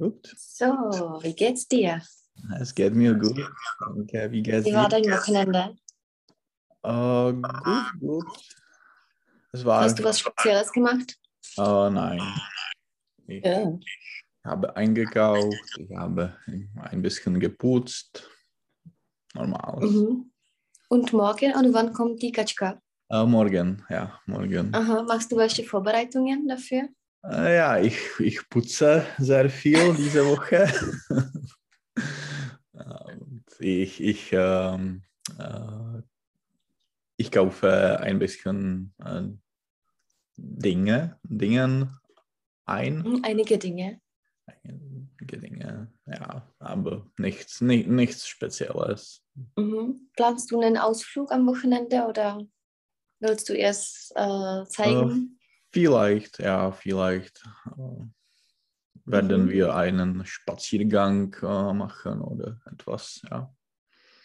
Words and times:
Gut. 0.00 0.34
So, 0.34 0.64
wie 1.20 1.34
geht's 1.34 1.68
dir? 1.68 2.00
Es 2.58 2.74
geht 2.74 2.94
mir 2.94 3.12
gut. 3.14 3.38
Danke. 3.80 4.32
Wie 4.32 4.42
geht's 4.42 4.64
Wie 4.66 4.72
war 4.72 4.88
dein 4.88 5.04
Wochenende? 5.04 5.76
Äh, 6.82 7.32
gut, 7.34 8.00
gut. 8.00 8.24
Es 9.52 9.62
war. 9.62 9.82
Hast 9.82 9.98
du 9.98 10.04
was 10.04 10.18
Spezielles 10.18 10.72
gemacht? 10.72 11.18
Äh, 11.58 11.90
nein. 11.90 12.18
Ich 13.26 13.44
Ja. 13.44 13.78
habe 14.42 14.74
eingekauft, 14.74 15.76
ich 15.76 15.94
habe 15.94 16.34
ein 16.76 17.02
bisschen 17.02 17.38
geputzt. 17.38 18.26
Normal. 19.34 19.86
Mhm. 19.86 20.32
Und 20.88 21.12
morgen 21.12 21.52
und 21.56 21.74
wann 21.74 21.92
kommt 21.92 22.22
die 22.22 22.32
Katschka? 22.32 22.80
Äh, 23.10 23.26
morgen, 23.26 23.84
ja, 23.90 24.18
morgen. 24.24 24.74
Aha, 24.74 25.02
machst 25.02 25.30
du 25.30 25.36
welche 25.36 25.64
Vorbereitungen 25.64 26.48
dafür? 26.48 26.88
Äh, 27.24 27.56
ja, 27.56 27.78
ich, 27.78 27.98
ich 28.18 28.48
putze 28.48 29.06
sehr 29.18 29.50
viel 29.50 29.94
diese 29.94 30.24
Woche. 30.26 30.68
Und 32.72 33.44
ich, 33.58 34.00
ich, 34.02 34.30
ähm, 34.32 35.02
äh, 35.38 36.02
ich 37.16 37.30
kaufe 37.30 38.00
ein 38.00 38.18
bisschen 38.18 38.94
äh, 39.04 39.24
Dinge, 40.36 41.18
Dingen 41.22 41.98
ein. 42.64 43.02
Mhm, 43.02 43.20
Einige 43.22 43.58
Dinge. 43.58 44.00
Einige 44.46 45.38
Dinge, 45.38 45.92
ja, 46.06 46.50
aber 46.58 47.06
nichts, 47.18 47.60
ni 47.60 47.84
nichts 47.86 48.26
Spezielles. 48.26 49.22
Mhm. 49.56 50.08
Planst 50.16 50.50
du 50.50 50.60
einen 50.60 50.78
Ausflug 50.78 51.30
am 51.32 51.46
Wochenende 51.46 52.06
oder 52.06 52.42
willst 53.18 53.48
du 53.50 53.52
erst 53.52 54.12
äh, 54.16 54.64
zeigen? 54.66 55.38
Vielleicht, 55.72 56.38
ja, 56.38 56.72
vielleicht 56.72 57.42
äh, 57.66 58.04
werden 59.04 59.46
Mhm. 59.46 59.50
wir 59.50 59.74
einen 59.74 60.24
Spaziergang 60.26 61.34
äh, 61.42 61.72
machen 61.72 62.20
oder 62.22 62.60
etwas, 62.70 63.22
ja. 63.30 63.52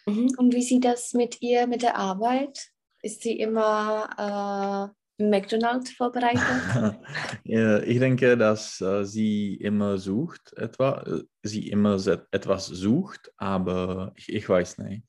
Mhm. 0.07 0.33
Und 0.37 0.53
wie 0.53 0.61
sieht 0.63 0.85
das 0.85 1.13
mit 1.13 1.41
ihr 1.41 1.67
mit 1.67 1.81
der 1.81 1.95
Arbeit? 1.97 2.71
Ist 3.01 3.21
sie 3.21 3.39
immer 3.39 4.93
äh, 5.17 5.23
im 5.23 5.29
McDonald's 5.29 5.91
vorbereitet? 5.91 6.41
Ja, 7.43 7.79
ich 7.79 7.99
denke, 7.99 8.35
dass 8.37 8.81
äh, 8.81 9.03
sie 9.05 9.55
immer 9.55 9.97
sucht, 9.99 10.53
etwa, 10.57 11.01
äh, 11.03 11.23
sie 11.43 11.69
immer 11.69 11.95
etwas 12.31 12.65
sucht, 12.67 13.31
aber 13.37 14.11
ich, 14.15 14.29
ich 14.33 14.49
weiß 14.49 14.79
nicht. 14.79 15.05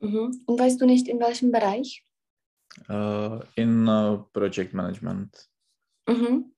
mhm. 0.00 0.42
Und 0.46 0.60
weißt 0.60 0.80
du 0.80 0.86
nicht, 0.86 1.08
in 1.08 1.18
welchem 1.20 1.50
Bereich? 1.50 2.04
Äh, 2.88 3.60
in 3.60 3.86
äh, 3.86 4.18
Project 4.32 4.74
Management. 4.74 5.48
Mhm. 6.08 6.52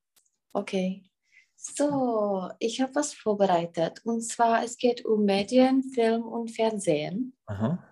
Okay. 0.52 1.04
So, 1.56 2.50
ich 2.58 2.80
habe 2.80 2.94
was 2.94 3.12
vorbereitet. 3.12 4.00
Und 4.04 4.22
zwar, 4.22 4.64
es 4.64 4.78
geht 4.78 5.04
um 5.04 5.24
Medien, 5.24 5.82
Film 5.82 6.22
und 6.22 6.50
Fernsehen. 6.50 7.36
Aha. 7.46 7.84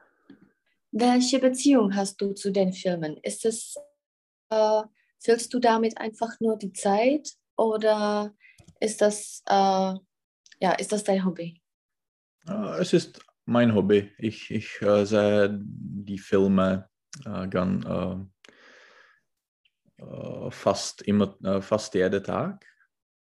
Welche 0.91 1.39
Beziehung 1.39 1.95
hast 1.95 2.21
du 2.21 2.33
zu 2.33 2.51
den 2.51 2.73
Filmen? 2.73 3.19
Ist 3.19 3.45
es, 3.45 3.77
äh, 4.51 4.83
füllst 5.21 5.53
du 5.53 5.59
damit 5.59 5.99
einfach 5.99 6.41
nur 6.41 6.57
die 6.57 6.73
Zeit 6.73 7.29
oder 7.57 8.35
ist 8.81 9.03
das, 9.03 9.43
äh, 9.47 9.95
ja, 10.61 10.73
ist 10.79 10.93
das 10.93 11.05
dein 11.05 11.25
Hobby? 11.25 11.61
Äh, 12.49 12.81
es 12.81 12.95
ist 12.95 13.21
mein 13.45 13.75
Hobby. 13.75 14.11
Ich, 14.17 14.51
ich 14.51 14.81
äh, 14.81 15.05
sehe 15.05 15.59
die 15.61 16.19
Filme 16.19 16.89
äh, 17.25 17.49
gan, 17.49 18.31
äh, 19.99 20.03
äh, 20.03 20.51
fast 20.51 21.03
immer, 21.03 21.37
fast 21.63 21.95
jeden 21.95 22.23
Tag. 22.23 22.67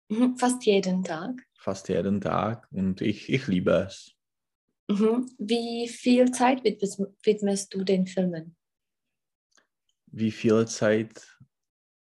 Mhm. 0.10 0.38
Fast 0.38 0.66
jeden 0.66 1.04
Tag. 1.04 1.46
Fast 1.58 1.90
jeden 1.90 2.22
Tag 2.22 2.68
und 2.72 3.02
ich, 3.02 3.30
ich 3.30 3.48
liebe 3.48 3.72
es. 3.88 4.16
Mhm. 4.90 5.30
Wie 5.38 5.88
viel 5.88 6.32
Zeit 6.32 6.64
widmest, 6.64 7.74
du 7.74 7.84
den 7.84 8.08
Filmen? 8.08 8.56
Wie 10.12 10.32
viel 10.32 10.68
Zeit 10.68 11.38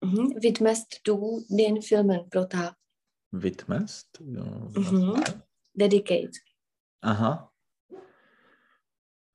Mhm. 0.03 0.35
Widmest 0.41 1.03
du 1.05 1.45
den 1.51 1.83
Filmen 1.83 2.31
pro 2.31 2.45
Tag? 2.45 2.75
widmest? 3.33 4.19
Ja, 4.25 4.45
Mhm. 4.75 5.23
Dedicate. 5.75 6.41
Aha. 7.03 7.50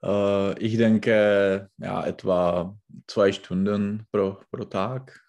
Äh, 0.05 0.59
ich 0.59 0.77
denke, 0.77 1.69
ja, 1.77 2.05
etwa 2.05 2.77
zwei 3.07 3.31
Stunden 3.31 4.05
pro, 4.11 4.37
pro 4.51 4.65
Tag. 4.65 5.21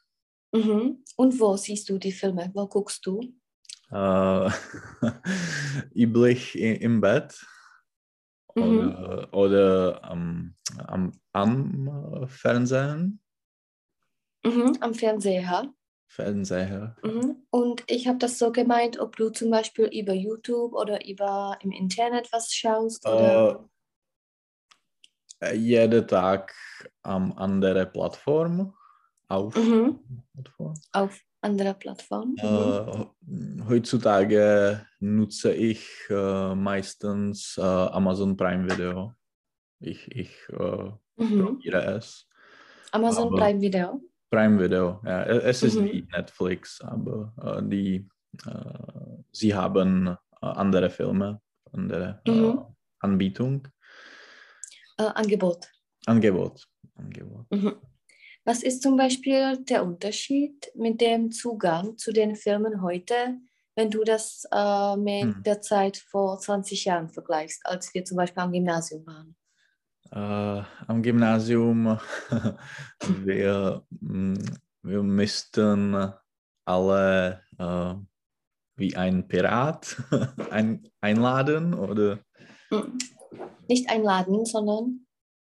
Mhm. 0.52 1.02
Und 1.16 1.40
wo 1.40 1.56
siehst 1.56 1.88
du 1.88 1.98
die 1.98 2.12
Filme? 2.12 2.50
Wo 2.54 2.66
guckst 2.66 3.04
du? 3.06 3.20
Äh, 3.90 4.50
üblich 5.94 6.58
im 6.58 7.00
Bett 7.00 7.44
Mhm. 8.56 8.88
oder, 8.88 9.34
oder 9.34 10.04
am, 10.04 10.54
am, 11.32 12.22
äh, 12.22 12.26
Fernsehen. 12.26 13.20
Mhm. 14.44 14.78
Am 14.80 14.94
Fernseher. 14.94 15.74
Fernseher. 16.08 16.96
Mhm. 17.02 17.46
Und 17.50 17.84
ich 17.86 18.08
habe 18.08 18.18
das 18.18 18.38
so 18.38 18.52
gemeint, 18.52 18.98
ob 18.98 19.16
du 19.16 19.28
zum 19.28 19.50
Beispiel 19.50 19.86
über 19.86 20.14
YouTube 20.14 20.72
oder 20.72 21.06
über 21.06 21.58
im 21.60 21.72
Internet 21.72 22.32
was 22.32 22.54
schaust 22.54 23.06
oder. 23.06 23.60
Äh, 23.60 23.75
jeden 25.54 26.06
Tag 26.06 26.54
am 27.02 27.32
andere 27.36 27.86
Plattform. 27.86 28.72
Auf 29.28 29.56
Mhm. 29.56 29.98
Plattform. 30.34 30.74
auf 30.92 31.20
anderer 31.40 31.74
Plattform. 31.74 32.36
Mhm. 32.40 33.60
Äh, 33.60 33.64
heutzutage 33.68 34.86
nutze 35.00 35.52
ich 35.52 35.84
äh, 36.10 36.54
meistens 36.54 37.56
äh, 37.58 37.62
Amazon 37.62 38.36
Prime 38.36 38.70
Video. 38.70 39.14
Ich, 39.80 40.10
ich 40.14 40.30
äh, 40.50 40.90
Mhm. 41.16 41.44
probiere 41.44 41.96
es. 41.96 42.28
Amazon 42.92 43.28
aber- 43.28 43.36
Prime 43.36 43.60
Video. 43.60 44.00
Prime 44.30 44.58
Video, 44.60 45.00
ja, 45.04 45.22
es 45.24 45.62
ist 45.62 45.76
Mhm. 45.78 45.84
wie 45.84 46.08
Netflix, 46.10 46.80
aber 46.80 47.32
äh, 47.42 47.62
die, 47.68 48.08
äh, 48.46 49.22
sie 49.32 49.54
haben 49.54 50.08
äh, 50.08 50.16
andere 50.40 50.90
Filme, 50.90 51.40
andere 51.72 52.20
äh, 52.26 52.30
Mhm. 52.30 52.60
Anbietung, 53.00 53.68
Äh, 54.98 55.04
Angebot. 55.04 55.70
Angebot. 56.06 56.66
Angebot. 56.96 57.46
Mhm. 57.50 57.74
Was 58.44 58.62
ist 58.62 58.82
zum 58.82 58.96
Beispiel 58.96 59.58
der 59.64 59.84
Unterschied 59.84 60.70
mit 60.74 61.00
dem 61.00 61.32
Zugang 61.32 61.98
zu 61.98 62.12
den 62.12 62.36
Filmen 62.36 62.80
heute, 62.80 63.38
wenn 63.74 63.90
du 63.90 64.04
das 64.04 64.44
äh, 64.52 64.96
mit 64.96 65.22
Hm. 65.24 65.42
der 65.42 65.60
Zeit 65.60 65.96
vor 65.96 66.38
20 66.38 66.84
Jahren 66.84 67.08
vergleichst, 67.10 67.66
als 67.66 67.92
wir 67.92 68.04
zum 68.04 68.16
Beispiel 68.16 68.42
am 68.42 68.52
Gymnasium 68.52 69.04
waren? 69.06 69.36
Äh, 70.12 70.64
am 70.86 71.02
Gymnasium, 71.02 71.98
wir, 73.24 73.84
mh, 74.00 74.38
wir 74.82 75.02
müssten 75.02 76.12
alle 76.64 77.42
äh, 77.58 77.94
wie 78.76 78.96
ein 78.96 79.26
Pirat 79.26 79.96
ein, 80.50 80.88
einladen 81.00 81.74
oder 81.74 82.20
Mhm. 82.70 82.98
Nicht 83.68 83.90
einladen, 83.90 84.44
sondern 84.44 85.06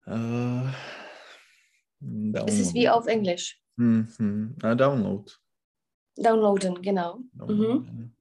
äh, 0.06 0.66
es 2.46 2.58
ist 2.58 2.74
wie 2.74 2.88
auf 2.88 3.06
Englisch. 3.06 3.60
Hm, 3.76 4.08
hm, 4.16 4.56
äh, 4.62 4.74
Download. 4.74 5.30
Downloaden, 6.16 6.82
genau. 6.82 7.18
Mhm. 7.32 7.38
Downloaden. 7.38 8.16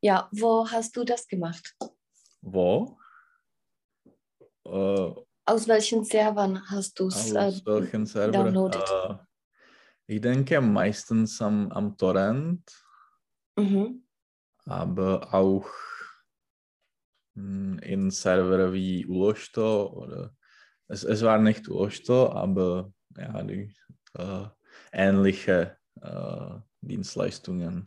Ja, 0.00 0.28
wo 0.32 0.68
hast 0.70 0.96
du 0.96 1.04
das 1.04 1.26
gemacht? 1.26 1.74
Wo? 2.42 2.98
Äh, 4.66 5.14
Aus 5.46 5.68
welchen 5.68 6.04
Servern 6.04 6.62
hast 6.70 6.98
du 7.00 7.08
es? 7.08 7.32
Äh, 7.32 7.50
Server? 8.04 8.30
downloaded? 8.30 8.82
Äh, 8.82 9.14
ich 10.06 10.20
denke 10.20 10.60
meistens 10.60 11.40
am, 11.40 11.72
am 11.72 11.96
Torrent, 11.96 12.70
mhm. 13.56 14.04
aber 14.66 15.32
auch 15.32 15.66
in 17.36 18.10
Server 18.10 18.72
wie 18.72 19.06
Ulosto 19.06 19.92
oder 19.92 20.34
es, 20.88 21.04
es 21.04 21.22
war 21.22 21.38
nicht 21.38 21.68
Ulosto, 21.68 22.30
aber 22.30 22.92
ja, 23.16 23.42
die 23.42 23.74
äh, 24.14 24.46
ähnliche 24.92 25.76
äh, 26.00 26.54
Dienstleistungen. 26.80 27.84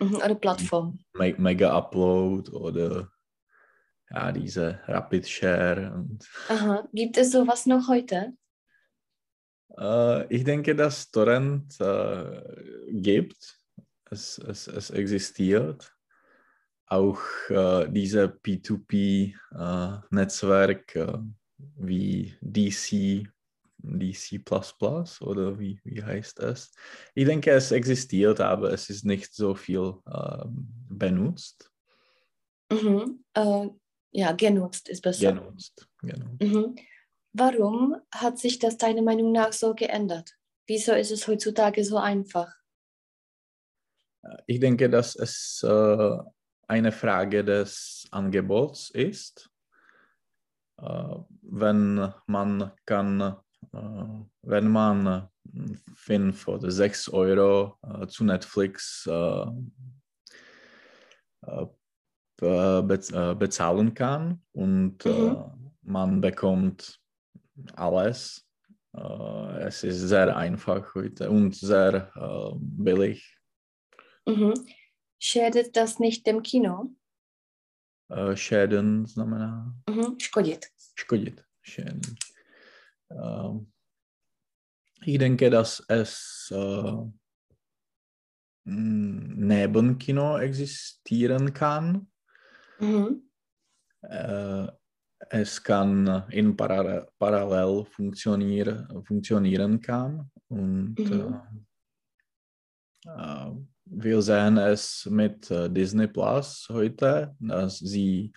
Mhm. 0.00 0.16
Oder 0.16 0.34
Plattform. 0.34 0.98
Me 1.14 1.34
Mega 1.38 1.76
Upload 1.76 2.50
oder 2.50 3.10
ja, 4.10 4.32
diese 4.32 4.80
Rapid 4.86 5.28
Share 5.28 5.92
und 5.94 6.28
Aha. 6.48 6.88
Gibt 6.92 7.16
es 7.16 7.32
sowas 7.32 7.66
noch 7.66 7.88
heute? 7.88 8.32
Äh, 9.76 10.34
ich 10.34 10.44
denke, 10.44 10.74
dass 10.74 11.10
Torrent 11.10 11.76
gibt. 12.90 13.60
Es, 14.10 14.38
es, 14.38 14.66
es 14.68 14.90
existiert. 14.90 15.92
Auch 16.86 17.18
äh, 17.48 17.88
diese 17.90 18.26
P2P-Netzwerk 18.26 20.96
äh, 20.96 21.16
wie 21.76 22.36
DC 22.40 23.26
die 23.86 24.12
C 24.12 24.42
oder 25.20 25.58
wie, 25.58 25.80
wie 25.84 26.02
heißt 26.02 26.40
es? 26.40 26.72
Ich 27.14 27.26
denke, 27.26 27.50
es 27.50 27.70
existiert, 27.70 28.40
aber 28.40 28.72
es 28.72 28.90
ist 28.90 29.04
nicht 29.04 29.34
so 29.34 29.54
viel 29.54 29.94
äh, 30.06 30.44
benutzt. 30.88 31.70
Mhm. 32.70 33.24
Äh, 33.34 33.68
ja, 34.12 34.32
genutzt 34.32 34.88
ist 34.88 35.02
besser. 35.02 35.32
Genutzt, 35.32 35.88
genau. 36.00 36.36
Mhm. 36.40 36.76
Warum 37.32 37.96
hat 38.12 38.38
sich 38.38 38.58
das 38.58 38.76
deiner 38.76 39.02
Meinung 39.02 39.32
nach 39.32 39.52
so 39.52 39.74
geändert? 39.74 40.36
Wieso 40.66 40.92
ist 40.92 41.10
es 41.10 41.26
heutzutage 41.26 41.84
so 41.84 41.98
einfach? 41.98 42.52
Ich 44.46 44.60
denke, 44.60 44.88
dass 44.88 45.16
es 45.16 45.62
äh, 45.62 46.18
eine 46.68 46.92
Frage 46.92 47.44
des 47.44 48.06
Angebots 48.10 48.90
ist. 48.90 49.50
Äh, 50.80 51.16
wenn 51.42 52.12
man 52.26 52.72
kann, 52.84 53.20
äh, 53.20 54.24
wenn 54.42 54.68
man 54.68 55.28
fünf 55.94 56.48
oder 56.48 56.70
sechs 56.70 57.08
Euro 57.08 57.78
äh, 57.82 58.06
zu 58.06 58.24
Netflix 58.24 59.08
bezahlen 62.36 63.94
kann 63.94 64.42
und 64.52 65.04
mhm. 65.04 65.72
man 65.82 66.20
bekommt 66.20 66.98
alles. 67.76 68.48
es 69.60 69.84
ist 69.84 70.00
sehr 70.00 70.36
einfach 70.36 70.94
heute 70.94 71.30
und 71.30 71.54
sehr 71.54 72.10
billig. 72.56 73.38
Mhm. 74.26 74.54
Schädet 75.26 75.74
das 75.74 75.98
nicht 76.00 76.26
dem 76.26 76.42
Kino? 76.42 76.94
Uh, 78.10 78.36
Schäden 78.36 79.06
znamená? 79.06 79.74
Uh-huh. 79.88 80.14
Škodit. 80.20 80.70
Škodit. 80.94 81.42
Schäden. 81.62 82.02
Uh, 83.08 83.64
ich 85.00 85.16
denke, 85.16 85.48
dass 85.48 85.82
es 85.88 86.52
uh, 86.52 87.10
neben 88.64 89.96
Kino 89.96 90.36
existieren 90.36 91.54
kann. 91.54 92.06
Uh-huh. 92.78 93.22
Uh, 94.02 94.68
es 95.30 95.62
kann 95.62 96.24
in 96.28 96.54
Parallel, 96.54 97.08
Parallel 97.18 97.86
funktionieren, 97.86 99.02
funktionieren 99.06 99.80
kann 99.80 100.30
und 100.48 100.96
uh-huh. 100.98 101.40
Wir 103.96 104.22
sehen 104.22 104.56
es 104.56 105.06
mit 105.10 105.50
äh, 105.50 105.68
Disney 105.70 106.06
Plus 106.06 106.68
heute, 106.70 107.34
dass 107.38 107.78
sie, 107.78 108.32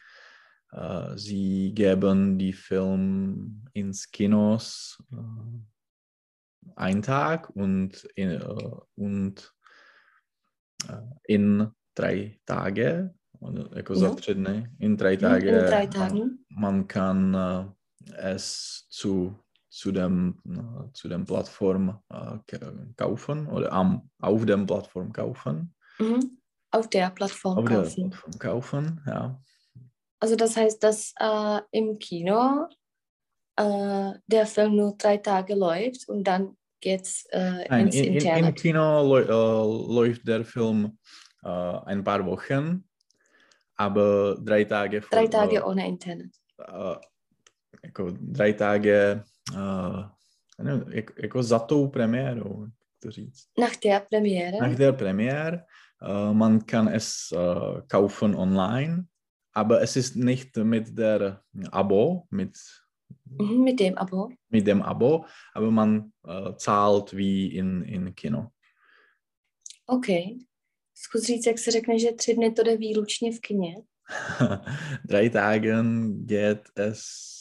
äh, 0.71 1.17
sie 1.17 1.73
geben 1.73 2.37
die 2.37 2.53
Film 2.53 3.65
ins 3.73 4.09
Kinos 4.11 5.01
äh, 5.11 5.15
einen 6.75 7.01
Tag 7.01 7.49
und 7.55 8.03
in, 8.15 8.31
äh, 8.31 8.71
und 8.95 9.53
äh, 10.87 11.01
in 11.23 11.71
drei 11.95 12.39
Tage, 12.45 13.13
ja. 13.39 14.15
tři 14.15 14.33
dny, 14.33 14.67
in 14.79 14.97
drei 14.97 15.15
Tage, 15.15 15.49
in 15.49 15.65
drei 15.65 15.85
Tagen. 15.87 16.45
man 16.49 16.87
kann 16.87 17.33
äh, 17.33 17.65
es 18.17 18.87
zu 18.89 19.35
zu 19.69 19.91
dem, 19.91 20.41
zu 20.93 21.07
dem 21.09 21.25
Plattform 21.25 21.99
äh, 22.09 22.57
kaufen 22.95 23.47
oder 23.47 23.71
am, 23.71 24.09
auf 24.19 24.45
dem 24.45 24.65
Plattform 24.65 25.11
kaufen. 25.11 25.73
Mhm. 25.99 26.37
Auf 26.71 26.89
der 26.89 27.09
Plattform 27.11 27.57
auf 27.59 27.65
kaufen. 27.65 28.09
Der 28.09 28.17
Plattform 28.17 28.39
kaufen, 28.39 29.01
ja. 29.07 29.41
Also 30.19 30.35
das 30.35 30.57
heißt, 30.57 30.81
dass 30.83 31.13
äh, 31.19 31.61
im 31.71 31.99
Kino 31.99 32.67
äh, 33.55 34.13
der 34.25 34.45
Film 34.45 34.75
nur 34.75 34.95
drei 34.97 35.17
Tage 35.17 35.55
läuft 35.55 36.07
und 36.09 36.23
dann 36.23 36.57
geht 36.79 37.01
es 37.01 37.25
äh, 37.31 37.81
ins 37.81 37.95
in, 37.95 38.13
Internet. 38.13 38.49
Im 38.49 38.55
Kino 38.55 39.17
äh, 39.17 39.93
läuft 39.93 40.27
der 40.27 40.43
Film 40.45 40.97
äh, 41.43 41.47
ein 41.49 42.03
paar 42.03 42.25
Wochen, 42.25 42.83
aber 43.75 44.37
drei 44.39 44.63
Tage 44.63 45.01
vor, 45.01 45.17
Drei 45.17 45.27
Tage 45.27 45.63
ohne 45.65 45.87
Internet. 45.87 46.35
drei 48.33 48.53
Tage 48.53 49.23
uh, 49.53 50.05
nevím, 50.63 50.93
jak, 50.93 51.11
jako 51.19 51.43
za 51.43 51.59
tou 51.59 51.87
premiérou, 51.87 52.61
jak 52.63 52.73
to 52.99 53.11
říct. 53.11 53.47
Nach 53.59 53.77
der 53.83 54.01
Premiere? 54.09 54.57
Nach 54.61 54.77
der 54.77 54.93
Premiere. 54.93 55.65
Uh, 56.01 56.33
man 56.33 56.61
kann 56.65 56.87
es 56.87 57.31
uh, 57.31 57.81
kaufen 57.87 58.35
online, 58.35 59.05
aber 59.53 59.81
es 59.81 59.95
ist 59.95 60.15
nicht 60.15 60.57
mit 60.57 60.97
der 60.97 61.41
Abo, 61.71 62.27
mit, 62.31 62.57
mhm, 63.25 63.63
mit 63.63 63.79
dem 63.79 63.97
Abo. 63.97 64.29
Mit 64.49 64.67
dem 64.67 64.81
Abo, 64.81 65.25
aber 65.55 65.71
man 65.71 66.11
uh, 66.23 66.55
zahlt 66.57 67.17
wie 67.17 67.47
in, 67.47 67.81
in 67.83 68.15
Kino. 68.15 68.51
OK. 69.87 70.07
Zkus 70.93 71.23
říct, 71.23 71.45
jak 71.45 71.59
se 71.59 71.71
řekne, 71.71 71.99
že 71.99 72.11
tři 72.11 72.33
dny 72.33 72.51
to 72.51 72.63
jde 72.63 72.77
výlučně 72.77 73.31
v 73.31 73.39
kině. 73.39 73.75
Drei 75.05 75.29
Tagen 75.29 76.15
geht 76.25 76.69
es 76.75 77.36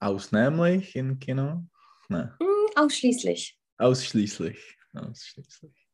Ausnehmlich 0.00 0.94
im 0.96 1.18
Kino? 1.18 1.64
Nein. 2.08 2.32
Mm, 2.40 2.78
ausschließlich. 2.78 3.58
Ausschließlich. 3.78 4.58
Ausschließlich. 4.94 5.88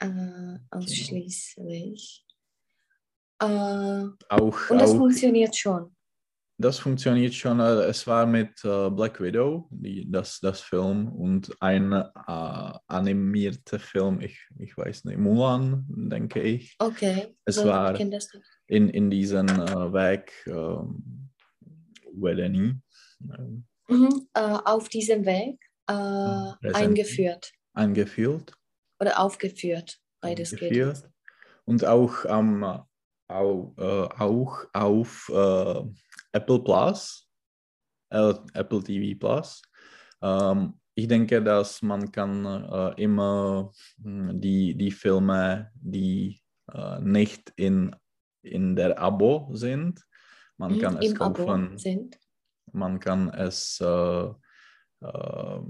Äh, 0.00 0.58
ausschließlich. 0.70 2.26
Äh, 3.40 3.46
auch, 4.28 4.70
und 4.70 4.78
das 4.78 4.90
auch, 4.90 4.96
funktioniert 4.96 5.56
schon. 5.56 5.94
Das 6.56 6.78
funktioniert 6.78 7.34
schon. 7.34 7.58
Äh, 7.60 7.84
es 7.86 8.06
war 8.06 8.26
mit 8.26 8.64
äh, 8.64 8.90
Black 8.90 9.20
Widow, 9.20 9.66
die, 9.70 10.10
das, 10.10 10.38
das 10.40 10.60
Film, 10.60 11.08
und 11.08 11.50
ein 11.60 11.92
äh, 11.92 12.02
animierter 12.86 13.78
Film, 13.78 14.20
ich, 14.20 14.38
ich 14.58 14.76
weiß 14.76 15.04
nicht, 15.04 15.18
Mulan, 15.18 15.84
denke 15.88 16.42
ich. 16.42 16.76
Okay. 16.78 17.34
Es 17.44 17.56
so, 17.56 17.66
war 17.66 17.98
in, 18.66 18.88
in 18.88 19.10
diesem 19.10 19.48
äh, 19.48 19.92
Weg 19.92 20.32
ähm, 20.46 21.30
Wedeni. 22.12 22.74
Mhm, 23.88 24.28
äh, 24.34 24.58
auf 24.64 24.88
diesem 24.88 25.24
Weg 25.24 25.60
äh, 25.88 26.72
eingeführt. 26.72 27.52
Eingeführt. 27.74 28.52
Oder 29.00 29.18
aufgeführt, 29.18 29.98
beides 30.20 30.52
eingeführt. 30.52 31.02
geht. 31.02 31.10
Und 31.64 31.84
auch, 31.84 32.24
ähm, 32.26 32.64
auch, 33.28 33.74
äh, 33.76 34.22
auch 34.22 34.64
auf 34.72 35.30
äh, 35.34 35.82
Apple 36.32 36.62
Plus, 36.62 37.28
äh, 38.10 38.34
Apple 38.54 38.82
TV 38.82 39.18
Plus. 39.18 39.62
Ähm, 40.22 40.80
ich 40.94 41.08
denke, 41.08 41.42
dass 41.42 41.82
man 41.82 42.10
kann 42.12 42.44
äh, 42.46 43.02
immer 43.02 43.72
hm, 44.02 44.40
die, 44.40 44.74
die 44.76 44.90
Filme, 44.90 45.70
die 45.74 46.40
nicht 47.00 47.52
in, 47.56 47.94
in 48.40 48.74
der 48.74 48.98
Abo 48.98 49.50
sind, 49.52 50.02
man 50.56 50.72
mhm, 50.72 50.78
kann 50.78 50.96
es 50.96 51.14
kaufen. 51.14 51.76
Sind 51.76 52.18
man 52.74 53.00
kann 53.00 53.28
es 53.30 53.80
äh, 53.80 54.24
äh, 55.00 55.60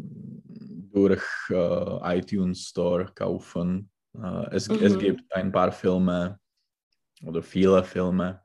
durch 0.92 1.24
äh, 1.50 2.18
iTunes 2.18 2.68
Store 2.68 3.10
kaufen. 3.14 3.90
Äh, 4.14 4.54
es, 4.54 4.68
mhm. 4.68 4.78
es 4.82 4.98
gibt 4.98 5.32
ein 5.34 5.52
paar 5.52 5.72
Filme 5.72 6.38
oder 7.26 7.42
viele 7.42 7.82
Filme, 7.84 8.42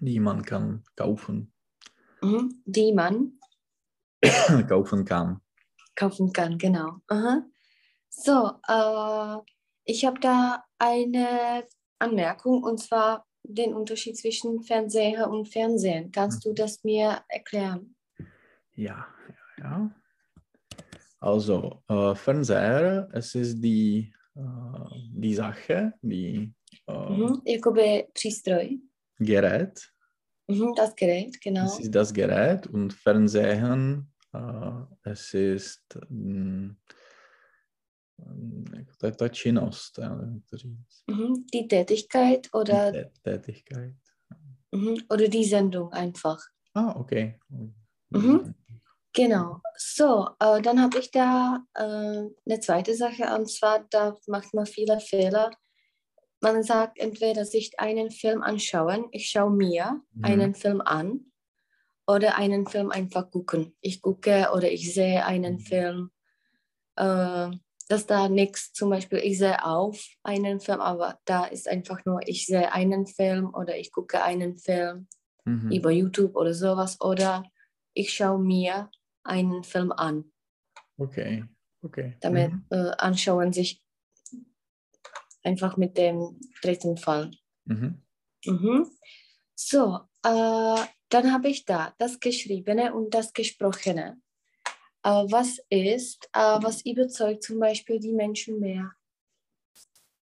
die 0.00 0.20
man 0.20 0.42
kann 0.42 0.82
kaufen. 0.96 1.52
Mhm. 2.22 2.62
Die 2.64 2.92
man 2.92 3.38
kaufen 4.68 5.04
kann. 5.04 5.40
Kaufen 5.94 6.32
kann, 6.32 6.58
genau. 6.58 7.00
Aha. 7.08 7.42
So, 8.08 8.52
äh, 8.66 9.42
ich 9.84 10.04
habe 10.04 10.18
da 10.20 10.64
eine 10.78 11.64
Anmerkung 11.98 12.62
und 12.62 12.78
zwar 12.78 13.27
den 13.48 13.74
Unterschied 13.74 14.16
zwischen 14.16 14.62
Fernseher 14.62 15.28
und 15.28 15.48
Fernsehen. 15.48 16.12
Kannst 16.12 16.44
du 16.44 16.52
das 16.52 16.84
mir 16.84 17.22
erklären? 17.28 17.94
Ja, 18.74 19.06
ja, 19.28 19.64
ja. 19.64 19.90
Also, 21.20 21.82
äh, 21.88 22.14
Fernseher, 22.14 23.08
es 23.12 23.34
ist 23.34 23.60
die, 23.60 24.12
äh, 24.36 24.40
die 25.12 25.34
Sache, 25.34 25.94
die... 26.02 26.52
Äh, 26.86 27.10
mhm, 27.10 27.42
jakoby 27.44 28.06
přístroj. 28.14 28.78
Gerät. 29.18 29.92
Mhm, 30.46 30.74
das 30.76 30.94
Gerät, 30.94 31.40
genau. 31.40 31.64
Es 31.64 31.80
ist 31.80 31.94
das 31.94 32.12
Gerät 32.12 32.66
und 32.68 32.92
Fernsehen, 32.92 34.12
äh, 34.32 35.10
es 35.10 35.34
ist... 35.34 35.98
Mh, 36.08 36.76
ta 38.98 39.28
činnost. 39.28 39.98
Mhm, 41.06 41.46
die 41.52 41.68
Tätigkeit 41.68 42.48
oder? 42.52 42.92
Die 42.92 43.06
Tätigkeit. 43.22 43.94
Oder 45.08 45.28
die 45.28 45.44
Sendung 45.44 45.92
einfach. 45.92 46.38
Ah, 46.74 46.94
okay. 46.96 47.38
Mhm. 48.10 48.54
Genau. 49.12 49.60
So, 49.76 50.28
äh, 50.38 50.60
dann 50.60 50.80
habe 50.80 50.98
ich 50.98 51.10
da 51.10 51.64
äh, 51.74 51.82
eine 51.82 52.60
zweite 52.60 52.94
Sache 52.94 53.34
und 53.34 53.50
zwar, 53.50 53.86
da 53.90 54.16
macht 54.26 54.54
man 54.54 54.66
viele 54.66 55.00
Fehler. 55.00 55.50
Man 56.40 56.62
sagt 56.62 56.98
entweder 56.98 57.44
sich 57.44 57.80
einen 57.80 58.10
Film 58.10 58.42
anschauen, 58.42 59.08
ich 59.10 59.28
schaue 59.28 59.50
mir 59.50 60.02
mhm. 60.12 60.24
einen 60.24 60.54
Film 60.54 60.80
an 60.80 61.32
oder 62.06 62.36
einen 62.36 62.66
Film 62.66 62.90
einfach 62.90 63.30
gucken. 63.30 63.74
Ich 63.80 64.00
gucke 64.02 64.50
oder 64.54 64.70
ich 64.70 64.94
sehe 64.94 65.24
einen 65.24 65.54
Mhm. 65.54 65.60
Film, 65.60 66.10
äh, 66.96 67.50
dass 67.88 68.06
da 68.06 68.28
nichts, 68.28 68.72
zum 68.72 68.90
Beispiel 68.90 69.18
ich 69.18 69.38
sehe 69.38 69.64
auf 69.64 70.04
einen 70.22 70.60
Film, 70.60 70.80
aber 70.80 71.18
da 71.24 71.46
ist 71.46 71.68
einfach 71.68 72.04
nur, 72.04 72.20
ich 72.26 72.46
sehe 72.46 72.72
einen 72.72 73.06
Film 73.06 73.52
oder 73.54 73.76
ich 73.76 73.90
gucke 73.92 74.22
einen 74.22 74.56
Film 74.58 75.08
Mhm. 75.44 75.72
über 75.72 75.90
YouTube 75.90 76.36
oder 76.36 76.52
sowas 76.52 77.00
oder 77.00 77.42
ich 77.94 78.12
schaue 78.12 78.38
mir 78.38 78.90
einen 79.24 79.64
Film 79.64 79.92
an. 79.92 80.30
Okay, 80.98 81.44
okay. 81.82 82.16
Damit 82.20 82.52
Mhm. 82.52 82.66
äh, 82.70 82.90
anschauen 82.98 83.52
sich 83.52 83.82
einfach 85.42 85.76
mit 85.76 85.96
dem 85.96 86.38
dritten 86.62 86.96
Fall. 86.98 87.30
Mhm. 87.64 88.02
Mhm. 88.44 88.90
So, 89.54 90.00
äh, 90.22 90.82
dann 91.08 91.32
habe 91.32 91.48
ich 91.48 91.64
da 91.64 91.94
das 91.98 92.20
Geschriebene 92.20 92.94
und 92.94 93.14
das 93.14 93.32
Gesprochene. 93.32 94.20
Was 95.02 95.58
ist, 95.70 96.28
äh, 96.32 96.58
was 96.60 96.84
überzeugt 96.84 97.42
zum 97.42 97.60
Beispiel 97.60 97.98
die 97.98 98.12
Menschen 98.12 98.60
mehr? 98.60 98.92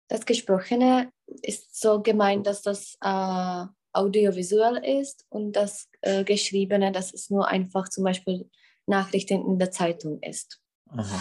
Das 0.08 0.26
Gesprochene 0.26 1.10
ist 1.42 1.80
so 1.80 2.02
gemeint, 2.02 2.46
dass 2.46 2.62
das 2.62 2.96
äh, 3.00 3.64
audiovisuell 3.92 5.00
ist 5.00 5.24
und 5.30 5.52
das 5.52 5.88
äh, 6.02 6.24
Geschriebene, 6.24 6.92
dass 6.92 7.14
es 7.14 7.30
nur 7.30 7.48
einfach 7.48 7.88
zum 7.88 8.04
Beispiel 8.04 8.50
Nachrichten 8.86 9.46
in 9.46 9.58
der 9.58 9.70
Zeitung 9.70 10.20
ist. 10.22 10.60
Aha. 10.90 11.20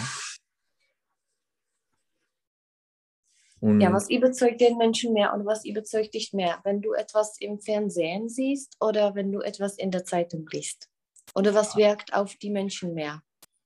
Und 3.60 3.80
Ja, 3.80 3.92
was 3.92 4.10
überzeugt 4.10 4.60
den 4.60 4.76
Menschen 4.76 5.14
mehr 5.14 5.32
und 5.32 5.46
was 5.46 5.64
überzeugt 5.64 6.12
dich 6.12 6.34
mehr, 6.34 6.60
wenn 6.64 6.82
du 6.82 6.92
etwas 6.92 7.40
im 7.40 7.60
Fernsehen 7.60 8.28
siehst 8.28 8.76
oder 8.78 9.14
wenn 9.14 9.32
du 9.32 9.40
etwas 9.40 9.78
in 9.78 9.90
der 9.90 10.04
Zeitung 10.04 10.46
liest? 10.52 10.90
Oder 11.34 11.54
was 11.54 11.74
wirkt 11.74 12.12
auf 12.12 12.36
die 12.36 12.50
Menschen 12.50 12.92
mehr? 12.92 13.22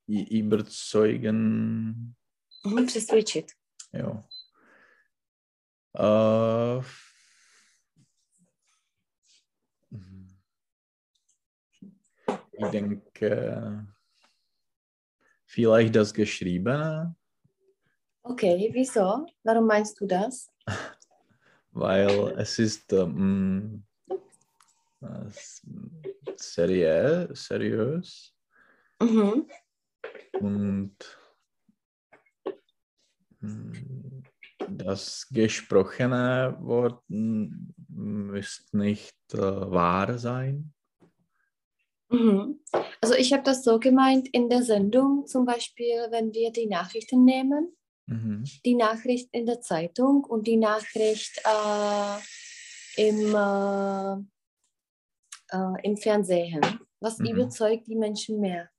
I- 0.09 0.38
überzeugen, 0.41 2.15
Mhm, 2.67 2.87
Přesvědčit. 2.87 3.53
ja. 3.93 4.25
Äh, 5.99 6.83
ich 12.53 12.67
denke, 12.71 13.87
vielleicht 15.47 15.95
das 15.95 16.12
Geschriebene, 16.12 17.15
Okay, 18.23 18.71
wieso? 18.75 19.27
Warum 19.45 19.67
meinst 19.67 19.99
du 20.00 20.07
das? 20.07 20.50
weil 21.73 22.35
es 22.37 22.59
ist 22.59 22.93
ähm, 22.93 23.85
serie, 26.37 27.29
seriös 27.35 28.35
Mhm. 29.00 29.47
Und 30.41 30.97
mm, 33.41 34.23
das 34.69 35.27
gesprochene 35.31 36.57
Wort 36.61 37.03
mm, 37.09 37.49
müsste 37.88 38.77
nicht 38.77 39.17
äh, 39.33 39.38
wahr 39.38 40.19
sein. 40.19 40.73
Mhm. 42.11 42.61
Also 43.00 43.15
ich 43.15 43.33
habe 43.33 43.43
das 43.43 43.65
so 43.65 43.79
gemeint 43.79 44.29
in 44.29 44.49
der 44.49 44.62
Sendung, 44.62 45.27
zum 45.27 45.45
Beispiel, 45.45 46.07
wenn 46.11 46.33
wir 46.33 46.50
die 46.50 46.67
Nachrichten 46.67 47.25
nehmen, 47.25 47.75
Mhm. 48.09 48.45
die 48.65 48.75
Nachricht 48.75 49.29
in 49.33 49.45
der 49.45 49.61
Zeitung 49.61 50.25
und 50.25 50.47
die 50.47 50.57
Nachricht 50.57 51.43
äh, 51.45 52.19
im, 52.97 53.35
äh, 53.35 54.15
äh, 55.55 55.87
im 55.87 55.97
Fernsehen. 55.99 56.62
Was 57.00 57.19
Mhm. 57.19 57.27
überzeugt 57.27 57.87
die 57.87 57.97
Menschen 57.97 58.41
mehr? 58.41 58.71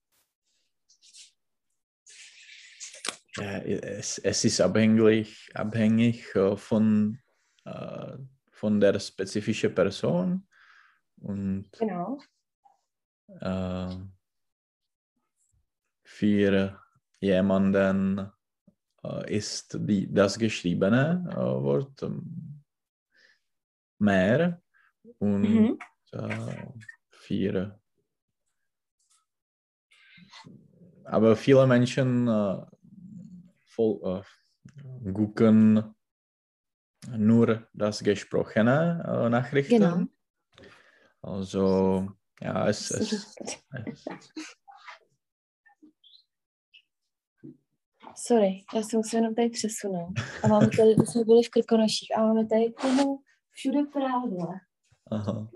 Ja, 3.01 3.28
es, 3.41 4.17
es 4.19 4.45
ist 4.45 4.61
abhängig, 4.61 5.49
abhängig 5.53 6.35
äh, 6.35 6.55
von, 6.55 7.19
äh, 7.65 8.17
von 8.51 8.79
der 8.79 8.99
spezifischen 8.99 9.73
Person 9.73 10.47
und 11.21 11.69
Genau. 11.77 12.19
äh, 13.27 13.95
für 16.03 16.81
jemanden 17.19 18.31
äh, 19.03 19.35
ist 19.35 19.77
die, 19.79 20.11
das 20.11 20.37
geschriebene 20.37 21.25
äh, 21.31 21.35
Wort 21.35 22.01
ähm, 22.03 22.63
mehr 23.99 24.61
und 25.19 25.43
Mhm. 25.43 25.79
äh, 26.11 26.67
für 27.09 27.79
aber 31.09 31.35
viele 31.35 31.65
Menschen 31.65 32.27
äh, 32.27 32.61
voll, 33.79 34.23
äh, 35.05 35.11
gucken 35.11 35.95
nur 37.07 37.67
das 37.73 38.03
gesprochene 38.03 39.03
äh, 39.07 39.29
Nachrichten. 39.29 39.79
Genau. 39.79 40.05
Also 41.21 42.11
ja, 42.41 42.67
es, 42.67 42.91
es 42.91 43.33
Sorry, 48.15 48.65
já 48.73 48.81
jsem 48.81 49.03
se 49.03 49.17
jenom 49.17 49.35
tady 49.35 49.49
přesunul. 49.49 50.13
A 50.43 50.47
máme 50.47 50.67
tady, 50.77 50.95
my 50.99 51.05
jsme 51.05 51.23
byli 51.23 51.43
v 51.43 51.49
Krkonoších 51.49 52.17
a 52.17 52.21
máme 52.21 52.47
tady 52.47 52.73
tomu 52.81 53.21
všude 53.51 53.79
prádla. 53.93 54.59
aha. 55.11 55.49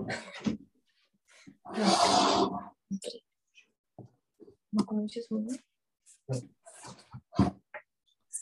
Machen 4.72 4.98
wir 4.98 5.08
das 5.16 5.30
mal? 5.30 6.54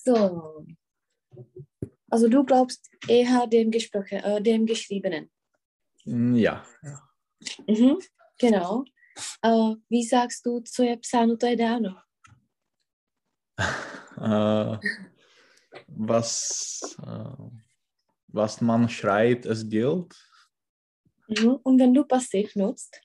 So. 0.04 0.66
Also 2.10 2.28
du 2.28 2.44
glaubst 2.44 2.90
eher 3.08 3.48
dem, 3.48 3.72
Gesprochen, 3.72 4.18
äh, 4.20 4.42
dem 4.42 4.66
Geschriebenen. 4.66 5.30
Mm, 6.06 6.36
Ja, 6.36 6.66
Mhm, 7.68 8.00
genau. 8.38 8.84
Äh, 9.42 9.76
wie 9.90 10.04
sagst 10.04 10.46
du, 10.46 10.62
co 10.64 10.84
je 10.84 10.98
psáno, 10.98 11.38
to 11.38 11.48
je 11.48 11.56
dáno? 11.56 11.96
äh, 14.18 14.78
was, 15.88 16.98
was 18.28 18.62
man 18.62 18.90
schreibt, 18.90 19.46
es 19.46 19.68
gilt. 19.68 20.16
Mhm. 21.28 21.60
Und 21.64 21.80
wenn 21.80 21.94
du 21.94 22.04
passiv 22.06 22.56
nutzt, 22.56 23.02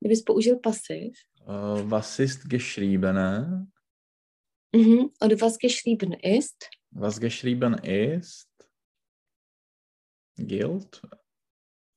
kdybys 0.00 0.24
použil 0.24 0.56
pasiv, 0.56 1.18
Äh, 1.37 1.37
was 1.48 2.18
ist 2.18 2.48
geschriebene? 2.48 3.66
mhm. 4.74 5.10
oder 5.20 5.40
was 5.40 5.58
geschrieben 5.58 6.12
ist, 6.12 6.68
Was 6.90 7.18
geschrieben 7.20 7.74
ist, 7.84 8.48
gilt. 10.36 11.02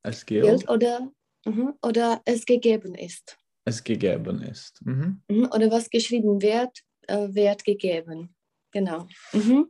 Es 0.03 0.25
gilt, 0.25 0.45
gilt 0.45 0.69
oder, 0.69 1.11
mhm. 1.45 1.73
oder 1.81 2.21
es 2.25 2.45
gegeben 2.45 2.95
ist. 2.95 3.37
es 3.65 3.83
gegeben 3.83 4.41
ist. 4.41 4.81
Mhm. 4.85 5.21
Mhm. 5.29 5.45
Oder 5.53 5.69
was 5.69 5.89
geschrieben 5.89 6.41
wird, 6.41 6.79
äh, 7.07 7.27
wird 7.33 7.63
gegeben. 7.63 8.35
Genau. 8.71 9.07
Mhm. 9.33 9.69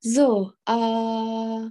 So, 0.00 0.52
äh, 0.66 1.70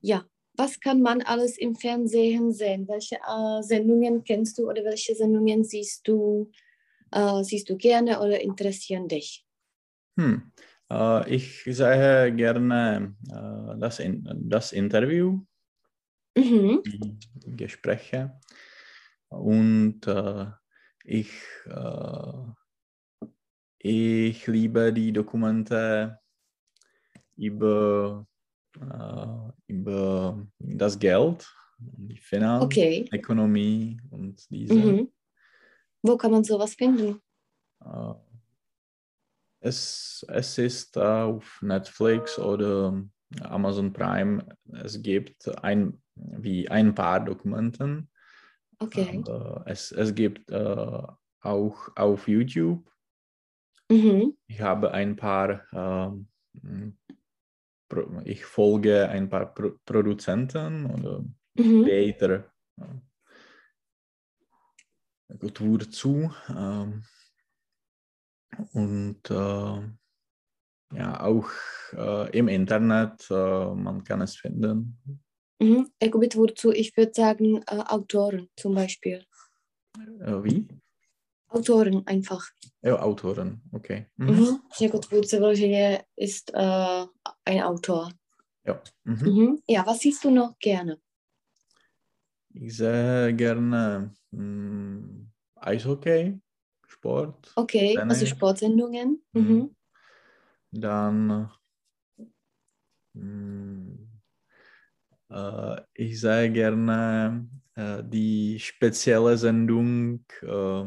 ja, 0.00 0.24
was 0.56 0.78
kann 0.78 1.00
man 1.02 1.22
alles 1.22 1.58
im 1.58 1.74
Fernsehen 1.74 2.52
sehen? 2.52 2.86
Welche 2.86 3.16
äh, 3.16 3.62
Sendungen 3.62 4.22
kennst 4.24 4.58
du 4.58 4.68
oder 4.68 4.84
welche 4.84 5.14
Sendungen 5.14 5.64
siehst 5.64 6.06
du, 6.06 6.50
äh, 7.12 7.42
siehst 7.44 7.68
du 7.70 7.76
gerne 7.76 8.20
oder 8.20 8.40
interessieren 8.40 9.08
dich? 9.08 9.44
Hm. 10.18 10.52
Äh, 10.90 11.34
ich 11.34 11.64
sehe 11.64 12.32
gerne 12.34 13.16
äh, 13.28 13.78
das, 13.78 13.98
in, 14.00 14.24
das 14.48 14.72
Interview, 14.72 15.40
Mhm. 16.36 16.86
die 16.86 17.56
Gespräche 17.56 18.40
und 19.28 20.06
äh, 20.06 20.46
ich, 21.04 21.30
äh, 21.66 22.52
ich 23.78 24.46
liebe 24.46 24.92
die 24.92 25.12
Dokumente 25.12 26.18
über, 27.36 28.26
äh, 28.80 29.72
über 29.72 30.46
das 30.58 30.98
Geld, 30.98 31.52
die 31.78 32.18
Finanz, 32.18 32.64
Okay. 32.66 33.10
Und 34.10 34.50
diese. 34.50 34.74
Mhm. 34.74 35.10
Wo 36.06 36.16
kann 36.16 36.30
man 36.30 36.44
sowas 36.44 36.74
finden? 36.74 37.20
Äh, 37.84 38.14
es, 39.60 40.24
es 40.28 40.58
ist 40.58 40.96
auf 40.98 41.60
Netflix 41.62 42.38
oder 42.38 43.02
Amazon 43.40 43.92
Prime. 43.92 44.46
Es 44.72 45.02
gibt 45.02 45.48
ein, 45.64 46.00
wie 46.14 46.68
ein 46.68 46.94
paar 46.94 47.24
Dokumenten. 47.24 48.08
Okay. 48.78 49.22
Aber 49.26 49.64
es, 49.66 49.90
es 49.92 50.14
gibt 50.14 50.50
äh, 50.50 51.02
auch 51.40 51.88
auf 51.96 52.28
YouTube. 52.28 52.90
Mhm. 53.90 54.36
Ich 54.48 54.60
habe 54.60 54.92
ein 54.92 55.16
paar 55.16 55.64
Pro- 57.88 58.20
ich 58.24 58.44
folge 58.44 59.08
ein 59.08 59.28
paar 59.28 59.54
Pro 59.54 59.72
Produzenten 59.84 60.86
oder 60.86 61.24
Mhm. 61.58 61.84
Creator. 61.84 62.44
Kultur 65.38 65.90
zu. 65.90 66.30
Ähm, 66.48 67.02
und 68.72 69.30
äh, 69.30 69.80
ja, 70.94 71.20
auch 71.20 71.50
äh, 71.92 72.30
im 72.38 72.48
Internet, 72.48 73.26
äh, 73.30 73.74
man 73.74 74.04
kann 74.04 74.22
es 74.22 74.36
finden. 74.36 74.98
Mhm. 75.58 75.86
Tvůrců, 76.30 76.72
ich 76.72 76.96
würde 76.96 77.12
sagen 77.14 77.56
äh, 77.56 77.82
Autoren 77.88 78.48
zum 78.56 78.74
Beispiel. 78.74 79.24
Äh, 80.20 80.44
wie? 80.44 80.68
Autoren 81.48 82.02
einfach. 82.06 82.44
Ja, 82.82 82.98
Autoren, 82.98 83.60
okay. 83.72 84.06
Mhm. 84.16 84.34
Mhm. 84.80 85.00
Tvůrce 85.00 85.36
vyloženě 85.38 86.04
ist 86.16 86.50
äh, 86.54 87.06
ein 87.46 87.62
Autor. 87.62 88.12
Ja. 88.66 88.82
Mhm. 89.04 89.28
Mhm. 89.28 89.56
Ja, 89.68 89.82
was 89.86 89.98
siehst 90.00 90.24
du 90.24 90.30
noch 90.30 90.58
gerne? 90.58 90.96
Ich 92.54 92.76
sehe 92.76 93.32
gerne 93.32 94.14
mh, 94.32 95.15
Eishockey, 95.66 96.40
Sport. 96.86 97.52
Okay, 97.56 97.94
Tennis. 97.96 98.20
also 98.22 98.26
Sportsendungen. 98.26 99.22
Mhm. 99.32 99.42
Mhm. 99.42 99.76
Dann 100.72 101.50
mh, 103.14 103.96
äh, 105.30 105.80
ich 105.94 106.20
sehe 106.20 106.50
gerne 106.52 107.48
äh, 107.74 108.02
die 108.04 108.58
spezielle 108.60 109.36
Sendung 109.36 110.24
äh, 110.42 110.84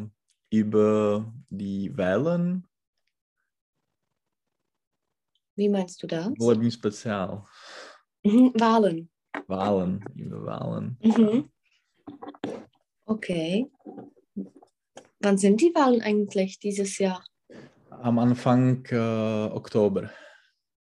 über 0.51 1.33
die 1.49 1.95
Wahlen, 1.97 2.65
Wie 5.55 5.67
meinst 5.67 6.01
du 6.01 6.07
das? 6.07 6.29
Volební 6.37 6.71
Spezial. 6.71 7.43
Mhm. 8.23 8.53
Wahlen. 8.55 9.09
Wahlen, 9.47 10.01
über 10.15 10.45
Wahlen. 10.45 10.97
Mhm. 11.03 11.49
Okay. 13.05 13.69
Wann 15.19 15.37
sind 15.37 15.61
die 15.61 15.73
Wahlen 15.75 16.01
eigentlich 16.01 16.59
dieses 16.59 16.97
Jahr? 16.97 17.23
Am 17.89 18.19
Anfang 18.19 18.85
äh, 18.85 18.95
Oktober. 18.95 20.11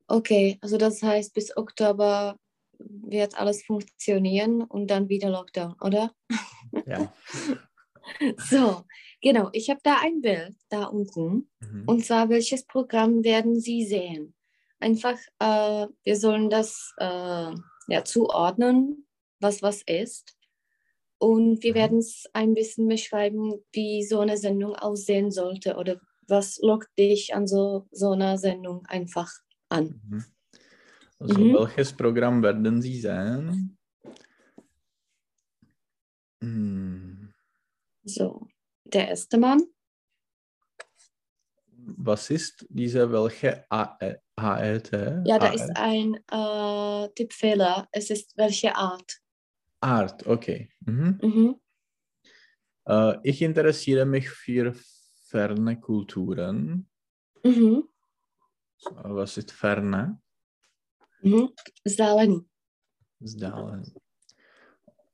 Okay, 0.08 0.58
also 0.62 0.78
das 0.78 1.02
heißt, 1.02 1.34
bis 1.34 1.56
Oktober 1.56 2.38
wird 2.80 3.40
alles 3.40 3.64
funktionieren 3.64 4.64
und 4.64 4.88
dann 4.88 5.08
wieder 5.08 5.30
Lockdown, 5.30 5.76
oder? 5.82 6.12
Ja. 6.86 7.14
So, 8.38 8.86
genau. 9.22 9.50
Ich 9.54 9.70
habe 9.70 9.82
da 9.84 10.00
ein 10.02 10.22
Bild 10.22 10.56
da 10.70 10.86
unten. 10.86 11.48
Mhm. 11.60 11.84
Und 11.86 12.04
zwar, 12.04 12.28
welches 12.30 12.66
Programm 12.66 13.24
werden 13.24 13.60
Sie 13.60 13.86
sehen? 13.86 14.34
Einfach, 14.80 15.18
äh, 15.38 15.88
wir 16.04 16.16
sollen 16.16 16.50
das 16.50 16.92
äh, 16.98 17.54
ja, 17.88 18.04
zuordnen, 18.04 19.06
was 19.40 19.62
was 19.62 19.84
ist. 19.84 20.38
Und 21.20 21.64
wir 21.64 21.72
Mhm. 21.72 21.76
werden 21.76 21.98
es 22.00 22.26
ein 22.34 22.54
bisschen 22.54 22.88
beschreiben, 22.88 23.54
wie 23.74 24.04
so 24.04 24.20
eine 24.20 24.38
Sendung 24.38 24.76
aussehen 24.76 25.32
sollte 25.32 25.76
oder 25.76 26.00
was 26.28 26.60
lockt 26.62 26.98
dich 26.98 27.34
an 27.36 27.48
so, 27.48 27.88
so 27.92 28.12
einer 28.12 28.38
Sendung 28.38 28.86
einfach 28.86 29.30
an. 29.70 30.00
Mhm. 30.10 30.24
Also, 31.20 31.36
Mhm. 31.42 31.54
welches 31.54 31.94
Programm 31.94 32.42
werden 32.44 32.82
Sie 32.82 33.00
sehen? 33.00 33.78
Hm, 36.42 37.30
So, 38.04 38.48
der 38.86 39.10
erste 39.10 39.38
Mann. 39.38 39.64
Was 41.98 42.30
ist 42.30 42.66
diese 42.70 43.12
welche 43.12 43.66
A 43.72 43.98
ART? 44.36 44.92
Ja, 45.26 45.40
da 45.40 45.48
ist 45.48 45.76
ein 45.76 46.16
äh, 46.32 47.10
Tippfehler. 47.16 47.88
Es 47.92 48.10
ist 48.10 48.38
welche 48.38 48.76
Art. 48.76 49.20
Art, 49.81 50.25
okay. 50.27 50.69
Mhm. 50.81 51.19
Mhm. 51.21 51.55
Äh, 52.86 53.17
ich 53.24 53.41
interessiere 53.41 54.05
mich 54.05 54.29
für 54.29 54.74
ferne 55.25 55.79
Kulturen. 55.79 56.89
Mhm. 57.44 57.83
Äh, 58.85 59.09
Was 59.09 59.37
ist 59.37 59.51
ferne? 59.51 60.22
Mhm. 61.22 61.50
Vzdálený. 61.85 62.46
Vzdálen. 63.20 63.94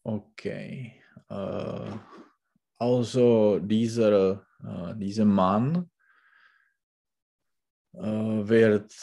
Okay. 0.03 1.01
Äh, 1.29 1.91
also 2.77 3.59
dieser, 3.59 4.45
äh, 4.63 4.95
dieser 4.95 5.25
Mann 5.25 5.89
äh, 7.93 7.99
wird 8.47 8.93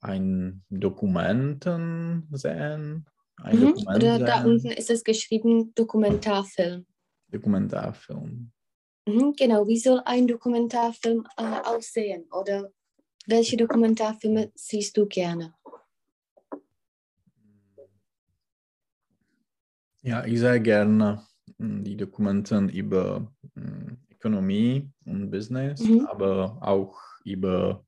ein 0.00 0.64
Dokumenten 0.70 2.26
sehen. 2.32 3.06
Ein 3.38 3.58
Mhm. 3.60 3.74
Oder 3.94 4.18
da 4.18 4.44
unten 4.44 4.70
ist 4.70 4.90
es 4.90 5.04
geschrieben 5.04 5.74
Dokumentarfilm. 5.74 6.86
Dokumentarfilm. 7.30 8.52
Mhm, 9.06 9.32
genau, 9.36 9.66
wie 9.66 9.78
soll 9.78 10.00
ein 10.04 10.26
Dokumentarfilm 10.28 11.26
äh, 11.36 11.42
aussehen? 11.64 12.26
Oder 12.30 12.70
welche 13.26 13.56
Dokumentarfilme 13.56 14.52
siehst 14.54 14.96
du 14.96 15.06
gerne? 15.06 15.54
Ja, 20.02 20.24
ich 20.24 20.40
sehe 20.40 20.60
gerne 20.60 21.22
mh, 21.58 21.82
die 21.82 21.96
Dokumenten 21.96 22.68
über 22.68 23.32
mh, 23.54 23.96
Ökonomie 24.10 24.90
und 25.04 25.30
Business, 25.30 25.80
Mhm. 25.80 26.06
aber 26.06 26.58
auch 26.60 27.00
über 27.24 27.84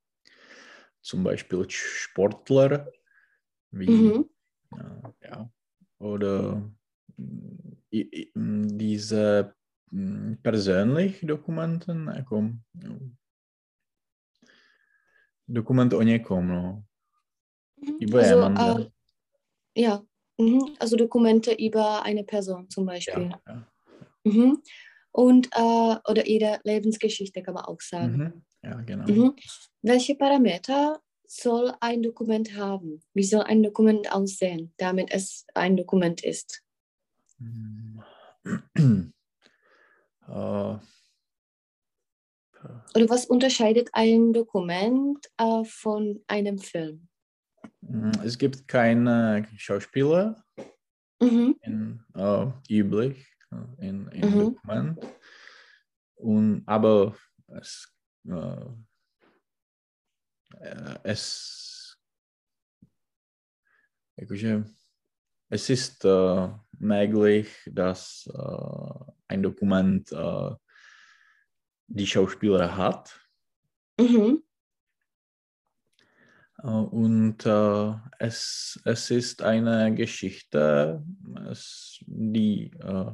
zum 1.05 1.23
Beispiel 1.23 1.67
Sportler, 1.69 2.91
wie 3.71 3.89
Mhm. 3.91 4.29
Ja. 5.23 5.51
Oder 5.99 6.63
mm, 7.17 7.77
mm, 8.35 8.79
diese 8.79 9.55
mm, 9.91 10.35
persönlich 10.43 11.21
Dokumenten, 11.27 12.13
jako 12.17 12.41
mm, 12.41 13.15
dokument 15.49 15.93
o 15.93 16.03
někom, 16.03 16.49
no. 16.49 16.85
Mhm, 17.77 17.99
Über 18.01 18.19
Also, 18.21 18.35
jemanden. 18.35 18.91
äh, 19.75 19.83
ja, 19.83 20.03
mhm, 20.39 20.77
also 20.81 20.97
Dokumente 20.97 21.53
über 21.53 22.03
eine 22.03 22.25
Person 22.25 22.71
zum 22.71 22.87
Beispiel. 22.87 23.31
ja, 23.31 23.41
ja. 23.49 23.67
Mhm. 24.25 24.63
Und, 25.13 25.49
äh, 25.55 25.97
oder 26.11 26.27
ihre 26.27 26.61
Lebensgeschichte 26.65 27.43
kann 27.43 27.55
man 27.55 27.65
auch 27.65 27.81
sagen. 27.81 28.17
Mhm. 28.17 28.45
ja, 28.63 28.81
genau. 28.83 29.07
Mhm. 29.07 29.37
Welche 29.83 30.15
Parameter 30.17 31.01
soll 31.27 31.75
ein 31.81 32.03
Dokument 32.03 32.57
haben? 32.57 33.03
Wie 33.15 33.25
soll 33.25 33.43
ein 33.43 33.63
Dokument 33.63 34.13
aussehen, 34.13 34.73
damit 34.77 35.11
es 35.11 35.47
ein 35.55 35.77
Dokument 35.77 36.23
ist? 36.23 36.63
Äh, 40.27 40.79
Oder 42.95 43.09
was 43.09 43.27
unterscheidet 43.27 43.91
ein 43.93 44.33
Dokument 44.33 45.27
äh, 45.37 45.65
von 45.65 46.25
einem 46.27 46.59
Film? 46.59 47.09
mm, 47.83 48.13
es 48.25 48.39
gibt 48.39 48.67
keine 48.67 49.47
Schauspieler 49.57 50.43
Mhm. 51.21 51.57
in, 51.63 52.01
äh, 52.15 52.47
üblich 52.71 53.27
äh, 53.51 53.87
in, 53.87 54.09
in 54.09 54.31
Mhm. 54.31 54.39
Dokument. 54.39 54.99
Und, 56.17 56.63
aber 56.67 57.15
es, 57.49 57.93
äh, 58.27 58.67
es, 61.03 61.99
jakože, 64.17 64.65
es 65.51 65.71
ist 65.71 66.05
äh, 66.05 66.49
möglich, 66.79 67.49
dass 67.67 68.29
äh, 68.33 69.13
ein 69.29 69.43
Dokument 69.43 70.11
äh, 70.13 70.51
die 71.87 72.07
Schauspieler 72.07 72.77
hat. 72.77 73.21
Mhm. 73.99 74.43
Und 76.63 77.45
äh, 77.45 77.95
es, 78.19 78.81
es 78.85 79.11
ist 79.11 79.43
eine 79.43 79.95
Geschichte, 79.95 81.05
es, 81.51 81.99
die 82.07 82.73
äh, 82.81 83.13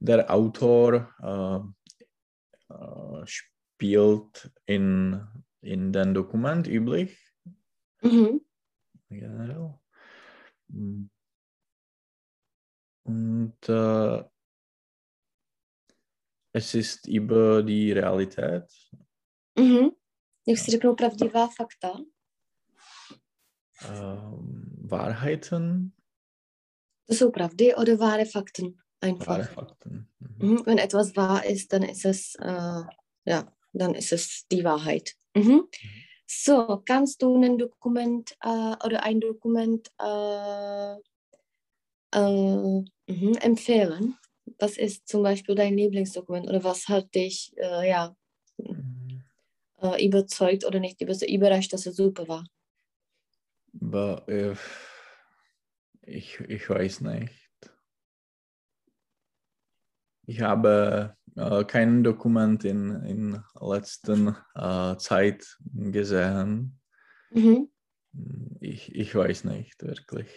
der 0.00 0.30
Autor 0.30 1.74
äh, 2.68 3.24
spielt 3.24 4.50
in, 4.66 5.26
in 5.64 5.92
den 5.92 6.14
Dokument 6.14 6.66
üblich. 6.66 7.18
Mhm. 8.02 8.40
Generell. 9.08 9.74
Mm. 10.68 11.08
Und 13.04 13.68
äh, 13.68 14.24
es 16.52 16.74
ist 16.74 17.06
über 17.08 17.62
die 17.62 17.92
Realität. 17.92 18.64
Mhm. 19.58 19.90
Jak 20.46 20.58
si 20.58 20.70
řeknou 20.70 20.94
pravdivá 20.94 21.48
fakta? 21.48 21.92
ähm, 23.88 24.88
Wahrheiten, 24.90 25.92
Das 27.06 27.18
jsou 27.18 27.30
pravdy 27.30 27.74
oder 27.74 27.98
wahre 27.98 28.24
Fakten 28.24 28.78
einfach. 29.00 29.26
wahre 29.26 29.44
Fakten. 29.44 30.08
Mhm. 30.18 30.48
Mhm. 30.48 30.66
Wenn 30.66 30.78
etwas 30.78 31.16
wahr 31.16 31.44
ist, 31.44 31.72
dann 31.72 31.82
ist 31.82 32.04
es, 32.04 32.34
äh, 32.40 32.82
ja, 33.26 33.52
dann 33.72 33.94
ist 33.94 34.12
es 34.12 34.46
die 34.48 34.64
Wahrheit. 34.64 35.14
Mhm. 35.34 35.68
So, 36.26 36.82
kannst 36.86 37.22
du 37.22 37.36
ein 37.42 37.58
Dokument 37.58 38.32
äh, 38.42 38.76
oder 38.84 39.02
ein 39.04 39.20
Dokument 39.20 39.90
äh, 40.00 40.96
äh, 42.12 42.82
mhm, 43.08 43.34
empfehlen? 43.40 44.16
Was 44.58 44.76
ist 44.76 45.08
zum 45.08 45.22
Beispiel 45.22 45.54
dein 45.54 45.76
Lieblingsdokument 45.76 46.48
oder 46.48 46.62
was 46.64 46.88
hat 46.88 47.14
dich 47.14 47.52
äh, 47.56 47.88
ja, 47.88 48.14
äh, 49.80 50.04
überzeugt 50.04 50.64
oder 50.64 50.80
nicht 50.80 51.00
überrascht, 51.00 51.72
dass 51.72 51.86
es 51.86 51.96
super 51.96 52.26
war? 52.28 52.44
Aber, 53.80 54.24
äh, 54.28 54.54
ich, 56.02 56.40
ich 56.40 56.68
weiß 56.68 57.00
nicht. 57.02 57.43
Ich 60.26 60.40
habe 60.40 61.16
äh, 61.36 61.64
kein 61.64 62.02
Dokument 62.02 62.64
in, 62.64 63.02
in 63.04 63.42
letzter 63.60 64.44
äh, 64.54 64.96
Zeit 64.98 65.58
gesehen. 65.74 66.80
Mhm. 67.30 67.68
Ich, 68.60 68.94
ich 68.94 69.14
weiß 69.14 69.44
nicht 69.44 69.82
wirklich. 69.82 70.28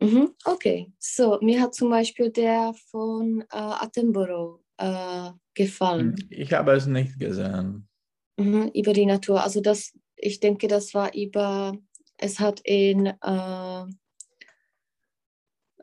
Mhm, 0.00 0.34
okay, 0.44 0.92
so 0.98 1.38
mir 1.42 1.60
hat 1.60 1.74
zum 1.74 1.90
Beispiel 1.90 2.30
der 2.30 2.72
von 2.90 3.42
äh, 3.50 3.56
Attenborough 3.56 4.60
äh, 4.76 5.30
gefallen. 5.54 6.14
Ich 6.30 6.52
habe 6.52 6.72
es 6.72 6.86
nicht 6.86 7.18
gesehen. 7.18 7.88
Mhm, 8.36 8.70
über 8.74 8.92
die 8.92 9.06
Natur. 9.06 9.42
Also 9.42 9.60
das, 9.60 9.92
ich 10.14 10.38
denke, 10.38 10.68
das 10.68 10.94
war 10.94 11.12
über, 11.14 11.76
es 12.16 12.38
hat 12.38 12.60
in 12.60 13.06
äh, 13.06 13.84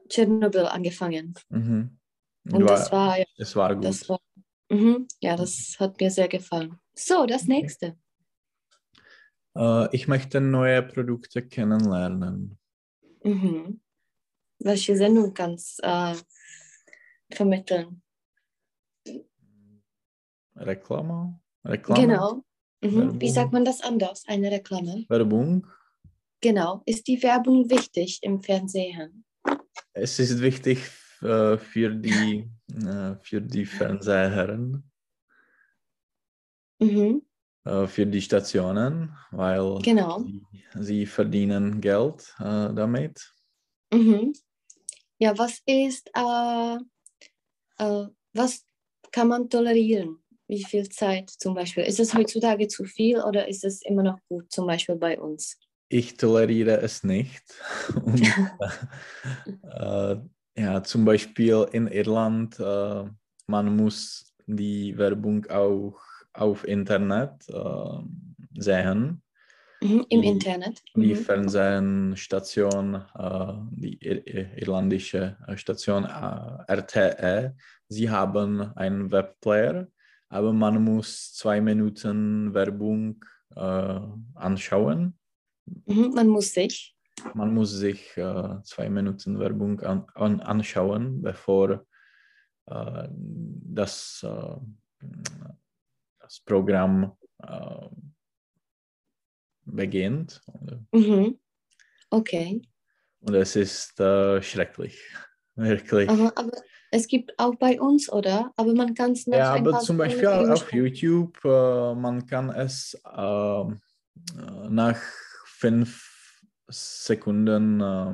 Tschernobyl 0.08 0.65
angefangen. 0.65 1.34
Mhm. 1.49 1.97
Und 2.51 2.63
war, 2.63 2.77
das 2.77 2.91
war, 2.91 3.17
ja, 3.17 3.25
es 3.38 3.55
war 3.55 3.73
gut. 3.75 3.86
das 3.86 4.08
war, 4.08 4.19
mhm, 4.69 5.08
ja, 5.21 5.36
das 5.36 5.75
hat 5.79 5.99
mir 5.99 6.12
sehr 6.12 6.27
gefallen. 6.27 6.77
So, 6.93 7.25
das 7.25 7.45
nächste. 7.45 7.97
Äh, 9.58 9.95
ich 9.95 10.08
möchte 10.08 10.41
neue 10.41 10.84
Produkte 10.84 11.41
kennenlernen. 11.47 12.58
Mhm. 13.23 13.81
Welche 14.60 14.95
Sendung 14.95 15.34
kannst 15.34 15.84
äh, 15.84 16.15
vermitteln? 17.31 18.01
Reklame? 20.55 21.39
Reklame? 21.65 22.01
Genau. 22.01 22.43
Mhm. 22.81 23.19
Wie 23.19 23.29
sagt 23.29 23.51
man 23.51 23.65
das 23.65 23.81
anders? 23.81 24.23
Eine 24.27 24.51
Reklame? 24.51 25.05
Werbung? 25.10 25.67
Genau. 26.41 26.84
Ist 26.86 27.08
die 27.08 27.21
Werbung 27.23 27.69
wichtig 27.69 28.19
im 28.21 28.41
Fernsehen? 28.41 29.25
Es 29.93 30.19
ist 30.19 30.41
wichtig 30.41 30.79
äh, 31.21 31.58
für 31.58 31.89
die, 31.95 32.49
äh, 32.73 33.15
für 33.21 33.41
die 33.41 33.65
Fernseherren, 33.65 34.89
Mhm. 36.80 37.21
äh, 37.65 37.88
für 37.88 38.06
die 38.06 38.21
Stationen, 38.21 39.15
weil 39.32 39.80
Genau. 39.82 40.19
sie, 40.19 40.45
sie 40.80 41.06
verdienen 41.06 41.80
Geld 41.82 42.34
äh, 42.39 42.73
damit. 42.73 43.34
Mhm. 43.93 44.34
Ja, 45.19 45.38
was 45.38 45.62
ist, 45.65 46.10
was 48.34 48.65
kann 49.12 49.28
man 49.30 49.49
tolerieren? 49.49 50.21
Wie 50.47 50.63
viel 50.63 50.88
Zeit 50.89 51.30
zum 51.30 51.56
Beispiel? 51.56 51.86
Ist 51.86 51.99
es 51.99 52.13
heutzutage 52.13 52.67
zu 52.67 52.84
viel 52.84 53.21
oder 53.21 53.47
ist 53.47 53.63
es 53.63 53.82
immer 53.84 54.04
noch 54.04 54.19
gut, 54.28 54.51
zum 54.51 54.67
Beispiel 54.67 54.95
bei 54.95 55.19
uns? 55.19 55.58
Ich 55.88 56.17
toleriere 56.17 56.82
es 56.82 57.04
nicht. 57.04 57.43
Und, 57.95 58.21
äh, 59.63 60.17
ja, 60.58 60.84
zum 60.84 61.06
Beispiel 61.06 61.68
in 61.72 61.88
Irland, 61.88 62.60
äh, 62.60 63.04
man 63.48 63.76
muss 63.76 64.34
die 64.48 64.98
Werbung 64.98 65.46
auch 65.48 66.00
auf 66.34 66.68
Internet 66.68 67.48
äh, 67.50 68.00
sehen. 68.62 69.22
Mhm. 69.82 70.06
Im 70.10 70.22
Die- 70.22 70.28
Internet? 70.28 70.82
Die 70.96 71.13
Mhm. 71.13 71.15
Fernsehstation, 71.15 72.96
äh, 72.96 73.54
die 73.72 73.98
ir 74.04 74.26
ir- 74.26 74.58
irlandische 74.58 75.38
äh, 75.48 75.58
Station 75.58 76.06
äh, 76.06 76.72
RTE, 76.72 77.56
sie 77.89 78.10
haben 78.10 78.62
einen 78.78 79.12
Webplayer, 79.12 79.88
aber 80.30 80.54
man 80.54 80.84
muss 80.84 81.34
zwei 81.34 81.60
Minuten 81.62 82.54
Werbung 82.54 83.24
äh, 83.56 84.00
anschauen. 84.36 85.18
Mhm. 85.86 86.12
Man 86.15 86.28
muss 86.30 86.54
sich. 86.54 86.94
Man 87.34 87.54
muss 87.54 87.72
sich 87.72 88.16
äh, 88.18 88.62
zwei 88.64 88.90
Minuten 88.90 89.40
Werbung 89.40 89.80
an, 89.82 90.06
an, 90.14 90.40
anschauen, 90.42 91.22
bevor 91.22 91.86
äh, 92.68 93.08
das, 93.12 94.26
äh, 94.28 94.56
das 96.20 96.40
Programm 96.42 97.18
äh, 97.42 97.88
beginnt. 99.66 100.42
Mhm. 100.92 101.40
Okay. 102.10 102.62
Und 103.20 103.34
es 103.34 103.56
ist 103.56 104.00
äh, 104.00 104.42
schrecklich, 104.42 105.00
wirklich. 105.56 106.10
Aber, 106.10 106.32
aber 106.38 106.52
es 106.92 107.08
gibt 107.08 107.38
auch 107.38 107.56
bei 107.56 107.80
uns, 107.80 108.10
oder? 108.12 108.54
Aber 108.56 108.74
man 108.74 108.94
kann 108.94 109.12
es 109.12 109.28
nach 109.28 109.38
Ja, 109.38 109.54
aber 109.56 109.80
zum 109.80 109.98
Beispiel 109.98 110.28
auf. 110.28 110.72
YouTube, 110.72 111.44
äh, 111.44 111.96
man 111.96 112.26
kann 112.26 112.50
es 112.52 113.00
nach 114.70 115.00
fünf 115.46 116.14
Sekunden 116.69 117.82
äh, 117.82 118.13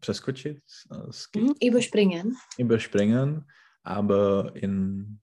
přeskočit, 0.00 0.62
äh, 0.90 1.12
skip, 1.12 1.42
Mhm. 1.42 1.54
Überspringen. 1.60 2.36
überspringen, 2.58 3.44
aber 3.82 4.52
in, 4.54 5.20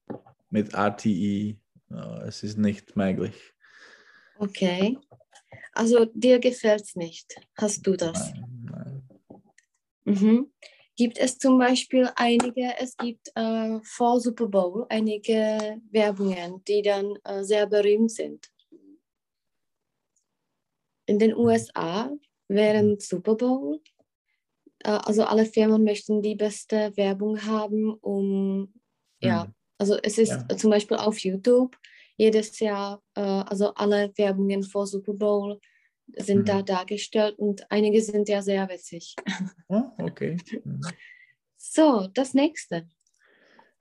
mit 0.49 0.73
RTE 0.73 1.55
äh, 1.89 2.27
es 2.27 2.43
ist 2.43 2.57
nicht 2.57 2.95
möglich. 2.95 3.53
Okay. 4.37 4.97
Also 5.73 6.05
dir 6.13 6.39
gefällt 6.39 6.81
es 6.83 6.95
nicht. 6.95 7.35
Hast 7.57 7.85
du 7.85 7.95
das? 7.95 8.33
Nein, 8.33 8.69
nein. 8.71 9.09
Mhm. 10.05 10.51
Gibt 10.97 11.17
es 11.17 11.37
zum 11.37 11.57
Beispiel 11.57 12.09
einige, 12.15 12.73
es 12.79 12.95
gibt 12.97 13.31
äh, 13.35 13.79
vor 13.83 14.19
Super 14.19 14.47
Bowl 14.47 14.85
einige 14.89 15.79
Werbungen, 15.91 16.63
die 16.67 16.81
dann 16.81 17.13
äh, 17.23 17.43
sehr 17.43 17.65
berühmt 17.65 18.11
sind. 18.11 18.51
In 21.11 21.19
den 21.19 21.35
USA 21.35 22.09
während 22.47 23.01
Super 23.01 23.35
Bowl, 23.35 23.81
äh, 24.79 24.91
also 24.91 25.25
alle 25.25 25.45
Firmen 25.45 25.83
möchten 25.83 26.21
die 26.21 26.35
beste 26.35 26.95
Werbung 26.95 27.45
haben, 27.45 27.95
um, 27.95 28.73
ja, 29.19 29.43
Hm. 29.43 29.53
also 29.77 29.97
es 30.01 30.17
ist 30.17 30.45
Ja. 30.49 30.55
zum 30.55 30.71
Beispiel 30.71 30.95
auf 30.95 31.19
YouTube 31.19 31.75
jedes 32.15 32.57
Jahr, 32.61 33.03
äh, 33.15 33.19
also 33.19 33.73
alle 33.73 34.13
Werbungen 34.15 34.63
vor 34.63 34.87
Super 34.87 35.13
Bowl 35.13 35.59
sind 36.15 36.43
Mhm. 36.43 36.45
da 36.45 36.61
dargestellt 36.61 37.37
und 37.37 37.69
einige 37.69 38.01
sind 38.01 38.29
ja 38.29 38.41
sehr 38.41 38.69
witzig. 38.69 39.13
Oh, 39.67 39.91
okay. 39.99 40.37
Hm. 40.63 40.79
So, 41.57 42.07
das 42.13 42.33
nächste. 42.33 42.87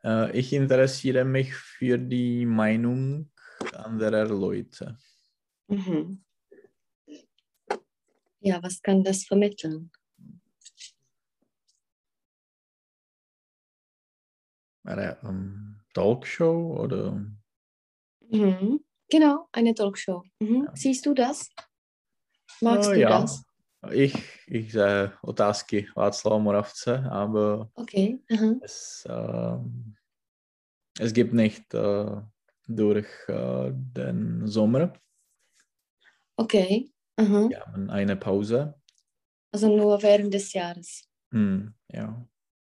Äh, 0.02 0.36
ich 0.36 0.52
interessiere 0.52 1.24
mich 1.24 1.54
für 1.54 1.96
die 1.96 2.44
Meinung 2.44 3.30
anderer 3.72 4.24
Leute. 4.26 4.98
Mhm. 5.68 6.24
Ja, 8.42 8.62
was 8.62 8.80
kann 8.82 9.04
das 9.04 9.24
vermitteln? 9.24 9.90
Eine 14.84 15.18
ähm, 15.22 15.76
Talkshow 15.94 16.78
oder 16.80 17.20
Mhm. 18.30 18.80
Genau, 19.10 19.48
eine 19.52 19.74
Talkshow. 19.74 20.22
Mhm. 20.40 20.64
Ja. 20.66 20.76
Siehst 20.76 21.04
du 21.04 21.14
das? 21.14 21.48
Magst 22.60 22.90
Äh, 22.90 22.94
du 22.96 23.00
ja. 23.00 23.20
das? 23.20 23.42
Ich, 23.92 24.14
ich 24.46 24.72
sehe 24.72 25.12
Otázky 25.22 25.88
Václava 25.94 26.38
Moravce, 26.38 26.88
aber 26.88 27.70
Okay. 27.74 28.20
Mhm. 28.28 28.60
es, 28.62 29.04
ähm, 29.08 29.96
es 30.98 31.12
gibt 31.12 31.32
nicht 31.32 31.72
äh, 31.74 32.20
durch 32.68 33.08
äh, 33.28 33.70
den 33.72 34.46
Sommer. 34.46 34.92
Okay. 36.38 36.90
Mhm. 37.20 37.50
Wir 37.50 37.60
haben 37.60 37.90
eine 37.90 38.16
Pause. 38.16 38.74
Also 39.52 39.68
nur 39.76 40.02
während 40.02 40.32
des 40.32 40.52
Jahres. 40.52 41.02
Hm, 41.32 41.74
ja. 41.92 42.26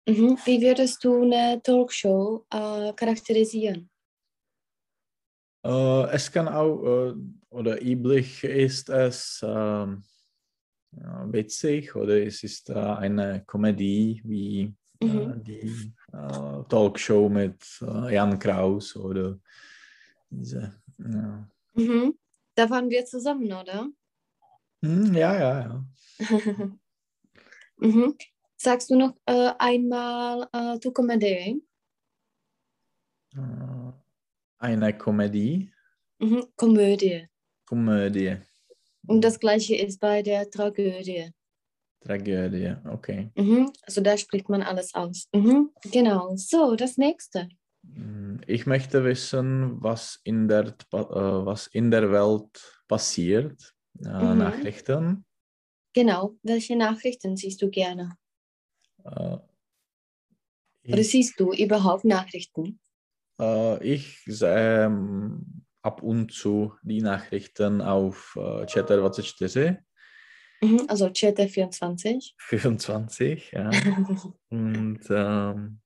Mhm. 0.08 0.38
Wie 0.44 0.60
würdest 0.62 1.04
du 1.04 1.22
eine 1.22 1.60
Talkshow 1.62 2.46
äh, 2.50 2.92
charakterisieren? 2.94 3.90
Äh, 5.64 6.10
es 6.14 6.30
kann 6.30 6.48
auch, 6.48 7.10
äh, 7.10 7.14
oder 7.50 7.82
üblich 7.82 8.44
ist 8.44 8.88
es 8.88 9.40
ähm, 9.44 10.04
witzig 10.92 11.94
oder 11.94 12.22
es 12.24 12.42
ist 12.42 12.70
äh, 12.70 12.74
eine 12.74 13.44
Komödie 13.46 14.20
wie 14.24 14.72
äh, 15.00 15.04
Mhm. 15.06 15.44
die 15.44 15.92
äh, 16.12 16.62
Talkshow 16.68 17.28
mit 17.28 17.62
Jan 18.10 18.38
Kraus 18.38 18.96
oder 18.96 19.38
diese. 20.30 20.74
Ja, 20.98 21.48
Mhm. 21.74 22.18
Da 22.56 22.68
waren 22.70 22.90
wir 22.90 23.04
zusammen, 23.04 23.52
oder? 23.52 23.86
Hm, 24.82 25.14
ja, 25.14 25.34
ja. 25.38 25.60
ja. 25.60 25.84
mhm. 27.76 28.16
Sagst 28.56 28.90
du 28.90 28.96
noch 28.96 29.14
äh, 29.26 29.52
einmal 29.58 30.48
äh, 30.52 30.78
tu 30.78 30.90
Komödie? 30.92 31.62
Äh, 33.34 33.92
eine 34.58 34.96
Komödie. 34.98 35.72
Mhm. 36.18 36.44
Komödie. 36.56 37.28
Komödie. 37.66 38.36
Und 39.06 39.22
das 39.22 39.38
gleiche 39.38 39.76
ist 39.76 40.00
bei 40.00 40.22
der 40.22 40.50
Tragödie. 40.50 41.32
Tragödie, 42.00 42.74
okay. 42.88 43.30
Mhm. 43.36 43.72
Also 43.82 44.00
da 44.00 44.16
spricht 44.16 44.48
man 44.48 44.62
alles 44.62 44.94
aus. 44.94 45.28
Mhm. 45.32 45.70
Genau. 45.92 46.34
So, 46.36 46.76
das 46.76 46.96
nächste. 46.96 47.48
Mm, 47.82 48.38
Ich 48.46 48.66
möchte 48.66 49.04
wissen, 49.04 49.82
was 49.82 50.20
in 50.24 50.48
der, 50.48 50.74
äh, 50.92 50.96
was 50.98 51.66
in 51.68 51.90
der 51.90 52.10
Welt 52.10 52.82
passiert. 52.88 53.74
Äh, 54.04 54.08
Mhm. 54.34 54.38
Nachrichten. 54.38 55.24
Genau. 55.94 56.34
Welche 56.42 56.76
Nachrichten 56.76 57.36
siehst 57.36 57.60
du 57.62 57.70
gerne? 57.70 58.16
Äh, 59.04 59.10
Oder 59.10 59.44
ich, 60.82 61.10
siehst 61.10 61.38
du 61.40 61.52
überhaupt 61.52 62.04
Nachrichten? 62.04 62.78
äh, 63.40 63.82
ich 63.84 64.22
sehe 64.26 64.84
ähm, 64.86 65.64
ab 65.82 66.02
und 66.02 66.32
zu 66.32 66.74
die 66.82 67.00
Nachrichten 67.00 67.80
auf 67.80 68.34
äh, 68.36 68.64
Chat24 68.64 69.78
Mhm. 70.60 70.86
Also 70.88 71.06
ČT24. 71.06 72.34
24, 72.38 73.52
ja. 73.52 73.70
Und 74.50 75.00
ähm, 75.08 75.80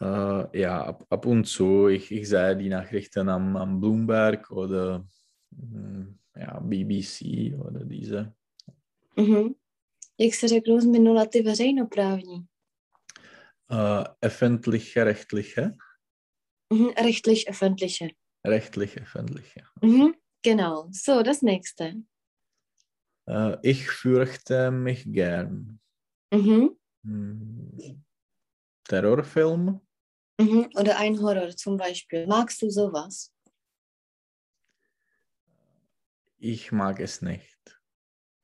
ja, 0.00 0.84
ab, 0.84 1.04
ab 1.10 1.26
und 1.26 1.44
zu, 1.44 1.88
ich, 1.88 2.10
ich 2.12 2.28
sehe 2.28 2.56
die 2.56 2.68
Nachrichten 2.68 3.28
am, 3.28 3.56
am 3.56 3.80
Bloomberg 3.80 4.50
oder 4.50 5.06
mm, 5.50 6.18
ja, 6.36 6.60
BBC 6.60 7.54
oder 7.58 7.84
diese. 7.84 8.34
Mhm. 9.16 9.54
Jak 10.18 10.34
se 10.34 10.48
řeknou 10.48 10.80
z 10.80 10.84
minula 10.86 11.26
ty 11.26 11.42
veřejnoprávní? 11.42 12.46
Äh, 13.70 14.04
öffentliche, 14.20 15.04
rechtliche, 15.04 15.76
Mhm. 16.72 16.88
Rechtlich 16.98 17.48
öffentliche. 17.48 18.08
rechtliche, 18.44 19.00
öffentliche. 19.00 19.62
Mhm. 19.82 20.14
Genau. 20.42 20.88
So, 20.92 21.22
das 21.22 21.42
nächste. 21.42 21.94
Äh, 23.28 23.56
ich 23.62 23.88
fürchte 23.90 24.70
mich 24.70 25.04
gern. 25.12 25.78
Mhm. 26.34 26.76
Mm, 27.04 28.02
Terrorfilm? 28.88 29.80
Mhm. 30.38 30.68
Oder 30.76 30.98
ein 30.98 31.20
Horror 31.20 31.56
zum 31.56 31.76
Beispiel. 31.76 32.26
Magst 32.26 32.60
du 32.62 32.70
sowas? 32.70 33.32
Ich 36.38 36.72
mag 36.72 37.00
es 37.00 37.22
nicht. 37.22 37.80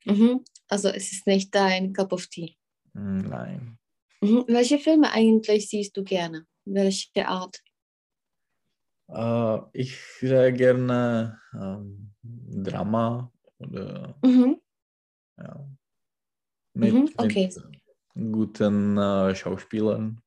Mhm. 0.05 0.45
Also 0.69 0.89
es 0.89 1.13
ist 1.13 1.27
nicht 1.27 1.55
dein 1.55 1.93
Cup 1.93 2.13
of 2.13 2.27
Tea. 2.27 2.57
Nein. 2.95 3.79
Mhm. 4.21 4.45
Welche 4.49 4.79
Filme 4.79 5.11
eigentlich 5.13 5.69
siehst 5.69 5.97
du 5.97 6.03
gerne? 6.03 6.47
Welche 6.65 7.27
Art? 7.29 7.61
Äh, 9.09 9.59
ich 9.73 9.97
sehe 10.21 10.53
gerne 10.53 11.41
ähm, 11.55 12.13
Drama 12.23 13.31
oder 13.59 14.17
Mhm. 14.25 14.61
ja, 15.39 15.69
mit, 16.75 16.95
Mhm, 16.95 17.11
okay. 17.19 17.51
mit 18.15 18.33
guten 18.33 18.97
äh, 18.97 19.35
Schauspielern. 19.35 20.23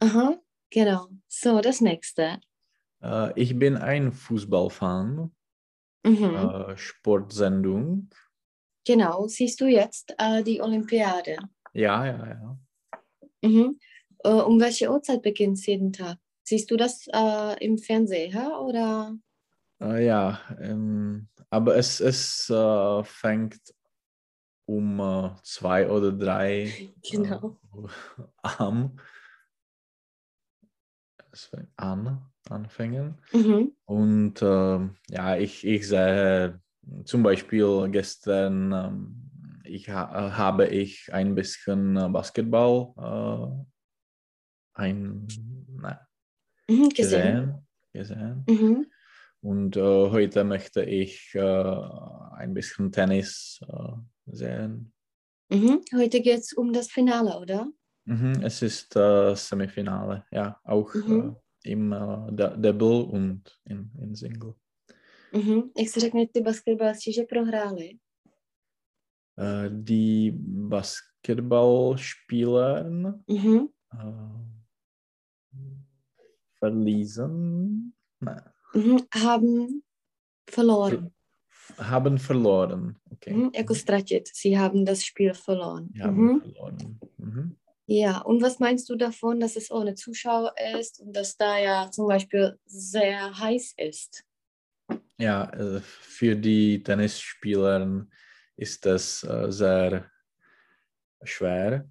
Aha, 0.00 0.41
genau. 0.72 1.08
So, 1.28 1.60
das 1.60 1.80
nächste. 1.80 2.40
Äh, 3.02 3.40
ich 3.40 3.58
bin 3.58 3.76
ein 3.76 4.12
Fußballfan, 4.12 5.30
Mhm. 6.04 6.34
äh, 6.34 6.76
Sportsendung. 6.76 8.10
Genau. 8.84 9.28
Siehst 9.28 9.60
du 9.60 9.66
jetzt 9.66 10.14
äh, 10.18 10.42
die 10.42 10.60
Olympiade? 10.60 11.36
Ja, 11.72 12.04
ja, 12.04 12.26
ja. 12.26 12.58
Mhm. 13.42 13.78
Äh, 14.24 14.30
um 14.30 14.60
welche 14.60 14.90
Uhrzeit 14.90 15.22
beginnt 15.22 15.58
es 15.58 15.66
jeden 15.66 15.92
Tag? 15.92 16.18
Siehst 16.42 16.70
du 16.72 16.76
das 16.76 17.06
äh, 17.12 17.64
im 17.64 17.78
Fernseher 17.78 18.60
oder? 18.60 19.16
Äh, 19.80 20.04
ja, 20.06 20.40
ähm, 20.60 21.28
aber 21.50 21.76
es, 21.76 22.00
es 22.00 22.52
fängt 23.04 23.60
um 24.66 25.36
zwei 25.42 25.88
oder 25.88 26.12
drei 26.12 26.72
Genau. 27.10 27.58
an. 28.42 29.00
Es 31.32 31.46
fängt 31.46 31.68
an, 31.76 32.22
anfangen. 32.48 33.18
Mhm. 33.32 33.72
Und 33.86 34.42
ähm, 34.42 34.96
ja, 35.08 35.36
ich, 35.36 35.66
ich 35.66 35.88
sehe 35.88 36.60
zum 37.04 37.22
Beispiel 37.22 37.88
gestern, 37.90 38.72
ähm, 38.72 39.30
ich 39.64 39.88
ha 39.88 40.28
äh, 40.28 40.30
habe 40.32 40.66
ich 40.66 41.12
ein 41.12 41.34
bisschen 41.34 41.96
äh, 41.96 42.08
Basketball 42.08 42.92
äh, 42.98 44.80
ein, 44.80 45.26
na, 45.68 46.00
Mhm. 46.68 46.88
Gesehen. 46.90 47.64
gesehen. 47.92 48.44
gesehen. 48.44 48.44
Mhm. 48.48 48.86
Und 49.40 49.76
äh, 49.76 49.80
heute 49.80 50.44
möchte 50.44 50.84
ich 50.84 51.34
äh, 51.34 51.40
ein 51.40 52.54
bisschen 52.54 52.92
Tennis 52.92 53.60
äh, 53.68 53.92
sehen. 54.26 54.92
Mhm. 55.50 55.80
Heute 55.94 56.20
geht 56.20 56.38
es 56.40 56.52
um 56.52 56.72
das 56.72 56.88
Finale, 56.88 57.38
oder? 57.38 57.66
Mhm, 58.04 58.32
es 58.42 58.62
ist 58.62 58.96
äh, 58.96 59.34
Semifinale, 59.36 60.24
ja, 60.32 60.56
auch 60.64 60.92
Mhm. 60.94 61.36
äh, 61.64 61.70
im 61.70 61.92
äh, 61.92 62.32
Da- 62.32 62.56
Double 62.56 63.02
und 63.04 63.60
in, 63.64 63.90
in 64.00 64.14
Single. 64.14 64.54
Mhm. 65.32 65.70
Jak 65.78 65.88
se 65.88 66.00
řekne, 66.00 66.26
ty 66.28 66.40
basketbalisti, 66.42 67.12
že 67.12 67.22
prohráli? 67.22 67.98
Äh, 69.38 69.70
die 69.70 70.32
Basketballspieler 70.68 72.90
Mhm. 73.28 73.68
äh, 73.92 74.42
verließen, 76.58 77.92
nein, 78.20 78.42
Mhm. 78.74 78.98
Haben 79.14 79.82
verloren. 80.50 81.10
haben 81.78 82.18
verloren. 82.18 82.96
Okay. 83.10 83.32
Mhm. 83.34 83.50
Jako 83.54 83.74
ztratit. 83.74 84.28
Sie 84.34 84.58
haben 84.58 84.84
das 84.84 85.04
Spiel 85.04 85.34
verloren. 85.34 85.88
Haben 86.00 86.22
Mhm. 86.24 86.40
verloren. 86.40 86.98
Mhm. 87.18 87.56
Ja, 87.86 88.20
und 88.20 88.42
was 88.42 88.60
meinst 88.60 88.88
du 88.88 88.96
davon, 88.96 89.40
dass 89.40 89.56
es 89.56 89.70
ohne 89.70 89.94
Zuschauer 89.94 90.54
ist 90.78 91.00
und 91.00 91.14
dass 91.14 91.36
da 91.36 91.58
ja 91.58 91.90
zum 91.90 92.06
Beispiel 92.06 92.58
sehr 92.64 93.38
heiß 93.38 93.74
ist? 93.76 94.24
Ja, 95.18 95.50
äh, 95.50 95.80
für 95.80 96.36
die 96.36 96.82
Tennisspieler 96.82 98.06
ist 98.56 98.86
das 98.86 99.24
äh, 99.24 99.50
sehr 99.50 100.10
schwer. 101.24 101.90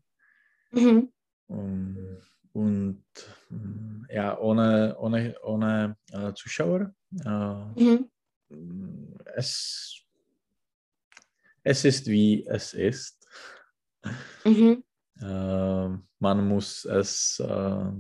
Mhm. 0.71 1.11
Um, 1.47 2.17
und 2.53 3.03
mm, 3.49 4.05
ja, 4.09 4.37
ohne, 4.39 4.97
ohne, 4.97 5.35
ohne 5.43 5.97
äh, 6.11 6.33
Zuschauer. 6.33 6.93
Mhm. 7.11 8.09
mm, 8.49 9.15
es, 9.35 10.01
es 11.63 11.85
ist 11.85 12.07
wie 12.07 12.45
es 12.47 12.73
ist. 12.73 13.27
Mhm. 14.45 14.83
Äh, 15.21 15.89
man 16.19 16.47
muss 16.47 16.85
es 16.85 17.39
äh, 17.39 17.91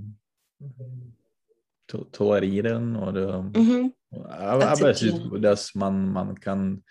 to 1.87 2.05
tolerieren 2.05 2.95
oder 2.95 3.43
Mhm. 3.43 3.93
aber, 4.11 4.67
aber 4.69 4.89
es 4.89 5.01
ist 5.01 5.21
dass 5.39 5.75
man, 5.75 6.11
man 6.11 6.39
kann 6.39 6.83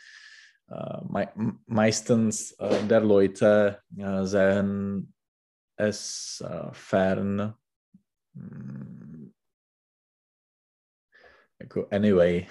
äh, 0.69 1.01
mei 1.09 1.33
meistens 1.67 2.53
äh, 2.53 2.87
der 2.87 3.01
Leute 3.01 3.83
äh, 3.97 4.25
sehen 4.25 5.13
es 5.77 6.45
fern. 6.73 7.55
Mm. 8.35 9.33
Anyway, 11.91 12.47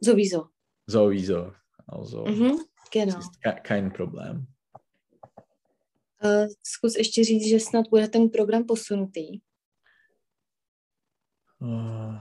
Sowieso. 0.00 0.50
sowieso. 0.86 1.54
Also, 1.86 2.26
Mhm. 2.26 2.60
Genau. 2.90 3.18
ist 3.18 3.40
ke 3.42 3.56
kein 3.62 3.92
Problem. 3.92 4.46
Uh, 6.24 6.46
zkus 6.62 6.96
ještě 6.96 7.24
říct, 7.24 7.48
že 7.48 7.60
snad 7.60 7.88
bude 7.90 8.08
ten 8.08 8.28
program 8.28 8.64
posunutý. 8.64 9.40
Uh, 11.58 12.18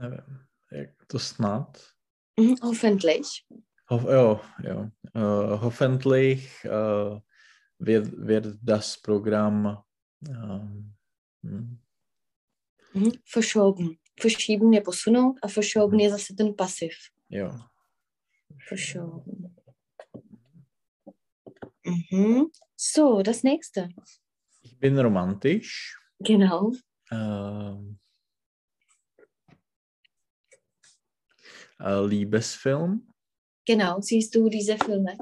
nevím, 0.00 0.38
jak 0.72 0.90
to 1.06 1.18
snad. 1.18 1.78
Mhm. 2.40 2.54
Hoffentlich. 2.62 3.26
Hof, 3.86 4.04
jo, 4.04 4.40
jo. 4.64 4.90
Uh, 5.16 5.60
hoffentlich 5.62 6.66
uh, 6.66 7.18
wird, 7.78 8.04
wird 8.26 8.46
das 8.62 8.96
Programm 8.96 9.66
um, 10.28 10.94
hm, 11.42 11.78
Mhm. 12.94 13.12
Verschoben. 13.24 13.98
Verschieben 14.20 14.72
je 14.72 14.80
posunout 14.80 15.38
a 15.42 15.48
verschoben 15.48 16.00
je 16.00 16.10
zase 16.10 16.34
ten 16.34 16.54
pasiv. 16.54 16.94
jo. 17.30 17.50
Verschoben. 18.66 19.56
Mhm. 21.84 22.50
So, 22.76 23.22
das 23.22 23.42
nächste. 23.42 23.88
Ich 24.60 24.78
bin 24.78 24.98
romantisch. 24.98 25.98
Genau. 26.20 26.72
Ähm, 27.10 27.98
äh, 31.80 32.06
Liebesfilm. 32.06 33.12
Genau. 33.66 34.00
Siehst 34.00 34.34
du 34.34 34.48
diese 34.48 34.76
Filme? 34.76 35.16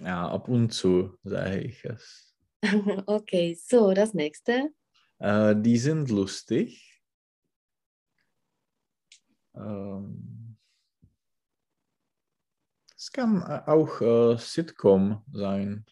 Ja, 0.00 0.28
ab 0.28 0.48
und 0.48 0.70
zu 0.70 1.18
sage 1.24 1.60
ich 1.60 1.84
es. 1.84 2.34
okay, 3.06 3.54
so, 3.54 3.92
das 3.92 4.14
nächste. 4.14 4.70
Äh, 5.18 5.54
die 5.56 5.78
sind 5.78 6.10
lustig. 6.10 7.02
Ähm, 9.54 10.45
es 13.06 13.12
kann 13.12 13.40
auch 13.44 14.00
äh, 14.00 14.36
Sitcom 14.36 15.22
sein. 15.32 15.84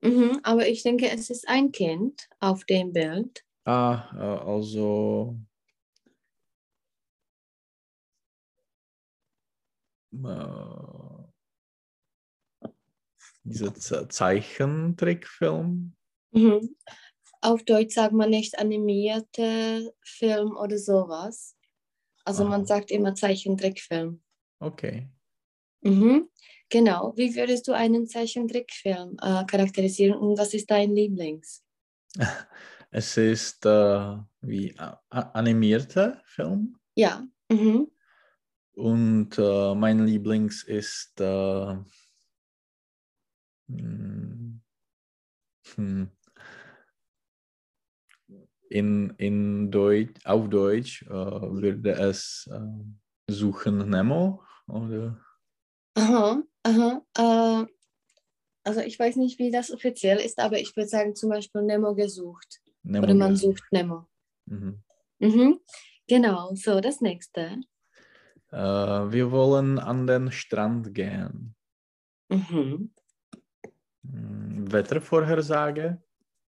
Mhm, 0.00 0.40
aber 0.42 0.66
ich 0.66 0.82
denke, 0.82 1.10
es 1.10 1.28
ist 1.28 1.46
ein 1.46 1.72
Kind 1.72 2.26
auf 2.40 2.64
dem 2.64 2.94
Bild. 2.94 3.44
Ah, 3.66 4.10
äh, 4.16 4.48
also 4.48 5.36
äh, 10.12 11.22
dieser 13.44 13.74
Ze- 13.74 14.08
Zeichentrickfilm. 14.08 15.94
Mhm. 16.32 16.74
Auf 17.42 17.62
Deutsch 17.64 17.94
sagt 17.94 18.14
man 18.14 18.30
nicht 18.30 18.58
animierte 18.58 19.94
Film 20.02 20.56
oder 20.56 20.78
sowas. 20.78 21.56
Also 22.24 22.44
man 22.44 22.62
Aha. 22.62 22.66
sagt 22.66 22.90
immer 22.90 23.14
Zeichentrickfilm. 23.14 24.22
Okay. 24.60 25.10
Mhm. 25.82 26.28
Genau. 26.68 27.12
Wie 27.16 27.34
würdest 27.36 27.68
du 27.68 27.72
einen 27.72 28.06
Zeichentrickfilm 28.06 29.16
äh, 29.20 29.44
charakterisieren 29.44 30.16
und 30.18 30.38
was 30.38 30.54
ist 30.54 30.70
dein 30.70 30.94
Lieblings? 30.94 31.62
Es 32.94 33.16
ist 33.16 33.64
äh, 33.64 34.18
wie 34.42 34.74
a- 34.78 35.00
animierter 35.10 36.20
Film 36.26 36.76
Ja. 36.94 37.26
Mhm. 37.50 37.90
und 38.74 39.38
äh, 39.38 39.74
mein 39.74 40.04
Lieblings 40.06 40.62
ist 40.64 41.18
äh, 41.20 41.76
hm, 43.68 44.60
hm, 45.74 46.10
in, 48.68 49.14
in 49.16 49.70
Deutsch, 49.70 50.20
auf 50.26 50.48
Deutsch 50.50 51.02
äh, 51.02 51.08
würde 51.14 51.92
es 51.92 52.46
äh, 52.52 52.60
Suchen 53.32 53.88
Nemo 53.88 54.42
oder 54.66 55.18
Aha, 55.94 56.42
aha. 56.62 57.02
Äh, 57.16 57.66
also 58.64 58.80
ich 58.80 58.98
weiß 58.98 59.16
nicht, 59.16 59.38
wie 59.38 59.50
das 59.50 59.72
offiziell 59.72 60.18
ist, 60.18 60.38
aber 60.38 60.58
ich 60.58 60.76
würde 60.76 60.88
sagen 60.88 61.14
zum 61.14 61.30
Beispiel 61.30 61.62
Nemo 61.62 61.94
gesucht. 61.94 62.60
Nemo. 62.82 63.04
Oder 63.04 63.14
man 63.14 63.30
gesucht. 63.32 63.58
sucht 63.58 63.72
Nemo. 63.72 64.06
Mhm. 64.46 64.82
Mhm. 65.18 65.60
Genau, 66.08 66.54
so 66.54 66.80
das 66.80 67.00
nächste. 67.00 67.60
Äh, 68.50 68.56
wir 68.56 69.30
wollen 69.30 69.78
an 69.78 70.06
den 70.06 70.30
Strand 70.30 70.94
gehen. 70.94 71.54
Mhm. 72.28 72.92
Hm, 74.04 74.72
Wettervorhersage. 74.72 76.02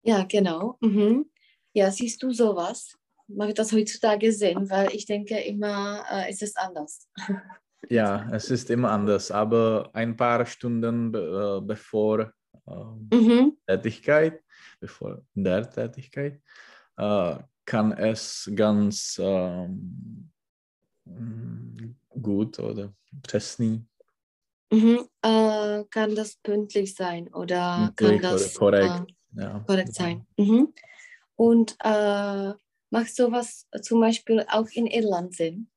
Ja, 0.04 0.24
genau. 0.24 0.78
Mhm. 0.82 1.30
Ja, 1.74 1.92
siehst 1.92 2.22
du 2.24 2.32
sowas? 2.32 2.98
Mache 3.28 3.54
das 3.54 3.72
heutzutage 3.74 4.32
Sinn, 4.32 4.70
weil 4.70 4.94
ich 4.94 5.06
denke 5.06 5.40
immer, 5.40 6.06
äh, 6.12 6.30
ist 6.30 6.44
es 6.44 6.56
anders. 6.56 7.08
Ja, 7.90 8.28
es 8.32 8.50
ist 8.52 8.70
immer 8.70 8.92
anders, 8.92 9.32
aber 9.32 9.90
ein 9.94 10.16
paar 10.16 10.46
Stunden 10.46 11.12
be 11.12 11.60
äh, 11.62 11.66
bevor 11.66 12.32
ähm, 12.68 13.10
Mhm. 13.12 13.58
Tätigkeit, 13.68 14.44
bevor 14.80 15.22
der 15.34 15.70
Tätigkeit, 15.70 16.42
äh, 16.98 17.36
kann 17.66 17.92
es 17.94 18.50
ganz 18.56 19.20
ähm, 19.22 20.32
mm, 21.06 21.96
gut 22.22 22.60
oder 22.60 22.94
přesný, 23.22 23.86
Mhm. 24.72 25.08
Äh, 25.22 25.84
kann 25.90 26.16
das 26.16 26.36
pünktlich 26.38 26.96
sein 26.96 27.34
oder 27.34 27.94
Pünktlich 27.96 28.22
kann 28.22 28.34
oder 28.34 28.40
das 28.40 28.54
korrekt. 28.56 29.12
Äh, 29.36 29.42
ja. 29.42 29.60
korrekt 29.66 29.94
sein? 29.94 30.26
Mhm. 30.38 30.74
Und 31.36 31.76
äh, 31.84 32.54
macht 32.90 33.16
sowas 33.16 33.68
zum 33.82 34.00
Beispiel 34.00 34.46
auch 34.50 34.68
in 34.74 34.88
Irland 34.88 35.36
Sinn? 35.36 35.70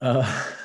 Äh, 0.00 0.22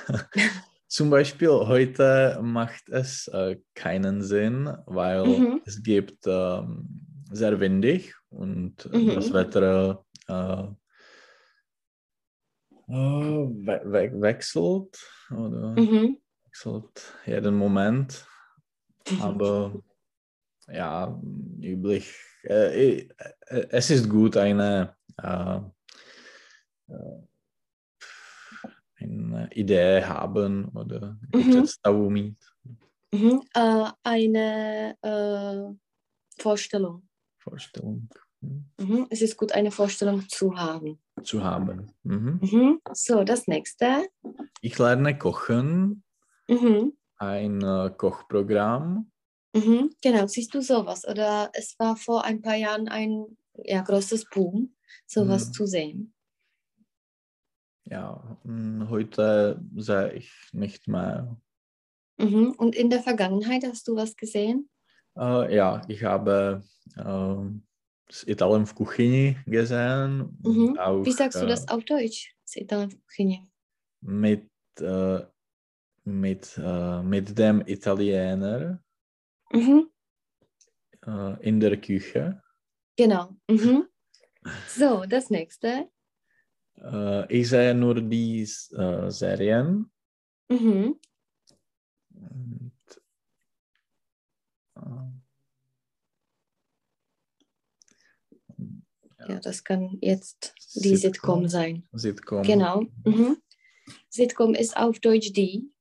zum 0.87 1.09
Beispiel 1.09 1.49
heute 1.49 2.39
macht 2.41 2.89
es 2.89 3.27
äh, 3.27 3.57
keinen 3.73 4.21
Sinn, 4.21 4.71
weil 4.85 5.25
Mhm. 5.25 5.61
es 5.65 5.83
gibt 5.83 6.25
ähm, 6.25 6.87
sehr 7.31 7.59
windig 7.59 8.15
und 8.29 8.85
Mhm. 8.91 9.15
das 9.15 9.33
Wetter 9.33 10.05
äh, 10.27 10.63
äh, 12.87 12.93
we 12.93 13.81
we 13.83 14.21
wechselt 14.21 14.97
oder 15.31 15.75
Mhm. 15.75 16.17
wechselt 16.45 17.13
jeden 17.25 17.55
Moment. 17.55 18.25
Aber 19.21 19.73
ja, 20.67 21.19
üblich. 21.61 22.15
Äh, 22.43 22.99
äh, 22.99 23.07
es 23.69 23.89
ist 23.89 24.09
gut, 24.09 24.37
eine, 24.37 24.95
äh, 25.17 25.59
äh, 26.87 27.21
eine 28.99 29.49
Idee 29.53 30.03
haben 30.03 30.69
oder 30.75 31.17
Mhm. 31.33 31.49
představu 31.49 32.09
mít. 32.09 32.37
Mhm. 33.11 33.41
Äh, 33.53 33.91
eine 34.03 34.97
äh, 35.01 35.73
Vorstellung. 36.41 37.07
Vorstellung 37.39 38.09
hm, 38.41 38.65
Mhm. 38.77 39.07
Es 39.09 39.21
ist 39.21 39.37
gut, 39.37 39.51
eine 39.53 39.71
Vorstellung 39.71 40.27
zu 40.29 40.55
haben. 40.55 40.99
zu 41.23 41.43
haben. 41.43 41.87
Mhm. 42.03 42.39
Mhm. 42.41 42.81
So, 42.93 43.23
das 43.23 43.47
nächste. 43.47 44.07
Ich 44.61 44.77
lerne 44.77 45.17
kochen, 45.17 46.03
Mhm. 46.49 46.93
ein 47.17 47.61
äh, 47.61 47.91
Kochprogramm. 47.97 49.11
Genau, 50.01 50.27
siehst 50.27 50.53
du 50.53 50.61
sowas? 50.61 51.05
Oder 51.07 51.49
es 51.53 51.75
war 51.79 51.95
vor 51.95 52.25
ein 52.25 52.41
paar 52.41 52.55
Jahren 52.57 52.89
ein 52.89 53.37
ja, 53.63 53.81
großes 53.81 54.25
Boom, 54.29 54.75
sowas 55.07 55.51
zu 55.53 55.65
sehen. 55.65 56.13
Ja, 57.85 58.37
hm, 58.43 58.89
heute 58.89 59.61
sehe 59.75 60.13
ich 60.13 60.31
nicht 60.53 60.87
mehr. 60.87 61.37
Mhm. 62.17 62.51
Und 62.57 62.75
in 62.75 62.89
der 62.89 63.01
Vergangenheit 63.01 63.63
hast 63.65 63.87
du 63.87 63.95
was 63.95 64.15
gesehen? 64.15 64.69
Äh, 65.17 65.55
ja, 65.55 65.81
ich 65.87 66.03
habe 66.03 66.63
äh, 66.97 67.59
das 68.07 68.23
Italien 68.27 68.65
v 68.65 68.73
kuchyni 68.75 69.37
gesehen. 69.45 70.37
Mhm. 70.43 70.77
Auch, 70.79 71.05
Wie 71.05 71.11
sagst 71.11 71.41
du 71.41 71.45
äh, 71.45 71.49
das 71.49 71.67
auf 71.67 71.83
Deutsch? 71.83 72.35
Das 72.45 72.55
Italien 72.55 72.89
Kuchine. 73.07 73.47
mit, 74.01 74.49
äh, 74.79 75.19
mit, 76.05 76.57
äh, 76.57 77.01
mit 77.03 77.37
dem 77.37 77.61
Italiener 77.67 78.79
Mhm. 79.51 79.89
äh, 81.05 81.47
in 81.47 81.59
der 81.59 81.77
Küche. 81.77 82.41
Genau. 82.97 83.35
Mhm. 83.49 83.87
So, 84.67 85.05
das 85.07 85.31
nächste. 85.31 85.89
Äh, 86.81 87.33
ich 87.39 87.49
sehe 87.49 87.73
nur 87.73 87.95
die 88.01 88.41
äh, 88.41 89.09
Serien. 89.09 89.89
Mhm. 90.49 90.99
Und, 92.13 92.71
äh, 94.75 95.11
Ja, 99.27 99.39
das 99.39 99.63
kann 99.63 99.97
jetzt 100.01 100.53
die 100.75 100.95
Sitcom 100.95 101.47
sein. 101.47 101.87
Sitcom. 101.93 102.43
Genau. 102.43 102.81
Mhm. 103.05 103.37
Sitcom 104.09 104.53
ist 104.53 104.75
auf 104.77 104.99
Deutsch 104.99 105.31
die, 105.33 105.71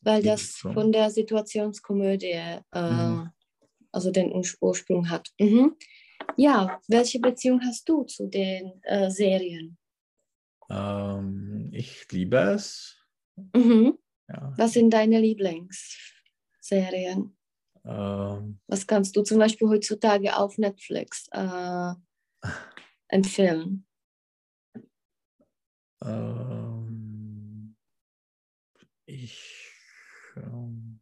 weil 0.00 0.22
das 0.22 0.54
Sitcom. 0.54 0.74
von 0.74 0.92
der 0.92 1.10
Situationskomödie 1.10 2.28
äh, 2.30 2.60
Mhm. 2.72 3.30
also 3.92 4.10
den 4.10 4.32
Ur- 4.32 4.46
Ursprung 4.60 5.10
hat. 5.10 5.28
Mhm. 5.38 5.76
Ja, 6.36 6.80
welche 6.88 7.18
Beziehung 7.18 7.60
hast 7.62 7.88
du 7.88 8.04
zu 8.04 8.28
den 8.28 8.80
äh, 8.84 9.10
Serien? 9.10 9.76
Ähm, 10.70 11.70
ich 11.72 12.10
liebe 12.12 12.36
es. 12.38 12.96
Mhm. 13.54 13.98
Ja. 14.28 14.52
Was 14.56 14.72
sind 14.74 14.90
deine 14.90 15.20
Lieblingsserien? 15.20 17.36
Ähm, 17.84 18.60
Was 18.66 18.86
kannst 18.86 19.16
du 19.16 19.22
zum 19.22 19.38
Beispiel 19.38 19.68
heutzutage 19.68 20.36
auf 20.36 20.58
Netflix 20.58 21.26
äh, 21.32 21.94
empfehlen? 23.08 23.86
ähm, 26.02 27.76
ich, 29.06 29.72
ähm, 30.36 31.00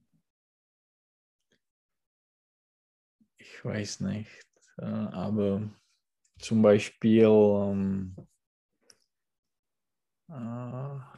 ich 3.37 3.65
weiß 3.65 4.01
nicht, 4.01 4.47
äh, 4.79 4.85
aber 4.85 5.71
zum 6.39 6.63
Beispiel 6.63 7.25
ähm, 7.25 8.15
äh, 8.17 8.23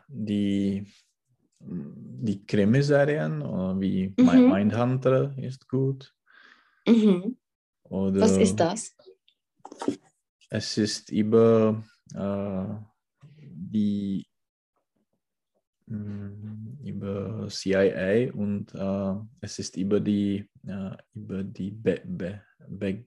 die, 0.08 0.86
die 1.60 2.46
Krimiserien 2.46 3.42
äh, 3.42 3.80
wie 3.80 4.14
Mhm. 4.16 4.48
Mindhunter 4.48 5.36
ist 5.36 5.68
gut. 5.68 6.14
Mhm. 6.86 7.36
Oder 7.84 8.20
Was 8.20 8.36
ist 8.36 8.56
das? 8.56 8.96
Es 10.48 10.78
ist 10.78 11.10
über 11.10 11.84
äh, 12.14 12.74
die 13.36 14.26
mh, 15.86 16.78
über 16.84 17.48
CIA 17.48 18.32
und 18.32 18.74
äh, 18.74 19.14
es 19.40 19.58
ist 19.58 19.76
über 19.76 20.00
die 20.00 20.48
äh, 20.66 20.96
über 21.14 21.44
die 21.44 21.70
Be 21.70 22.00
Be 22.04 22.42
Be 22.68 23.04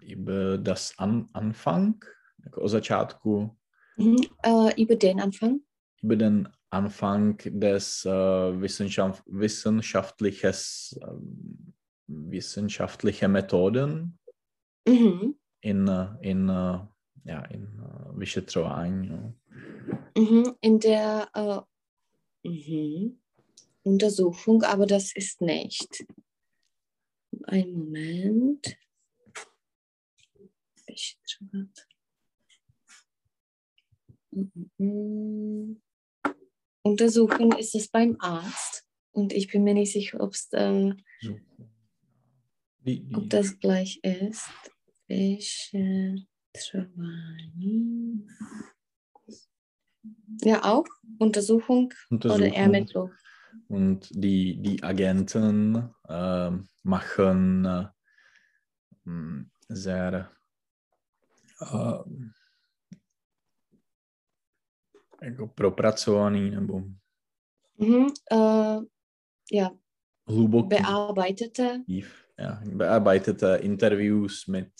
über 0.00 0.58
das 0.58 0.94
An 0.98 1.28
Anfang, 1.32 2.04
jako 2.44 2.60
o 2.62 2.68
začátku, 2.68 3.56
Mhm. 4.00 4.26
Äh, 4.42 4.82
über 4.82 4.96
den 4.96 5.20
Anfang. 5.20 5.60
über 6.02 6.16
den 6.16 6.48
Anfang 6.70 7.36
des 7.44 8.04
äh, 8.06 8.10
Wissenschaft, 8.60 9.22
wissenschaftliches, 9.26 10.98
ähm, 11.02 11.74
wissenschaftliche 12.06 13.28
Methoden 13.28 14.18
Mhm. 14.88 15.36
in, 15.60 15.86
äh, 15.88 16.08
in, 16.22 16.48
äh, 16.48 16.78
ja, 17.24 17.44
in 17.50 17.66
äh. 18.16 19.08
No. 19.08 19.34
Mhm. 20.16 20.56
In 20.60 20.78
der 20.80 21.28
äh, 21.34 22.48
mhm. 22.48 23.20
Untersuchung, 23.82 24.62
aber 24.62 24.86
das 24.86 25.14
ist 25.14 25.40
nicht. 25.42 26.04
Ein 27.44 27.72
Moment. 27.72 28.76
Vyšetřovat. 30.86 31.89
Untersuchen 36.82 37.52
ist 37.52 37.74
es 37.74 37.88
beim 37.88 38.16
Arzt 38.20 38.86
und 39.12 39.32
ich 39.32 39.48
bin 39.48 39.64
mir 39.64 39.74
nicht 39.74 39.92
sicher, 39.92 40.20
ob's, 40.20 40.48
äh, 40.52 40.94
So. 41.20 41.38
Die, 42.80 43.04
die, 43.04 43.14
ob 43.14 43.28
das 43.28 43.58
gleich 43.58 44.00
ist. 44.02 44.48
Ja, 50.42 50.64
auch 50.64 50.86
Untersuchung 51.18 51.92
oder 52.10 52.34
Untersuchung. 52.34 52.52
Ermittlung. 52.52 53.12
Und 53.68 54.08
die, 54.12 54.62
die 54.62 54.82
Agenten 54.82 55.90
ähm, 56.08 56.68
machen 56.82 57.64
äh, 57.66 57.86
sehr 59.68 60.30
ähm, 61.60 62.34
jako 65.22 65.46
propracovaný 65.46 66.50
nebo 66.50 66.82
Mhm, 67.78 68.06
äh, 68.32 68.78
ja, 69.52 69.70
hluboký 70.28 70.68
bearbeitete. 70.68 71.82
ja, 72.38 72.60
bearbeitete 72.64 73.56
Interviews 73.56 74.46
mit, 74.46 74.72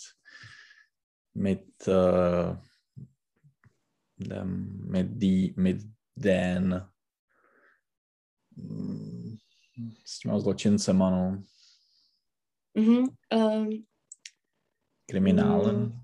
mit, 1.35 1.87
äh, 1.87 2.57
dem, 4.17 4.79
mit, 4.91 5.07
die, 5.17 5.53
mit 5.57 5.77
den 6.15 6.87
mm, 8.55 9.37
s 10.05 10.19
těma 10.19 10.39
zločincema, 10.39 11.09
no, 11.09 11.43
Mhm, 12.77 13.05
ähm, 13.29 13.85
kriminálen. 15.05 16.01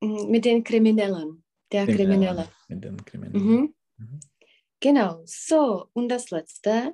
mhm, 0.00 0.30
mit 0.30 0.44
den 0.44 0.62
Kriminellen. 0.64 1.42
Der 1.72 1.86
Kriminelle. 1.86 2.48
Mit 2.68 2.84
den 2.84 3.04
Kriminellen. 3.04 3.46
Mhm. 3.46 3.74
Mhm. 3.96 4.20
Genau, 4.80 5.22
so, 5.24 5.88
und 5.94 6.08
das 6.08 6.30
letzte. 6.30 6.92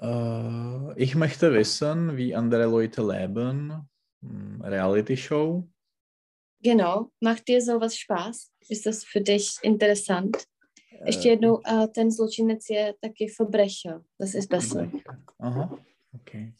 Äh, 0.00 1.02
ich 1.02 1.14
möchte 1.14 1.52
wissen, 1.52 2.16
wie 2.16 2.34
andere 2.34 2.66
Leute 2.66 3.02
leben. 3.02 3.88
Hm, 4.22 4.62
Reality 4.62 5.16
Show. 5.16 5.68
Genau, 6.60 7.12
macht 7.20 7.46
dir 7.46 7.60
sowas 7.60 7.96
Spaß? 7.96 8.52
Ist 8.68 8.86
das 8.86 9.04
für 9.04 9.20
dich 9.20 9.58
interessant? 9.62 10.46
Äh, 10.90 11.06
Ještě 11.06 11.28
jednou, 11.28 11.56
uh, 11.56 11.86
ten 11.86 12.10
zločinec 12.12 12.70
je 12.70 12.94
taky 13.00 13.28
Verbrecher. 13.28 14.02
Das 14.18 14.34
ist 14.34 14.48
besser. 14.48 14.90
Aha, 15.38 15.78
okay. 16.14 16.54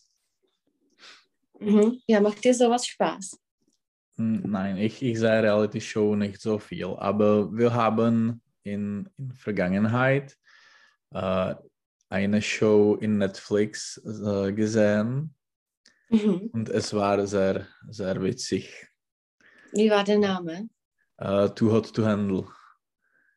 Mhm. 1.61 1.99
Ja, 2.07 2.21
macht 2.21 2.45
dir 2.45 2.55
sowas 2.55 2.87
Spaß? 2.87 3.39
Hm, 4.17 4.43
Nein, 4.47 4.77
ich, 4.77 5.03
ich 5.03 5.19
sehe 5.19 5.43
Reality 5.43 5.81
Show 5.81 6.15
nicht 6.15 6.41
so 6.41 6.59
viel, 6.59 6.87
aber 6.99 7.53
wir 7.53 7.73
haben 7.75 8.41
in, 8.63 9.09
in 9.19 9.33
Vergangenheit 9.33 10.37
äh, 11.13 11.55
eine 12.09 12.41
Show 12.43 12.95
in 13.01 13.19
Netflix 13.19 13.99
äh, 14.05 14.53
gesehen 14.53 15.35
Mhm. 16.11 16.51
und 16.53 16.69
es 16.69 16.93
war 16.95 17.27
sehr, 17.27 17.67
sehr 17.89 18.23
witzig. 18.23 18.89
Wie 19.73 19.91
war 19.91 20.05
der 20.05 20.19
Name? 20.19 20.69
Äh, 21.17 21.49
Too 21.51 21.73
Hot 21.73 21.93
to 21.95 22.05
Handle. 22.05 22.47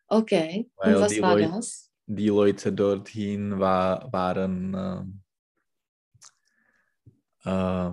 Okay, 0.09 0.69
Weil 0.75 0.95
und 0.97 1.01
was 1.01 1.21
war 1.21 1.35
Leute- 1.35 1.51
das? 1.55 1.91
Die 2.09 2.27
Leute 2.27 2.71
dorthin 2.71 3.59
war, 3.59 4.11
waren 4.13 4.73
ähm, 4.73 5.21
äh, 7.43 7.91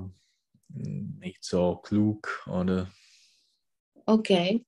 nicht 0.75 1.45
so 1.45 1.77
klug 1.77 2.47
oder 2.47 2.91
Okay. 4.07 4.65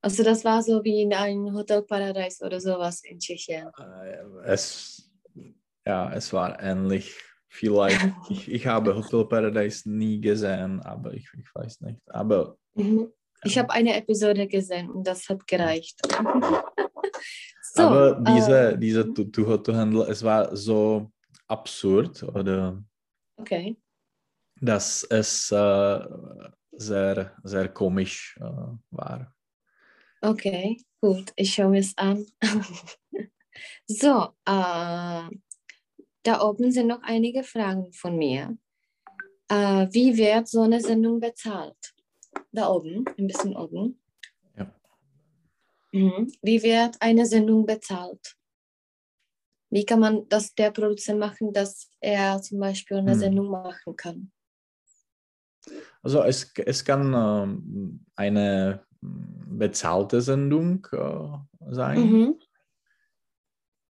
Also 0.00 0.22
das 0.22 0.44
war 0.44 0.62
so 0.62 0.82
wie 0.82 1.02
in 1.02 1.12
einem 1.12 1.52
Hotel 1.52 1.82
Paradise 1.82 2.42
oder 2.44 2.58
sowas 2.60 3.02
in 3.02 3.18
Tschechien. 3.18 3.68
Äh, 3.78 4.16
es, 4.44 5.10
ja, 5.84 6.10
es 6.12 6.32
war 6.32 6.62
ähnlich. 6.62 7.14
Vielleicht, 7.48 8.00
ich, 8.30 8.50
ich 8.50 8.66
habe 8.66 8.94
Hotel 8.94 9.26
Paradise 9.26 9.88
nie 9.90 10.20
gesehen, 10.20 10.80
aber 10.80 11.12
ich, 11.12 11.28
ich 11.38 11.54
weiß 11.54 11.80
nicht. 11.82 12.00
Aber 12.08 12.56
Mhm. 12.76 13.12
Ich 13.44 13.58
habe 13.58 13.70
eine 13.70 13.96
Episode 13.96 14.46
gesehen 14.46 14.90
und 14.90 15.06
das 15.06 15.28
hat 15.28 15.46
gereicht. 15.46 16.00
so, 17.74 17.82
aber 17.82 18.20
diese, 18.20 18.72
äh, 18.72 18.78
diese 18.78 19.12
to 19.12 19.74
Handle, 19.74 20.06
es 20.08 20.22
war 20.22 20.54
so 20.56 21.10
absurd, 21.46 22.22
oder 22.22 22.82
okay. 23.36 23.76
Dass 24.66 25.02
es 25.04 25.50
äh, 25.52 26.00
sehr, 26.72 27.36
sehr 27.42 27.68
komisch 27.68 28.38
äh, 28.40 28.44
war. 28.90 29.32
Okay, 30.20 30.76
gut, 31.00 31.32
ich 31.36 31.54
schaue 31.54 31.70
mir 31.70 31.80
es 31.80 31.96
an. 31.96 32.26
so, 33.86 34.34
äh, 34.44 35.30
da 36.22 36.40
oben 36.40 36.72
sind 36.72 36.88
noch 36.88 37.02
einige 37.02 37.44
Fragen 37.44 37.92
von 37.92 38.16
mir. 38.16 38.58
Äh, 39.48 39.86
wie 39.92 40.16
wird 40.16 40.48
so 40.48 40.62
eine 40.62 40.80
Sendung 40.80 41.20
bezahlt? 41.20 41.94
Da 42.52 42.68
oben, 42.68 43.04
ein 43.16 43.26
bisschen 43.26 43.56
oben. 43.56 44.00
Ja. 44.56 44.74
Mhm. 45.92 46.32
Wie 46.42 46.62
wird 46.62 47.00
eine 47.00 47.26
Sendung 47.26 47.64
bezahlt? 47.64 48.36
Wie 49.70 49.84
kann 49.84 50.00
man 50.00 50.28
das 50.28 50.54
der 50.54 50.70
Produzent 50.70 51.18
machen, 51.18 51.52
dass 51.52 51.90
er 52.00 52.40
zum 52.40 52.60
Beispiel 52.60 52.98
eine 52.98 53.12
Hm. 53.12 53.18
Sendung 53.18 53.50
machen 53.50 53.96
kann? 53.96 54.32
Also 56.02 56.22
es, 56.22 56.52
es 56.64 56.84
kann 56.84 57.12
ähm, 57.14 58.04
eine 58.14 58.84
bezahlte 59.00 60.20
Sendung 60.20 60.86
äh, 60.92 61.72
sein 61.72 62.00
Mhm. 62.00 62.34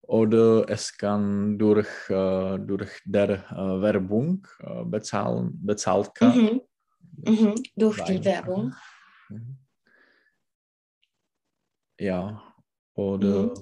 oder 0.01 0.69
es 0.69 0.97
kann 0.97 1.57
durch, 1.57 1.87
äh, 2.09 2.57
durch 2.59 3.01
der 3.05 3.29
äh, 3.51 3.81
Werbung 3.81 4.47
äh, 4.59 4.83
bezahlen, 4.85 5.51
bezahlt 5.65 6.15
kann. 6.15 6.37
Mhm. 6.37 6.61
Mhm. 7.25 7.55
Durch 7.75 8.03
die. 8.03 8.23
Werbung. 8.23 8.73
Mhm. 9.29 9.57
Ja, 11.99 12.53
oder 12.93 13.53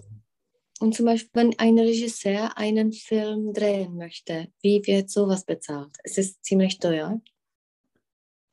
Und 0.80 0.94
zum 0.94 1.06
Beispiel, 1.06 1.32
wenn 1.34 1.58
ein 1.58 1.80
Regisseur 1.80 2.58
einen 2.58 2.92
Film 2.92 3.54
drehen 3.54 3.96
möchte, 3.96 4.50
wie 4.62 4.82
wird 4.86 5.10
sowas 5.10 5.46
bezahlt? 5.46 5.96
Es 6.04 6.18
ist 6.18 6.44
ziemlich 6.44 6.80
teuer. 6.80 7.22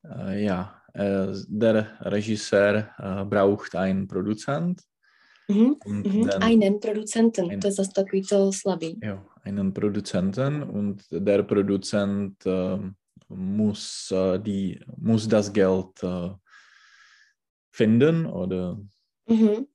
Äh, 0.04 0.44
ja, 0.44 0.82
äh, 0.94 1.32
der 1.48 1.96
Regisseur 2.00 2.88
äh, 2.98 3.24
braucht 3.24 3.74
einen 3.74 4.06
Produzent 4.08 4.82
Mhm. 5.48 5.76
Mhm. 5.84 6.30
Einen 6.40 6.80
Produzenten, 6.80 7.50
Ein- 7.50 7.60
je 7.60 7.72
zase 7.72 7.92
takový 7.92 8.22
to 8.22 8.52
slabý. 8.52 8.98
ja, 9.02 9.22
einen 9.44 9.72
Produzenten 9.74 10.62
und 10.62 11.02
der 11.10 11.42
Produzent 11.42 12.36
ähm, 12.46 12.94
muss, 13.28 14.10
äh, 14.12 14.38
die, 14.38 14.78
muss 14.96 15.26
das 15.28 15.52
Geld 15.52 16.02
äh, 16.02 16.30
finden 17.70 18.26
oder 18.26 18.78
Mhm. 19.28 19.66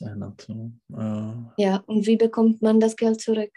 Äh, 0.00 1.62
Ja, 1.62 1.76
und 1.86 2.06
wie 2.06 2.16
bekommt 2.16 2.62
man 2.62 2.78
das 2.80 2.94
Geld 2.96 3.20
zurück? 3.20 3.52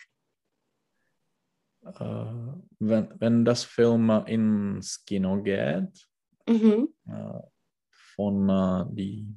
Äh, 2.00 2.54
wenn, 2.80 3.14
wenn 3.20 3.46
das 3.46 3.64
Film 3.64 4.10
ins 4.26 5.04
Kino 5.06 5.42
geht, 5.42 6.08
Mhm. 6.48 6.90
äh, 7.08 7.40
von 8.16 8.50
äh, 8.50 8.86
die 8.96 9.28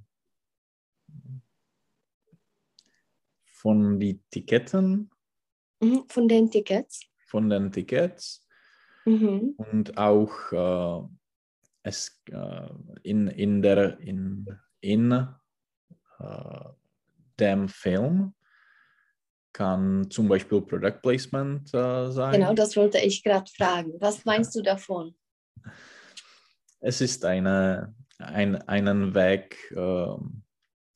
von 3.44 3.98
die 4.01 4.20
Ticketten, 4.30 5.11
Mhm. 5.82 6.05
Von 6.09 6.28
den 6.28 6.51
Tickets. 6.51 7.01
von 7.26 7.48
den 7.48 7.72
Tickets 7.72 8.46
Mhm. 9.07 9.55
und 9.57 9.96
auch 9.96 10.53
äh, 10.53 11.09
es 11.82 12.20
äh, 12.30 12.68
in, 13.03 13.28
in 13.28 13.62
der 13.62 13.98
in, 14.01 14.46
in 14.80 15.12
äh, 16.18 16.64
dem 17.38 17.68
Film 17.68 18.34
kann 19.53 20.11
zum 20.11 20.28
Beispiel 20.28 20.61
Product 20.61 21.01
Placement 21.03 21.72
äh, 21.74 22.11
sein. 22.11 22.32
Genau, 22.32 22.55
das 22.55 22.76
wollte 22.76 22.98
ich 22.98 23.22
gerade 23.22 23.51
fragen. 23.51 23.92
Was 24.01 24.24
meinst 24.24 24.55
du 24.55 24.62
davon? 24.62 25.14
Es 26.80 27.01
ist 27.01 27.24
eine, 27.24 27.94
ein, 28.18 28.57
einen 28.68 29.14
Weg, 29.14 29.57
äh, 29.72 30.14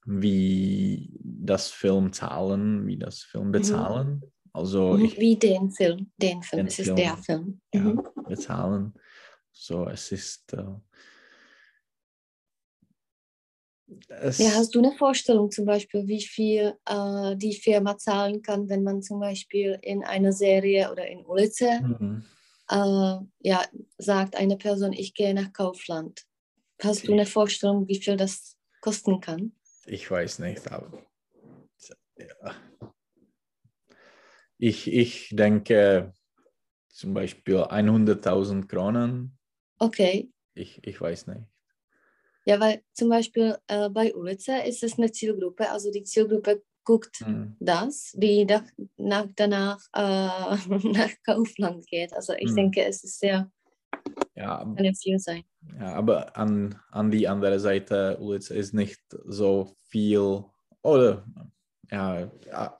wie 0.06 1.10
das 1.22 1.70
Film 1.70 2.12
zahlen, 2.12 2.86
wie 2.86 2.98
das 2.98 3.22
Film 3.22 3.52
bezahlen. 3.52 4.22
Mhm. 4.22 4.30
Also 4.52 4.96
ich, 4.98 5.18
wie 5.18 5.36
den 5.36 5.70
Film, 5.70 6.12
den 6.16 6.42
Film, 6.42 6.60
den 6.60 6.66
es 6.68 6.76
Film, 6.76 6.96
ist 6.96 6.98
der 6.98 7.16
Film. 7.16 7.60
Mhm. 7.74 8.02
Ja, 8.04 8.22
bezahlen. 8.22 8.94
So, 9.50 9.88
es 9.88 10.12
ist. 10.12 10.52
Äh, 10.52 10.64
ja, 14.08 14.50
hast 14.54 14.74
du 14.74 14.78
eine 14.78 14.92
Vorstellung 14.92 15.50
zum 15.50 15.64
Beispiel, 15.64 16.06
wie 16.06 16.22
viel 16.22 16.74
äh, 16.86 17.36
die 17.36 17.54
Firma 17.54 17.96
zahlen 17.98 18.42
kann, 18.42 18.68
wenn 18.68 18.82
man 18.82 19.02
zum 19.02 19.20
Beispiel 19.20 19.78
in 19.82 20.04
einer 20.04 20.32
Serie 20.32 20.90
oder 20.90 21.06
in 21.06 21.24
Ulice 21.24 21.80
mhm. 21.80 22.24
äh, 22.70 23.16
ja, 23.48 23.64
sagt 23.98 24.36
eine 24.36 24.56
Person, 24.56 24.92
ich 24.92 25.14
gehe 25.14 25.34
nach 25.34 25.52
Kaufland. 25.52 26.24
Hast 26.82 27.00
ich, 27.00 27.04
du 27.06 27.12
eine 27.12 27.26
Vorstellung, 27.26 27.88
wie 27.88 28.00
viel 28.00 28.16
das 28.16 28.56
kosten 28.80 29.20
kann? 29.20 29.52
Ich 29.86 30.10
weiß 30.10 30.40
nicht, 30.40 30.70
aber 30.70 31.02
ja. 32.18 32.54
ich, 34.58 34.92
ich 34.92 35.28
denke 35.32 36.12
zum 36.88 37.12
Beispiel 37.14 37.56
100.000 37.56 38.66
Kronen. 38.68 39.38
Okay. 39.78 40.30
Ich, 40.54 40.86
ich 40.86 41.00
weiß 41.00 41.26
nicht. 41.26 41.42
Ja, 42.46 42.60
weil 42.60 42.82
zum 42.92 43.08
Beispiel 43.08 43.56
äh, 43.68 43.88
bei 43.88 44.14
Ulice 44.14 44.62
ist 44.66 44.82
es 44.82 44.98
eine 44.98 45.10
Zielgruppe, 45.10 45.70
also 45.70 45.90
die 45.90 46.04
Zielgruppe 46.04 46.62
guckt 46.84 47.20
hm. 47.24 47.56
das, 47.58 48.12
die 48.14 48.44
nach, 48.44 48.64
nach 48.96 49.26
danach 49.34 49.80
äh, 49.94 50.56
nach 50.88 51.10
Kaufland 51.24 51.86
geht. 51.86 52.12
Also 52.12 52.34
ich 52.34 52.50
hm. 52.50 52.56
denke, 52.56 52.84
es 52.84 53.02
ist 53.02 53.18
sehr, 53.18 53.50
ja, 54.34 54.58
kann 54.58 54.94
viel 54.94 55.18
sein. 55.18 55.44
Ja, 55.78 55.94
aber 55.94 56.36
an, 56.36 56.78
an 56.90 57.10
die 57.10 57.26
andere 57.26 57.58
Seite, 57.58 58.18
Ulice 58.20 58.50
ist 58.50 58.74
nicht 58.74 59.00
so 59.24 59.74
viel, 59.88 60.44
oder 60.82 61.24
ja, 61.90 62.30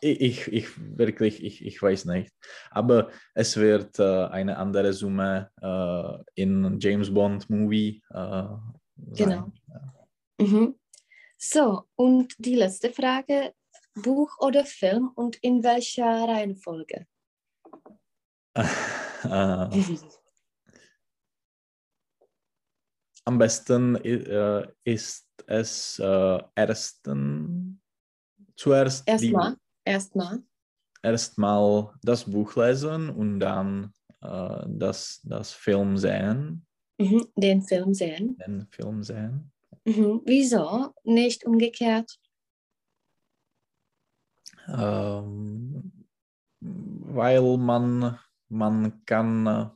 ich, 0.01 0.49
ich 0.49 0.69
wirklich, 0.99 1.43
ich, 1.43 1.65
ich 1.65 1.81
weiß 1.81 2.07
nicht. 2.07 2.33
Aber 2.71 3.11
es 3.35 3.57
wird 3.57 3.99
äh, 3.99 4.27
eine 4.27 4.57
andere 4.57 4.93
Summe 4.93 5.51
äh, 5.61 6.41
in 6.41 6.79
James 6.81 7.13
Bond 7.13 7.49
Movie 7.49 8.03
äh, 8.11 8.45
Genau. 8.97 9.53
Mhm. 10.39 10.79
So, 11.37 11.85
und 11.97 12.35
die 12.39 12.55
letzte 12.55 12.91
Frage: 12.91 13.55
Buch 13.95 14.39
oder 14.41 14.65
Film 14.65 15.11
und 15.15 15.37
in 15.37 15.63
welcher 15.63 16.29
Reihenfolge? 16.29 17.07
am 23.25 23.39
besten 23.39 23.97
äh, 23.97 24.67
ist 24.85 25.27
es 25.47 25.99
äh, 25.99 26.39
ersten, 26.55 27.81
zuerst 28.57 29.09
erstmal 29.09 29.57
erstmal 29.85 30.43
erstmal 31.03 31.93
das 32.03 32.25
Buch 32.25 32.55
lesen 32.57 33.11
und 33.11 33.41
dann 33.41 33.93
äh, 34.23 34.65
das, 34.67 35.21
das 35.25 35.53
Film 35.53 35.97
sehen 35.97 36.64
Mhm, 36.99 37.27
den 37.37 37.63
Film 37.63 37.95
sehen. 37.95 38.37
Den 38.39 38.67
Film 38.71 39.03
sehen. 39.03 39.53
Mhm. 39.85 40.23
Wieso? 40.25 40.95
Nicht 41.05 41.45
umgekehrt? 41.45 42.19
Ähm, 44.69 45.93
weil 46.61 47.59
man, 47.59 48.19
man 48.49 49.05
kann, 49.05 49.47
äh, 49.47 49.71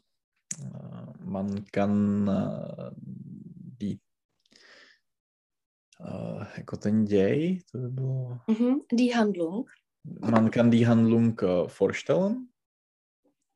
man 1.24 1.64
kann 1.70 2.28
äh, 2.28 2.90
die 2.96 4.00
jako 6.56 6.76
ten 6.76 7.04
děj, 7.04 7.60
to 7.72 7.78
by 7.78 7.88
bylo... 7.88 8.38
Mhm, 8.48 8.80
die 8.92 9.14
Handlung. 9.14 9.68
Man 10.20 10.50
kann 10.50 10.70
die 10.70 10.86
Handlung 10.86 11.38
äh, 11.40 11.68
vorstellen. 11.68 12.48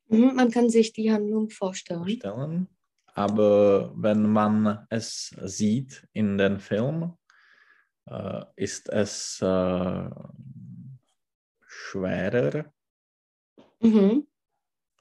Mhm, 0.09 0.35
man 0.35 0.51
kann 0.51 0.71
sich 0.71 0.93
die 0.93 1.13
Handlung 1.13 1.51
vorstellen. 1.51 2.01
vorstellen. 2.01 2.69
Aber 3.15 3.93
wenn 3.95 4.31
man 4.31 4.87
es 4.89 5.35
sieht 5.45 6.09
in 6.13 6.39
den 6.39 6.59
Film, 6.59 7.17
äh, 8.07 8.45
ist 8.57 8.89
es 8.89 9.41
äh, 9.43 10.11
schwerer. 11.67 12.73
Mhm. 13.81 14.27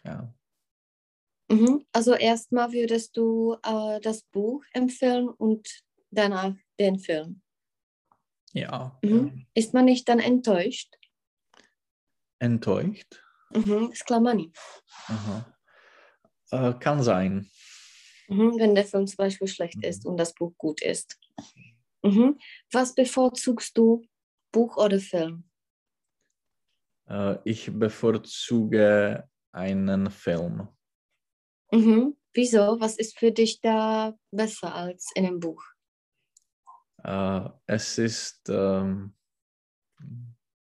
Ja. 0.04 0.34
Mhm. 1.50 1.86
Also 1.92 2.14
erstmal 2.14 2.72
würdest 2.72 3.16
du 3.16 3.58
äh, 3.64 4.00
das 4.02 4.24
Buch 4.24 4.64
empfehlen 4.74 5.30
und 5.30 5.68
danach 6.10 6.56
den 6.80 7.00
Film. 7.00 7.42
Ja. 8.54 9.00
Mhm. 9.04 9.46
Ist 9.54 9.74
man 9.74 9.86
nicht 9.86 10.08
dann 10.10 10.20
enttäuscht? 10.20 10.98
Enttäuscht? 12.40 13.24
Mhm. 13.54 13.94
Sklamani. 13.94 14.52
Äh, 16.52 16.74
kann 16.74 17.04
sein. 17.04 17.50
Mhm, 18.32 18.58
wenn 18.60 18.76
der 18.76 18.86
Film 18.86 19.06
zum 19.08 19.18
Beispiel 19.18 19.48
schlecht 19.48 19.76
mhm. 19.78 19.84
ist 19.84 20.06
und 20.06 20.16
das 20.16 20.34
Buch 20.34 20.54
gut 20.58 20.82
ist. 20.82 21.20
Mhm. 22.02 22.40
Was 22.72 22.96
bevorzugst 22.96 23.78
du, 23.78 24.06
Buch 24.54 24.78
oder 24.78 25.00
Film? 25.00 25.44
Äh, 27.10 27.40
ich 27.44 27.70
bevorzuge 27.78 29.28
einen 29.52 30.10
Film. 30.10 30.70
Mhm. 31.74 32.16
Wieso? 32.34 32.80
Was 32.80 32.98
ist 32.98 33.20
für 33.20 33.34
dich 33.34 33.60
da 33.60 34.18
besser 34.32 34.74
als 34.74 35.12
in 35.14 35.26
einem 35.26 35.42
Buch? 35.42 35.62
Äh, 37.04 37.50
es 37.66 37.98
ist 37.98 38.48
ähm, 38.48 39.14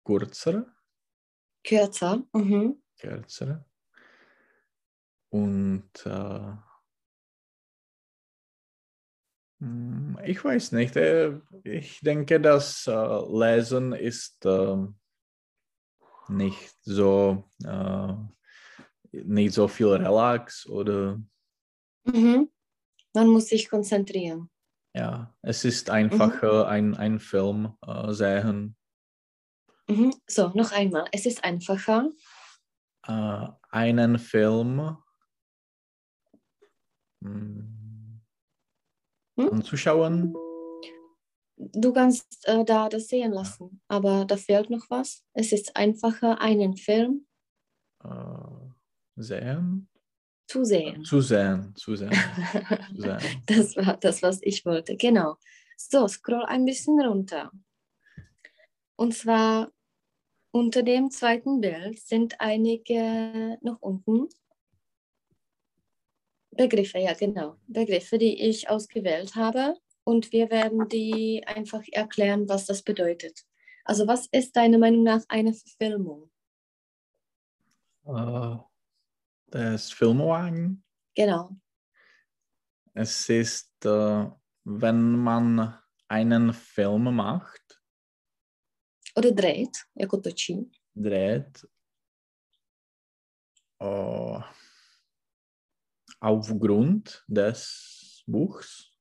kürzer. 0.03 0.65
Kürzer. 1.63 2.21
Mhm. 2.33 2.83
Kürzer. 2.99 3.65
Und 5.29 6.05
äh, 6.05 6.64
ich 10.25 10.43
weiß 10.43 10.71
nicht. 10.73 10.95
Äh, 10.95 11.39
ich 11.63 11.99
denke, 12.01 12.39
das 12.39 12.87
äh, 12.87 12.91
Lesen 12.91 13.93
ist 13.93 14.45
ähm, 14.45 14.95
nicht 16.27 16.75
so 16.81 17.43
äh, 17.63 18.13
nicht 19.11 19.53
so 19.53 19.67
viel 19.67 19.87
Relax 19.87 20.67
oder. 20.67 21.21
Mhm. 22.03 22.49
Man 23.13 23.27
muss 23.27 23.47
sich 23.47 23.69
konzentrieren. 23.69 24.49
Ja, 24.93 25.33
es 25.41 25.63
ist 25.63 25.89
einfacher, 25.89 26.65
mhm. 26.65 26.69
ein, 26.69 26.95
ein 26.95 27.19
Film 27.19 27.77
sehen. 28.09 28.75
Mhm. 29.87 30.13
So, 30.27 30.49
noch 30.49 30.71
einmal. 30.71 31.05
Es 31.11 31.25
ist 31.25 31.43
einfacher. 31.43 32.09
Einen 33.01 34.19
Film. 34.19 34.97
Mh, 37.21 37.74
hm, 39.35 39.45
hm? 39.45 39.53
anzuschauen? 39.53 40.35
Du 41.57 41.93
kannst 41.93 42.45
äh, 42.47 42.65
da 42.65 42.89
das 42.89 43.07
sehen 43.07 43.31
lassen, 43.31 43.81
aber 43.87 44.25
da 44.25 44.35
fehlt 44.35 44.69
noch 44.69 44.89
was. 44.89 45.23
Es 45.33 45.51
ist 45.51 45.75
einfacher, 45.75 46.41
einen 46.41 46.75
Film 46.75 47.25
äh, 48.03 48.09
sehen. 49.15 49.89
Zu 50.47 50.63
sehen. 50.63 51.03
Zu 51.03 51.21
sehen, 51.21 51.73
zu 51.75 51.95
sehen. 51.95 52.11
zu 52.95 53.01
sehen. 53.01 53.43
Das 53.47 53.75
war 53.77 53.97
das, 53.97 54.21
was 54.21 54.39
ich 54.43 54.65
wollte. 54.65 54.95
Genau. 54.95 55.37
So, 55.77 56.07
scroll 56.07 56.45
ein 56.45 56.65
bisschen 56.65 56.99
runter. 57.01 57.51
Und 58.95 59.13
zwar 59.13 59.71
unter 60.51 60.83
dem 60.83 61.09
zweiten 61.09 61.61
Bild 61.61 61.99
sind 61.99 62.39
einige 62.39 63.57
noch 63.61 63.81
unten 63.81 64.29
Begriffe, 66.55 66.99
ja 66.99 67.13
genau. 67.13 67.57
Begriffe, 67.67 68.17
die 68.17 68.41
ich 68.41 68.69
ausgewählt 68.69 69.35
habe. 69.35 69.77
Und 70.03 70.31
wir 70.31 70.49
werden 70.51 70.87
die 70.87 71.43
einfach 71.45 71.81
erklären, 71.91 72.47
was 72.47 72.65
das 72.65 72.83
bedeutet. 72.83 73.41
Also 73.83 74.07
was 74.07 74.27
ist 74.27 74.55
deiner 74.55 74.77
Meinung 74.77 75.03
nach 75.03 75.23
eine 75.27 75.53
Verfilmung? 75.53 76.31
Uh, 78.05 78.59
das 79.47 79.91
Filmwagen. 79.91 80.83
Genau. 81.15 81.55
Es 82.93 83.29
ist, 83.29 83.71
uh, 83.85 84.31
wenn 84.63 85.17
man 85.17 85.77
einen 86.07 86.53
Film 86.53 87.15
macht. 87.15 87.81
Oder 89.15 89.31
dreht, 89.31 89.85
jako 89.95 90.17
točí. 90.17 90.69
Dreht. 90.93 91.67
Uh, 93.79 94.41
aufgrund 96.19 97.23
des 97.27 98.23
Buchs. 98.27 98.91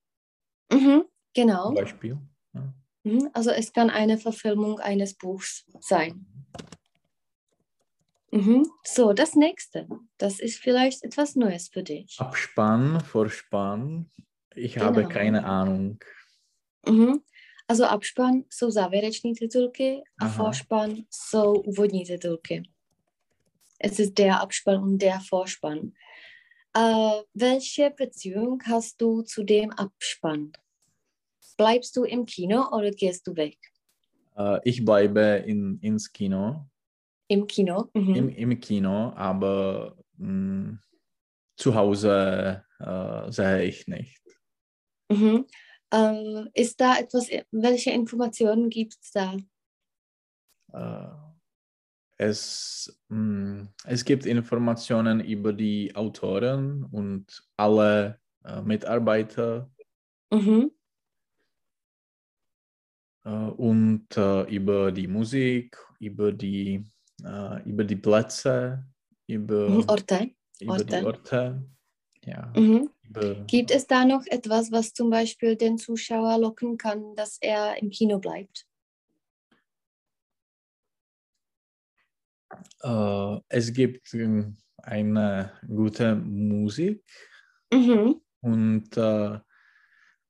Mhm, 0.72 1.04
genau. 1.34 1.72
Beispiel. 1.72 2.18
Ja. 2.52 2.74
Mhm, 3.04 3.30
also 3.32 3.50
es 3.50 3.72
kann 3.72 3.90
eine 3.90 4.18
Verfilmung 4.18 4.80
eines 4.80 5.14
Buchs 5.14 5.64
sein. 5.80 6.26
Mhm. 8.32 8.66
So, 8.84 9.12
das 9.12 9.34
nächste. 9.34 9.86
Das 10.18 10.40
ist 10.40 10.58
vielleicht 10.58 11.04
etwas 11.04 11.36
Neues 11.36 11.68
für 11.68 11.82
dich. 11.82 12.16
Abspann, 12.18 13.00
Vorspann. 13.00 14.10
Ich 14.56 14.78
habe 14.78 15.02
Genau. 15.02 15.08
keine 15.14 15.44
Ahnung. 15.44 15.98
Mhm. 16.88 17.22
Also 17.68 17.84
Abspann 17.84 18.42
jsou 18.50 18.70
závěrečné 18.70 19.32
titulky 19.38 20.02
a 20.20 20.24
Aha. 20.24 20.36
Vorspann 20.44 20.94
jsou 21.10 21.52
úvodní 21.54 22.04
titulky. 22.04 22.62
Es 23.80 23.98
ist 23.98 24.18
der 24.18 24.40
Abspann 24.40 24.82
und 24.82 24.98
der 25.02 25.20
Vorspann. 25.28 25.92
Äh, 26.76 27.22
welche 27.34 27.90
Beziehung 27.90 28.60
hast 28.66 29.00
du 29.00 29.22
zu 29.22 29.44
dem 29.44 29.70
Abspann? 29.70 30.52
Bleibst 31.56 31.96
du 31.96 32.02
im 32.02 32.26
Kino 32.26 32.68
oder 32.72 32.90
gehst 32.90 33.26
du 33.28 33.36
weg? 33.36 33.58
Äh, 34.36 34.58
ich 34.64 34.84
bleibe 34.84 35.44
in, 35.46 35.78
ins 35.80 36.12
Kino, 36.12 36.66
Im 37.28 37.46
Kino. 37.46 37.90
Mhm. 37.94 38.14
im, 38.14 38.28
im 38.28 38.60
Kino, 38.60 39.12
aber 39.14 39.96
mh, 40.16 40.78
zu 41.56 41.74
Hause 41.76 42.64
äh, 42.80 43.30
sehe 43.30 43.62
ich 43.62 43.86
nicht. 43.86 44.20
Mhm. 45.08 45.46
Äh, 45.92 46.44
ist 46.54 46.80
da 46.80 46.98
etwas, 46.98 47.28
welche 47.52 47.92
Informationen 47.92 48.68
gibt 48.68 48.96
es 49.00 49.12
da? 49.12 49.36
Äh, 50.72 51.23
es, 52.24 53.00
mh, 53.08 53.68
es 53.84 54.04
gibt 54.04 54.26
Informationen 54.26 55.20
über 55.20 55.52
die 55.52 55.94
Autoren 55.94 56.84
und 56.84 57.42
alle 57.56 58.18
äh, 58.44 58.60
Mitarbeiter 58.62 59.70
Mhm. 60.32 60.70
äh, 63.24 63.30
und 63.30 64.06
äh, 64.16 64.42
über 64.54 64.92
die 64.92 65.06
Musik, 65.06 65.76
über 66.00 66.32
die, 66.32 66.84
äh, 67.24 67.62
über 67.68 67.84
die 67.84 67.96
Plätze, 67.96 68.84
über, 69.26 69.68
Mhm. 69.70 69.84
Orte. 69.88 70.30
über 70.60 70.84
die 70.84 70.94
Orte. 70.94 71.06
Orte. 71.06 71.64
Ja, 72.24 72.52
Mhm. 72.56 72.90
über, 73.08 73.44
Gibt 73.46 73.70
es 73.70 73.86
da 73.86 74.04
noch 74.04 74.24
etwas, 74.26 74.72
was 74.72 74.92
zum 74.94 75.10
Beispiel 75.10 75.56
den 75.56 75.78
Zuschauer 75.78 76.38
locken 76.38 76.78
kann, 76.78 77.14
dass 77.16 77.38
er 77.40 77.80
im 77.80 77.90
Kino 77.90 78.18
bleibt? 78.18 78.66
Äh, 82.82 83.40
es 83.48 83.72
gibt 83.72 84.12
äh, 84.14 84.44
eine 84.78 85.52
gute 85.66 86.14
Musik 86.16 87.02
Mhm. 87.72 88.20
und 88.42 88.96
äh, 88.96 89.38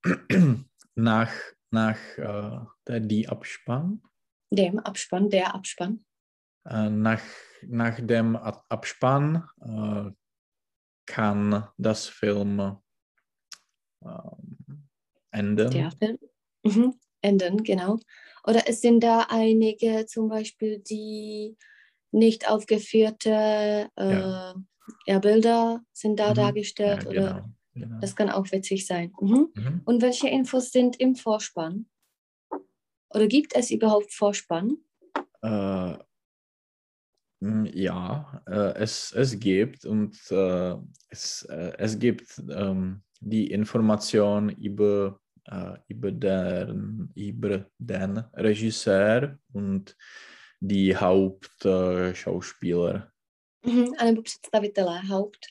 nach, 0.95 1.33
nach 1.71 1.99
äh, 2.19 2.59
der 2.87 3.01
die 3.01 3.29
Abspann, 3.29 4.03
Dem 4.51 4.79
Abspann, 4.79 5.29
der 5.31 5.55
Abspann. 5.55 6.05
äh, 6.69 6.89
nach, 6.91 7.21
nach 7.67 7.99
dem 8.01 8.37
Ab- 8.37 8.65
Abspann 8.69 9.45
äh, 9.61 10.11
kann 11.07 11.69
das 11.77 12.07
Film 12.07 12.79
ähm, 14.05 14.89
enden. 15.31 15.71
Der 15.71 15.91
Film. 15.93 16.19
Mhm. 16.63 16.95
Enden, 17.21 17.63
genau. 17.65 17.99
Oder 18.47 18.69
es 18.69 18.81
sind 18.83 19.01
da 19.03 19.27
einige 19.31 20.05
zum 20.07 20.29
Beispiel, 20.29 20.79
die 20.79 21.57
nicht 22.15 22.49
aufgeführte 22.49 23.89
äh, 23.97 24.13
Ja. 24.13 24.55
ja, 25.07 25.19
Bilder 25.19 25.83
sind 25.93 26.19
da 26.19 26.31
Mhm. 26.31 26.35
dargestellt. 26.35 27.05
Ja, 27.05 27.09
oder 27.11 27.33
genau, 27.75 27.87
genau. 27.87 28.01
das 28.01 28.15
kann 28.17 28.31
auch 28.31 28.51
witzig 28.53 28.87
sein. 28.87 29.13
Mhm. 29.21 29.49
Mhm. 29.55 29.81
Und 29.85 30.03
welche 30.03 30.29
Infos 30.29 30.71
sind 30.73 30.99
im 31.01 31.17
Vorspann? 31.17 31.87
Oder 33.11 33.27
gibt 33.29 33.55
es 33.55 33.71
überhaupt 33.71 34.13
Vorspann? 34.13 34.79
Äh, 35.43 35.97
ja, 37.41 38.43
äh, 38.47 38.75
es, 38.77 39.13
es 39.13 39.39
gibt 39.39 39.85
und 39.85 40.17
äh, 40.31 40.77
es, 41.11 41.43
äh, 41.43 41.73
es 41.79 41.99
gibt 41.99 42.43
ähm, 42.51 43.03
die 43.21 43.51
Information 43.51 44.49
über, 44.51 45.21
äh, 45.45 45.77
über, 45.89 46.11
den, 46.11 47.11
über 47.15 47.67
den 47.79 48.19
Regisseur 48.35 49.39
und 49.53 49.97
die 50.69 50.97
Hauptschauspieler. 50.97 52.15
Schauspieler. 52.15 53.13
Mhm. 53.67 53.95
Anebo 53.99 54.23
představitelé, 54.23 55.01
Haupt. 55.09 55.47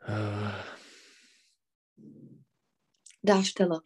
äh, 0.06 0.52
Darsteller. 3.22 3.80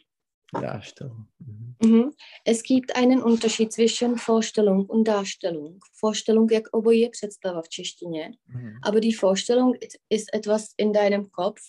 Darsteller. 0.53 1.26
Mhm. 1.39 1.76
Mhm. 1.82 2.12
Es 2.45 2.62
gibt 2.62 2.95
einen 2.97 3.22
Unterschied 3.22 3.72
zwischen 3.72 4.16
Vorstellung 4.16 4.87
und 4.89 5.05
Darstellung. 5.09 5.80
Vorstellung, 5.93 6.51
jak 6.53 6.68
obojí 6.72 7.01
je 7.01 7.11
představa 7.11 7.62
v 7.62 7.68
češtině, 7.68 8.30
Mhm. 8.47 8.78
aber 8.82 9.01
die 9.01 9.12
Vorstellung 9.14 9.74
ist- 9.80 9.99
ist 10.11 10.35
etwas 10.35 10.74
in 10.78 10.93
deinem 10.93 11.30
Kopf, 11.30 11.61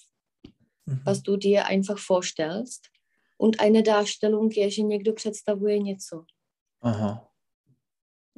Mhm. 0.86 1.02
was 1.06 1.22
du 1.22 1.38
dir 1.38 1.66
einfach 1.66 1.98
vorstellst. 2.00 2.82
Und 3.38 3.60
eine 3.60 3.82
Darstellung 3.84 4.58
je, 4.58 4.72
že 4.72 4.82
někdo 4.82 5.14
představuje 5.14 5.80
něco. 5.80 6.26
Aha. 6.86 7.28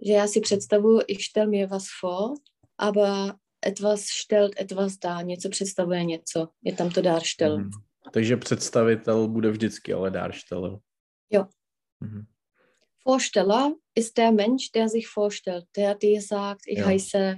Že 0.06 0.14
já 0.14 0.28
si 0.28 0.42
představuju, 0.42 1.02
ich 1.08 1.26
stell 1.26 1.48
mir 1.48 1.70
was 1.70 1.86
vor, 2.04 2.34
aber 2.78 3.34
etwas 3.66 4.06
stellt 4.06 4.62
etwas 4.62 4.98
dar, 4.98 5.26
něco 5.26 5.50
představuje 5.50 6.04
něco. 6.04 6.50
Je 6.62 6.74
tam 6.74 6.90
to 6.90 7.02
Darstellung. 7.02 7.66
Mhm. 7.66 7.72
Takže 8.14 8.38
představitel 8.38 9.28
bude 9.28 9.52
vždycky 9.52 9.94
ale 9.94 10.12
Darsteller. 10.12 10.80
Jo. 11.30 11.46
Mhm. 12.00 12.26
Vorsteller 13.06 13.72
ist 13.96 14.18
der 14.18 14.32
Mensch, 14.32 14.72
der 14.76 14.90
sich 14.90 15.08
vorstellt, 15.08 15.66
der 15.78 15.94
dir 15.96 16.22
sagt, 16.22 16.62
ich 16.68 16.78
Ja. 16.78 16.86
heiße. 16.86 17.36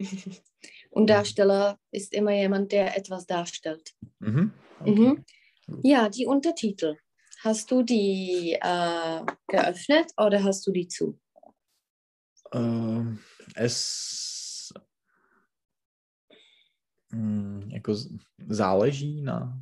Und 0.90 1.06
Darsteller 1.10 1.78
ist 1.92 2.14
immer 2.14 2.32
jemand, 2.32 2.72
der 2.72 2.96
etwas 2.96 3.26
darstellt. 3.26 3.90
Mhm. 4.20 4.52
Mhm. 4.86 5.24
Ja, 5.84 6.08
die 6.08 6.26
Untertitel. 6.26 6.96
Hast 7.44 7.72
du 7.72 7.82
die 7.82 8.56
äh, 8.60 9.26
geöffnet 9.48 10.12
oder 10.16 10.44
hast 10.44 10.64
du 10.64 10.70
die 10.70 10.86
zu? 10.86 11.18
Ehm, 12.52 13.18
es 13.56 14.72
mm, 17.10 17.70
jako 17.70 17.94
záleží 18.48 19.22
na... 19.22 19.60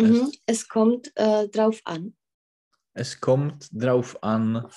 Mhm. 0.00 0.30
Es 0.46 0.68
kommt 0.68 1.10
äh, 1.16 1.48
drauf 1.48 1.80
an. 1.84 2.14
Es 2.94 3.20
kommt 3.20 3.68
drauf 3.72 4.22
an, 4.22 4.70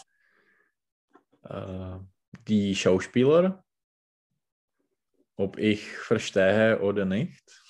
äh, 1.43 1.99
die 2.47 2.75
Schauspieler, 2.75 3.63
ob 5.35 5.59
ich 5.59 5.87
verstehe 5.91 6.79
oder 6.81 7.05
nicht. 7.05 7.63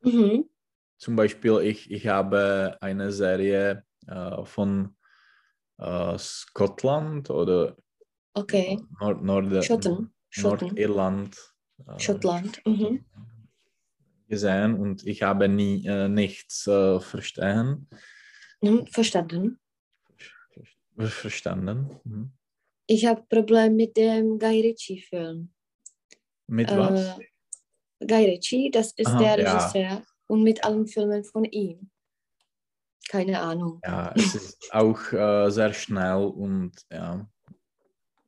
Mhm. 0.00 0.48
Zum 0.96 1.14
Beispiel, 1.14 1.60
ich, 1.60 1.90
ich 1.90 2.06
habe 2.06 2.78
eine 2.80 3.12
Serie 3.12 3.84
äh, 4.08 4.44
von 4.44 4.96
äh, 5.78 6.18
Schottland 6.18 7.30
oder 7.30 7.76
Okay. 8.34 8.78
Nord 9.00 9.22
Nord 9.22 9.64
Schotten. 9.64 10.12
Schotten. 10.30 10.68
Nordirland 10.68 11.36
äh, 11.86 11.98
Schottland. 11.98 12.60
Mhm. 12.66 13.04
gesehen 14.28 14.74
und 14.78 15.06
ich 15.06 15.22
habe 15.22 15.48
nie 15.48 15.86
äh, 15.86 16.08
nichts 16.08 16.66
äh, 16.66 17.00
verstehen. 17.00 17.88
Verstanden. 18.90 19.58
ver- 20.96 21.06
verstanden. 21.08 22.00
Mhm. 22.04 22.32
Ich 22.86 23.06
habe 23.06 23.22
Problem 23.28 23.76
mit 23.76 23.96
dem 23.96 24.38
Guy 24.38 24.60
Ritchie-Film. 24.62 25.52
Mit 26.48 26.70
was? 26.76 27.18
Äh, 27.18 28.06
Guy 28.06 28.24
Ritchie, 28.30 28.70
das 28.70 28.92
ist 28.92 29.06
Aha, 29.08 29.18
der 29.18 29.40
ja. 29.40 29.52
Regisseur. 29.58 30.02
Und 30.26 30.42
mit 30.42 30.62
allen 30.64 30.86
Filmen 30.86 31.24
von 31.24 31.44
ihm. 31.44 31.90
Keine 33.08 33.40
Ahnung. 33.40 33.80
Ja, 33.84 34.12
es 34.14 34.34
ist 34.34 34.72
auch 34.72 35.12
äh, 35.12 35.50
sehr 35.50 35.72
schnell 35.72 36.24
und 36.24 36.72
ja, 36.90 37.26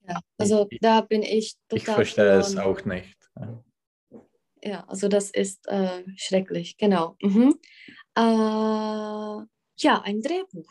Ja, 0.08 0.20
also 0.38 0.66
ich- 0.70 0.80
da 0.80 1.02
bin 1.02 1.22
ich 1.22 1.56
total 1.68 1.76
ich 1.78 1.84
verstehe 1.84 2.38
es 2.38 2.56
auch 2.56 2.84
nicht. 2.84 3.16
Ja. 3.38 3.64
Ja, 4.62 4.84
also 4.88 5.08
das 5.08 5.30
ist 5.30 5.66
äh, 5.68 6.02
schrecklich, 6.16 6.76
genau. 6.76 7.16
Mhm. 7.22 7.58
Äh, 8.14 8.20
ja, 8.22 10.02
ein 10.02 10.20
Drehbuch. 10.20 10.70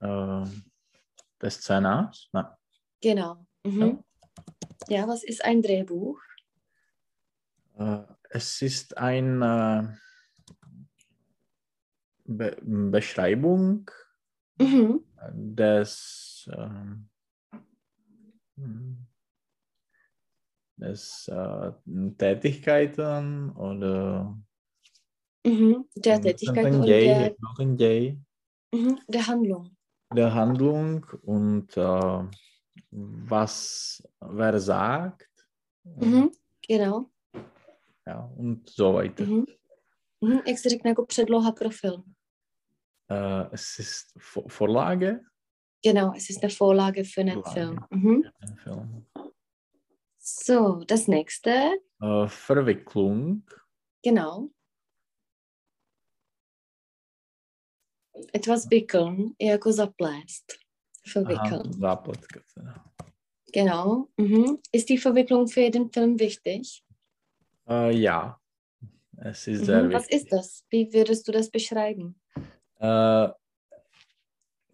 Ähm, 0.00 0.64
des 1.42 1.54
Szenarios? 1.56 2.28
Nein. 2.32 2.46
Genau. 3.02 3.46
Mhm. 3.64 4.02
Ja, 4.88 5.06
was 5.08 5.22
ist 5.24 5.44
ein 5.44 5.60
Drehbuch? 5.62 6.18
Äh, 7.78 8.02
es 8.30 8.62
ist 8.62 8.96
eine 8.96 9.98
Be 12.30 12.56
Beschreibung 12.62 13.90
Mhm. 14.60 15.04
des, 15.32 16.48
hm, 18.56 19.06
des 20.76 21.28
äh, 21.28 21.72
Tätigkeiten 22.16 23.50
oder 23.56 24.36
Mhm. 25.46 25.84
Der 25.96 26.20
Tätigkeit 26.20 26.72
something 26.72 26.80
und 26.80 26.86
der, 27.78 28.14
mhm. 28.74 28.98
der 29.08 29.26
Handlung. 29.26 29.76
der 30.14 30.34
Handlung 30.34 31.06
und 31.22 31.76
äh, 31.76 32.28
was 32.90 34.02
wer 34.20 34.60
sagt. 34.60 35.30
Mhm. 35.84 36.30
Genau. 36.68 37.10
Ja, 38.06 38.30
und 38.36 38.68
so 38.68 38.94
weiter. 38.94 39.24
Mhm. 39.24 39.46
Mhm. 40.20 40.40
Jak 40.46 40.58
se 40.58 40.68
řekne 40.68 40.90
jako 40.90 41.06
předloha 41.06 41.52
pro 41.52 41.70
film. 41.70 42.04
Äh, 43.10 43.48
es 43.52 43.78
ist 43.78 44.14
Vo- 44.18 44.48
Vorlage 44.48 45.20
Genau, 45.82 46.12
es 46.14 46.28
ist 46.30 46.42
eine 46.42 46.50
Vorlage 46.50 47.04
für 47.04 47.22
einen 47.22 47.42
Vorlage. 47.42 47.52
Film. 47.54 47.86
Mhm. 47.90 48.30
einen 48.40 48.56
Film. 48.58 49.06
So, 50.18 50.84
das 50.86 51.08
nächste. 51.08 51.80
Äh, 52.02 52.28
Verwicklung. 52.28 53.42
Genau. 54.02 54.50
Etwas 58.32 58.70
wickeln, 58.70 59.34
jako 59.38 59.72
zaplést. 59.72 60.58
Aha, 61.06 61.12
Verwickeln. 61.12 61.72
Zápletka 61.72 62.40
teda. 62.54 62.84
Genau. 63.52 64.08
Mhm. 64.18 64.58
Ist 64.72 64.88
die 64.88 64.98
Verwicklung 64.98 65.48
für 65.48 65.70
den 65.70 65.90
Film 65.90 66.18
wichtig? 66.20 66.84
Äh, 67.66 67.96
ja, 67.96 68.38
es 69.16 69.46
ist 69.48 69.64
sehr 69.64 69.84
Mhm. 69.84 69.92
Was 69.94 70.02
wichtig. 70.04 70.22
ist 70.24 70.32
das? 70.32 70.64
Wie 70.70 70.92
würdest 70.92 71.26
du 71.26 71.32
das 71.32 71.50
beschreiben? 71.50 72.19
Äh, 72.80 73.28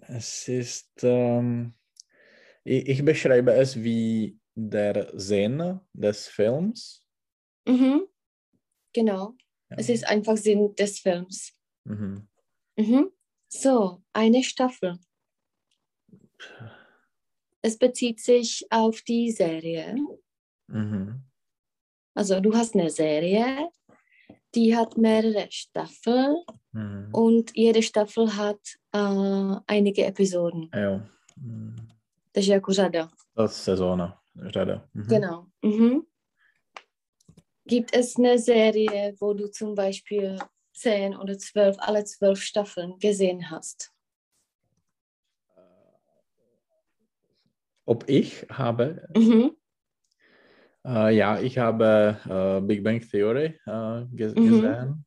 es 0.08 0.46
ist, 0.48 1.02
ähm, 1.02 1.74
ich, 2.64 2.88
ich 2.88 3.04
beschreibe 3.04 3.52
es 3.52 3.82
wie 3.82 4.38
der 4.54 5.10
Sinn 5.18 5.80
des 5.92 6.28
Films. 6.28 7.04
Mhm. 7.66 8.06
Genau. 8.92 9.34
Ja. 9.70 9.76
Es 9.78 9.88
ist 9.88 10.06
einfach 10.06 10.36
Sinn 10.36 10.74
des 10.76 11.00
Films. 11.00 11.52
Mhm. 11.84 12.28
Mhm. 12.76 13.10
So, 13.48 14.02
eine 14.12 14.42
Staffel. 14.44 14.98
Es 17.62 17.76
bezieht 17.76 18.20
sich 18.20 18.64
auf 18.70 19.02
die 19.02 19.32
Serie. 19.32 19.96
Mhm. 20.68 21.24
Also 22.14 22.40
du 22.40 22.54
hast 22.54 22.74
eine 22.74 22.90
Serie, 22.90 23.68
die 24.54 24.74
hat 24.76 24.96
mehrere 24.96 25.48
Staffeln 25.50 26.36
Mhm. 26.76 27.08
und 27.14 27.50
jede 27.56 27.82
Staffel 27.82 28.36
hat 28.36 28.60
äh, 28.92 29.56
einige 29.66 30.04
Episoden. 30.06 30.70
Jo. 30.74 31.00
Mhm. 31.36 31.76
Takže 32.32 32.52
jako 32.52 32.72
řada. 32.72 33.08
To 33.34 33.42
je 33.42 33.48
sezóna, 33.48 34.20
řada. 34.46 34.88
Mhm. 34.94 35.06
Genau. 35.08 35.46
Mhm. 35.62 36.00
Gibt 37.68 37.96
es 37.96 38.16
eine 38.18 38.38
Serie, 38.38 39.14
wo 39.20 39.34
du 39.34 39.48
zum 39.48 39.74
Beispiel 39.74 40.38
zehn 40.72 41.16
oder 41.16 41.38
zwölf, 41.38 41.76
alle 41.80 42.04
zwölf 42.04 42.40
Staffeln 42.42 42.98
gesehen 42.98 43.50
hast? 43.50 43.90
Ob 47.86 48.04
ich 48.08 48.44
habe, 48.50 49.08
Mhm. 49.16 49.50
äh, 50.84 51.16
ja, 51.16 51.40
ich 51.40 51.58
habe 51.58 52.16
äh, 52.28 52.60
Big 52.66 52.82
Bang 52.84 53.00
Theory 53.00 53.58
äh, 53.66 54.04
ge 54.12 54.28
Mhm. 54.36 54.46
gesehen. 54.46 55.05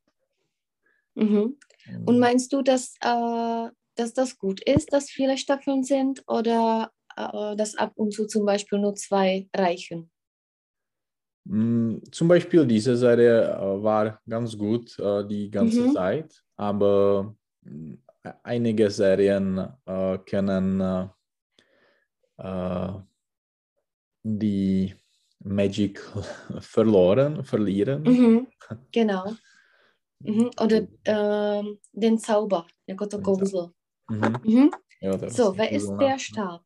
Mhm. 1.19 1.57
Und 2.05 2.19
meinst 2.19 2.53
du, 2.53 2.61
dass, 2.61 2.95
äh, 3.01 3.69
dass 3.95 4.13
das 4.13 4.37
gut 4.37 4.61
ist, 4.61 4.93
dass 4.93 5.09
viele 5.09 5.37
Staffeln 5.37 5.83
sind 5.83 6.23
oder 6.27 6.91
äh, 7.15 7.55
dass 7.55 7.75
ab 7.75 7.93
und 7.95 8.13
zu 8.13 8.25
zum 8.27 8.45
Beispiel 8.45 8.79
nur 8.79 8.95
zwei 8.95 9.47
reichen? 9.55 10.09
Mm, 11.45 11.97
Zum 12.11 12.27
Beispiel 12.27 12.65
diese 12.65 12.95
Serie 12.95 13.43
äh, 13.55 13.83
war 13.83 14.19
ganz 14.27 14.57
gut 14.57 14.97
äh, 14.99 15.25
die 15.27 15.49
ganze 15.49 15.87
Mhm. 15.87 15.93
Zeit, 15.93 16.43
aber 16.57 17.35
mm, 17.63 17.93
einige 18.43 18.89
Serien 18.91 19.57
äh, 19.85 20.17
können 20.19 20.81
äh, 20.81 21.07
äh, 22.37 23.01
die 24.23 24.93
Magic 25.43 26.01
verloren, 26.59 27.43
verlieren. 27.43 28.03
Mhm. 28.03 28.47
Genau. 28.91 29.35
Mhm. 30.23 30.49
Oder 30.61 30.87
ähm, 31.05 31.77
den 31.93 32.17
Zauber, 32.17 32.65
jako 32.87 33.07
to 33.07 33.19
kouzlo. 33.21 33.71
Mhm. 34.09 34.35
Mhm. 34.43 34.69
Ja, 35.01 35.17
das 35.17 35.35
So, 35.35 35.57
wer 35.57 35.71
ist 35.71 35.89
der 35.99 36.19
Stab? 36.19 36.61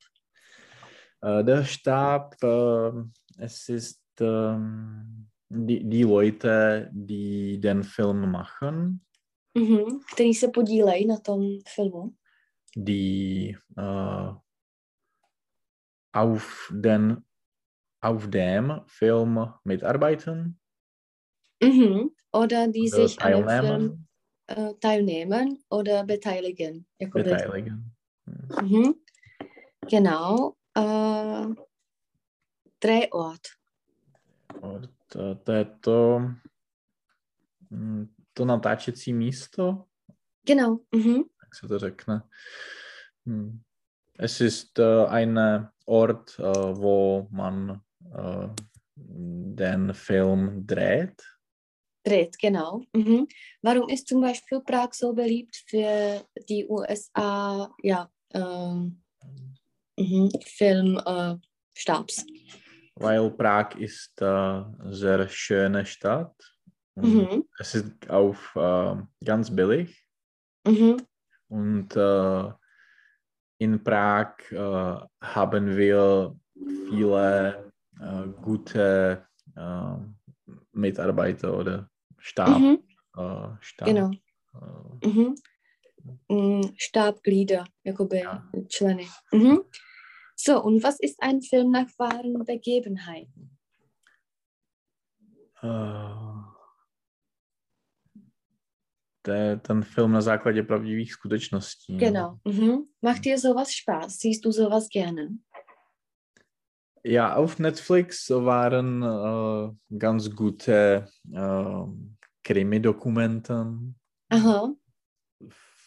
Äh, 1.21 1.43
der 1.43 1.63
Stab, 1.63 2.35
äh, 2.43 2.91
es 3.37 3.69
ist 3.69 4.01
ähm, 4.19 5.29
die, 5.49 5.83
die 5.89 6.03
Leute, 6.03 6.89
die 6.93 7.59
den 7.59 7.83
Film 7.83 8.31
machen, 8.31 8.99
Mhm. 9.55 9.99
Který 10.13 10.33
se 10.33 10.47
podílejí 10.47 11.05
na 11.07 11.17
tom 11.17 11.41
filmu. 11.75 12.13
die 12.75 13.55
äh, 13.77 14.33
auf, 16.13 16.71
den, 16.71 17.23
auf 18.01 18.27
dem 18.27 18.81
Film 18.87 19.53
mitarbeiten, 19.65 20.57
Mhm. 21.63 22.11
Oder 22.31 22.67
die 22.67 22.91
oder 22.91 23.07
sich 23.07 23.21
an 23.21 23.31
dem 23.31 23.47
Film 23.47 23.47
teilnehmen, 23.47 24.07
äh, 24.47 24.73
teilnehmen 24.79 25.63
oder 25.69 26.03
beteiligen. 26.03 26.85
Beteiligen. 26.97 27.95
Mhm. 28.61 28.95
Genau. 29.89 30.55
Äh, 30.75 31.47
Drehort. 32.79 33.47
Und, 34.61 34.89
äh, 35.15 35.65
to 38.33 38.45
natáčecí 38.45 39.13
místo, 39.13 39.85
Genau. 40.45 40.79
Mhm. 40.91 41.23
jak 41.43 41.55
se 41.55 41.67
to 41.67 41.79
řekne. 41.79 42.23
Es 44.19 44.41
ist 44.41 44.79
äh, 44.79 45.05
ein 45.05 45.39
Ort, 45.85 46.39
äh, 46.39 46.43
wo 46.77 47.27
man 47.31 47.81
äh, 48.15 48.49
den 48.95 49.93
Film 49.93 50.65
dreht. 50.67 51.21
Dreht, 52.03 52.37
genau. 52.37 52.83
Mhm. 52.93 53.27
Warum 53.61 53.89
ist 53.89 54.07
zum 54.07 54.21
Beispiel 54.21 54.59
Prag 54.59 54.93
so 54.93 55.13
beliebt 55.13 55.63
für 55.67 56.25
die 56.49 56.67
USA, 56.67 57.73
ja, 57.81 58.09
ähm, 58.33 59.01
mhm. 59.97 60.29
Filmstabs? 60.43 61.05
Äh, 61.07 61.47
Stabs? 61.75 62.25
Weil 62.95 63.31
Prag 63.31 63.75
ist 63.75 64.21
äh, 64.21 64.63
sehr 64.91 65.27
schöne 65.29 65.85
Stadt. 65.85 66.35
Mhm. 66.95 67.45
Es 67.57 67.73
ist 67.73 68.09
auf 68.09 68.55
äh, 68.55 68.95
ganz 69.23 69.53
billig. 69.53 70.05
Mhm. 70.67 70.97
Und 71.47 71.95
äh, 71.95 72.51
in 73.59 73.83
Prag 73.83 74.35
äh, 74.51 75.05
haben 75.21 75.77
wir 75.77 76.35
viele 76.89 77.71
äh, 77.99 78.27
gute 78.41 79.25
äh, 79.55 79.95
Mitarbeiter 80.73 81.57
oder 81.57 81.89
Stab. 82.23 82.57
Mhm. 82.59 82.77
Äh, 83.17 83.57
Stab 83.59 83.87
Genau. 83.87 84.11
äh, 84.11 85.07
Mhm. 85.07 85.35
Mm, 86.29 86.61
Stabglieder, 86.77 87.65
jakoby 87.83 88.17
Ja. 88.19 88.49
členy. 88.69 89.07
Mhm. 89.31 89.59
So, 90.35 90.63
und 90.63 90.83
was 90.83 90.99
ist 90.99 91.21
ein 91.21 91.41
Film 91.41 91.71
nach 91.71 91.87
wahren 91.97 92.33
Begebenheiten? 92.45 93.57
äh, 95.63 96.43
to 99.21 99.31
je 99.31 99.57
ten 99.57 99.83
film 99.83 100.11
na 100.11 100.21
základě 100.21 100.63
pravdivých 100.63 101.13
skutečností. 101.13 101.93
no. 101.93 101.99
Genau. 101.99 102.37
Mhm. 102.45 102.83
Macht 103.01 103.23
dir 103.25 103.37
sowas 103.37 103.71
Spaß? 103.71 104.17
Siehst 104.19 104.45
du 104.45 104.51
sowas 104.51 104.87
gerne? 104.89 105.29
Ja, 107.05 107.35
auf 107.35 107.59
Netflix 107.59 108.29
waren 108.29 109.03
äh, 109.03 109.71
ganz 109.97 110.33
gute 110.33 111.09
äh, 111.33 111.83
Krimi-Dokumenten 112.43 113.95
Aha. 114.29 114.73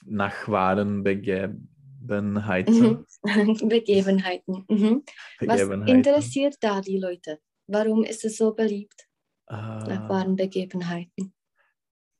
nach 0.04 0.46
wahren 0.48 1.02
Begebenheiten. 1.02 3.06
Mhm. 3.22 3.22
Begebenheiten. 3.68 4.64
Mhm. 4.68 5.04
Was 5.40 5.60
Begebenheiten. 5.62 5.96
interessiert 5.96 6.56
da 6.60 6.82
die 6.82 6.98
Leute? 6.98 7.38
Warum 7.66 8.04
ist 8.04 8.22
es 8.24 8.36
so 8.36 8.52
beliebt 8.54 9.08
nach 9.48 9.88
Äh, 9.88 10.08
wahren 10.10 10.36
Begebenheiten? 10.36 11.32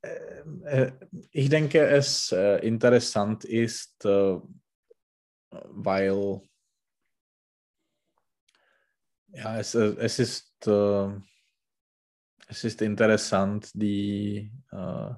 äh, 0.03 0.93
ich 1.33 1.51
denke, 1.51 1.81
es 1.87 2.33
äh, 2.33 2.67
interessant 2.67 3.45
ist, 3.45 4.03
äh, 4.07 4.39
weil 5.51 6.41
ja, 9.37 9.59
es, 9.59 9.75
äh, 9.75 9.95
es 9.99 10.19
ist 10.19 10.67
äh, 10.67 11.09
es 12.49 12.65
ist 12.65 12.81
interessant, 12.83 13.71
die 13.75 14.53
äh, 14.71 15.11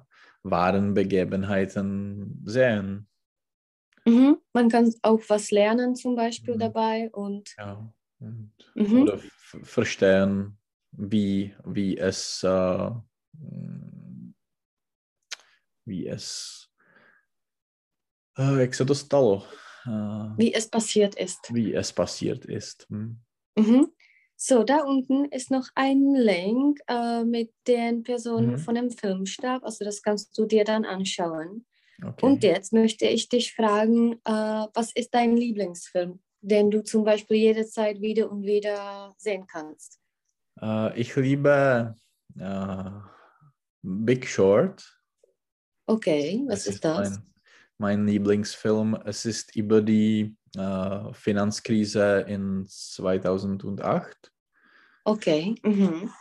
wahren 0.43 0.93
Begebenheiten 0.93 2.41
sehen. 2.45 3.07
Mhm. 4.05 4.37
Man 4.53 4.69
kann 4.69 4.91
auch 5.03 5.21
was 5.27 5.51
lernen 5.51 5.95
zum 5.95 6.15
Beispiel 6.15 6.55
Mhm. 6.55 6.59
dabei 6.59 7.09
und 7.11 7.53
Ja. 7.57 7.93
Und, 8.19 8.51
Mhm. 8.75 9.03
Oder 9.03 9.19
verstehen, 9.63 10.57
wie, 10.91 11.55
wie 11.65 11.97
es 11.97 12.43
äh, 12.43 12.91
wie 15.85 16.07
es 16.07 16.69
äh, 18.37 18.59
jak 18.61 18.75
se 18.75 18.83
äh, 18.83 20.37
Wie 20.37 20.53
es 20.53 20.67
passiert 20.69 21.15
ist. 21.15 21.53
wie 21.53 21.73
es 21.73 21.93
passiert 21.93 22.45
ist. 22.45 22.87
Hm. 22.89 23.19
Mhm. 23.57 23.91
So, 24.41 24.63
da 24.63 24.83
unten 24.85 25.25
ist 25.25 25.51
noch 25.51 25.67
ein 25.75 26.13
Link 26.15 26.79
äh, 26.87 27.25
mit 27.25 27.51
den 27.67 28.03
Personen 28.03 28.51
Mhm. 28.51 28.57
von 28.59 28.75
dem 28.75 28.89
Filmstab. 28.89 29.65
Also 29.65 29.83
das 29.83 30.01
kannst 30.01 30.37
du 30.37 30.45
dir 30.45 30.63
dann 30.63 30.85
anschauen. 30.85 31.65
Okay. 32.01 32.25
Und 32.25 32.43
jetzt 32.43 32.71
möchte 32.71 33.05
ich 33.05 33.27
dich 33.27 33.53
fragen, 33.53 34.13
äh, 34.23 34.65
was 34.73 34.93
ist 34.95 35.13
dein 35.13 35.35
Lieblingsfilm, 35.35 36.21
den 36.39 36.71
du 36.71 36.81
zum 36.85 37.03
Beispiel 37.03 37.35
jederzeit 37.35 37.99
wieder 37.99 38.31
und 38.31 38.43
wieder 38.43 39.13
sehen 39.17 39.45
kannst? 39.45 39.99
Äh, 40.61 40.97
ich 40.97 41.13
liebe 41.17 41.95
äh, 42.39 42.89
Big 43.81 44.25
Short. 44.25 45.01
Okay, 45.85 46.45
was 46.47 46.61
Es 46.61 46.75
ist 46.75 46.85
das? 46.85 47.09
Mein, 47.09 47.23
mein 47.77 48.07
Lieblingsfilm. 48.07 48.95
Es 49.03 49.25
ist 49.25 49.53
über 49.57 49.81
die 49.81 50.37
äh, 50.57 51.13
Finanzkrise 51.13 52.25
in 52.27 52.65
2008. 52.67 54.31
Okay. 55.03 55.55
Mhm. 55.63 56.11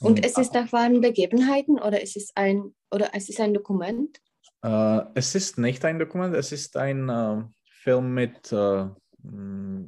Und 0.00 0.24
es 0.24 0.36
ist 0.36 0.52
nach 0.54 0.72
wahren 0.72 1.00
Begebenheiten 1.00 1.78
oder 1.78 2.02
es 2.02 2.16
ist 2.16 2.36
ein 2.36 2.74
oder 2.90 3.10
es 3.14 3.28
ist 3.28 3.40
ein 3.40 3.54
Dokument? 3.54 4.20
Äh, 4.62 5.02
es 5.14 5.34
ist 5.34 5.58
nicht 5.58 5.84
ein 5.84 5.98
Dokument, 5.98 6.34
es 6.34 6.52
ist 6.52 6.76
ein 6.76 7.08
äh, 7.08 7.42
Film 7.64 8.14
mit 8.14 8.52
äh, 8.52 8.88
mh, 9.22 9.86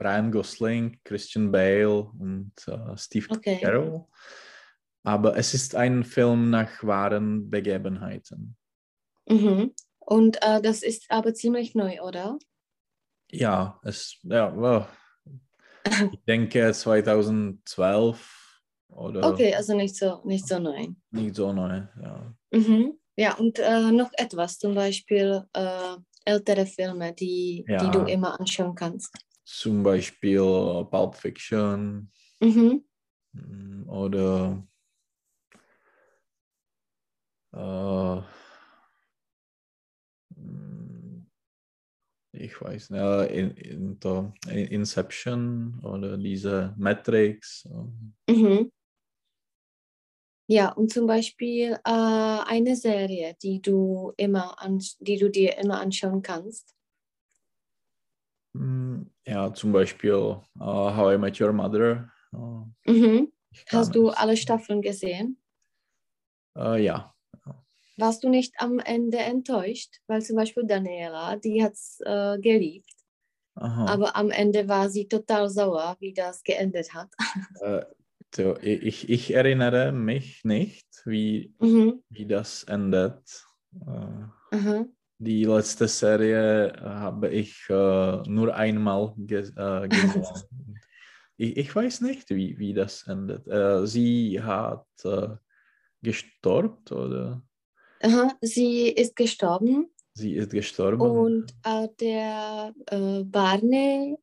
Ryan 0.00 0.32
Gosling, 0.32 1.00
Christian 1.04 1.50
Bale 1.50 2.10
und 2.18 2.52
äh, 2.66 2.96
Steve 2.96 3.26
Okay. 3.30 3.58
Carell. 3.60 4.04
Aber 5.02 5.36
es 5.36 5.54
ist 5.54 5.74
ein 5.74 6.04
Film 6.04 6.50
nach 6.50 6.82
wahren 6.82 7.48
Begebenheiten. 7.48 8.56
Mhm. 9.28 9.72
Und 9.98 10.38
äh, 10.42 10.60
das 10.60 10.82
ist 10.82 11.10
aber 11.10 11.34
ziemlich 11.34 11.74
neu, 11.74 12.00
oder? 12.00 12.38
Ja, 13.32 13.80
es, 13.82 14.18
ja, 14.22 14.54
well, 14.56 14.86
ich 16.12 16.20
denke 16.26 16.72
2012 16.72 18.60
oder 18.88 19.32
Okay, 19.32 19.54
also 19.54 19.74
nicht 19.76 19.96
so, 19.96 20.22
nicht 20.24 20.46
so 20.46 20.58
neu. 20.58 20.88
nicht 21.10 21.34
so 21.34 21.52
neu. 21.52 21.82
Ja. 22.02 22.34
Mhm. 22.52 22.98
Ja, 23.16 23.34
und 23.34 23.58
äh, 23.58 23.90
noch 23.92 24.10
etwas, 24.16 24.58
zum 24.58 24.74
Beispiel 24.74 25.42
äh, 25.54 25.96
ältere 26.24 26.66
Filme, 26.66 27.14
die, 27.14 27.64
die 27.66 27.74
Ja. 27.74 27.90
du 27.90 28.00
immer 28.00 28.38
anschauen 28.38 28.74
kannst. 28.74 29.10
Zum 29.44 29.82
Beispiel 29.82 30.40
Pulp 30.90 31.14
Fiction 31.14 32.10
Mhm. 32.40 32.84
mm, 33.34 33.88
oder 33.88 34.62
äh, 37.52 38.22
ich 42.36 42.60
weiß 42.60 42.90
nicht, 42.90 43.30
in, 43.32 43.50
in, 43.52 43.98
in 44.48 44.66
Inception 44.68 45.80
oder 45.82 46.16
diese 46.16 46.74
Matrix. 46.76 47.68
Mhm. 48.28 48.70
Ja, 50.48 50.70
und 50.72 50.92
zum 50.92 51.06
Beispiel 51.06 51.72
äh, 51.84 51.90
eine 51.90 52.76
Serie, 52.76 53.36
die 53.42 53.60
du 53.60 54.12
immer 54.16 54.60
an, 54.62 54.80
die 55.00 55.16
du 55.18 55.28
dir 55.28 55.58
immer 55.58 55.80
anschauen 55.80 56.22
kannst. 56.22 56.74
mm, 58.54 59.02
Ja, 59.26 59.52
zum 59.52 59.72
Beispiel 59.72 60.12
äh, 60.12 60.60
How 60.60 61.14
I 61.14 61.18
Met 61.18 61.40
Your 61.40 61.52
Mother. 61.52 62.10
äh, 62.32 62.92
Mhm. 62.92 63.32
Hast 63.70 63.94
du 63.94 64.10
alle 64.10 64.36
Staffeln 64.36 64.82
gesehen? 64.82 65.38
Äh, 66.56 66.82
ja. 66.84 67.15
Warst 67.98 68.22
du 68.24 68.28
nicht 68.28 68.54
am 68.58 68.78
Ende 68.78 69.18
enttäuscht? 69.18 70.00
Weil 70.06 70.22
zum 70.22 70.36
Beispiel 70.36 70.64
Daniela, 70.66 71.36
die 71.36 71.62
hat 71.62 71.72
es 71.72 71.98
äh, 72.04 72.38
geliebt, 72.38 72.90
Aha. 73.54 73.86
aber 73.86 74.16
am 74.16 74.30
Ende 74.30 74.68
war 74.68 74.90
sie 74.90 75.08
total 75.08 75.48
sauer, 75.48 75.96
wie 76.00 76.12
das 76.12 76.42
geendet 76.42 76.92
hat. 76.94 77.10
Äh, 77.62 77.84
so, 78.34 78.54
ich, 78.60 79.08
ich 79.08 79.32
erinnere 79.32 79.92
mich 79.92 80.44
nicht, 80.44 80.86
wie, 81.06 81.54
Mhm. 81.58 82.02
wie 82.10 82.26
das 82.26 82.64
endet. 82.64 83.46
Äh, 83.86 84.84
die 85.18 85.44
letzte 85.44 85.88
Serie 85.88 86.68
äh, 86.74 86.80
habe 86.80 87.30
ich 87.30 87.64
äh, 87.70 88.22
nur 88.28 88.54
einmal 88.54 89.14
ge 89.16 89.50
äh, 89.56 89.88
gesehen. 89.88 90.24
ich, 91.38 91.56
ich 91.56 91.74
weiß 91.74 92.02
nicht, 92.02 92.28
wie, 92.28 92.58
wie 92.58 92.74
das 92.74 93.06
endet. 93.06 93.46
Sie 93.88 94.42
hat 94.42 94.86
gestorben 96.02 96.84
oder 96.90 97.42
Aha. 98.02 98.36
Sie 98.40 98.88
ist 98.88 99.16
gestorben 99.16 99.90
sie 100.16 100.34
ist 100.34 100.50
gestorben. 100.50 101.00
und 101.00 101.54
äh, 101.64 101.88
der 102.00 102.74
äh, 102.86 103.22
Barney 103.24 104.16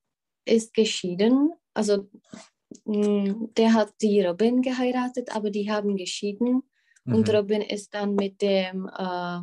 ist 0.45 0.74
geschieden. 0.74 1.53
Also 1.74 2.09
mh, 2.86 3.49
der 3.55 3.74
hat 3.74 3.93
die 4.01 4.21
Robin 4.21 4.61
geheiratet, 4.61 5.36
aber 5.36 5.51
die 5.51 5.71
haben 5.71 5.95
geschieden. 5.95 6.63
Und 7.05 7.28
Mhm. 7.28 7.36
Robin 7.36 7.61
ist 7.61 7.93
dann 7.93 8.15
mit 8.15 8.41
dem, 8.41 8.88
äh, 8.88 9.39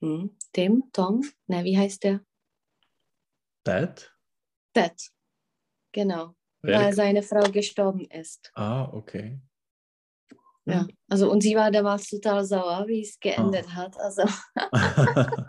hm, 0.00 0.36
dem, 0.56 0.84
Tom, 0.92 1.22
ne, 1.46 1.62
wie 1.64 1.76
heißt 1.78 2.04
der? 2.04 2.20
Ted? 3.64 4.12
Ted. 4.72 5.10
Genau, 5.92 6.34
weil 6.62 6.72
Wer? 6.86 6.92
seine 6.92 7.22
Frau 7.22 7.50
gestorben 7.50 8.06
ist. 8.06 8.50
Ah, 8.54 8.88
okay. 8.92 9.38
Ja, 10.70 10.86
also 11.08 11.30
und 11.30 11.42
sie 11.42 11.54
war 11.56 11.70
damals 11.70 12.08
total 12.08 12.44
sauer, 12.44 12.86
wie 12.86 13.02
es 13.02 13.18
geendet 13.20 13.74
hat. 13.74 13.98
Also, 13.98 14.22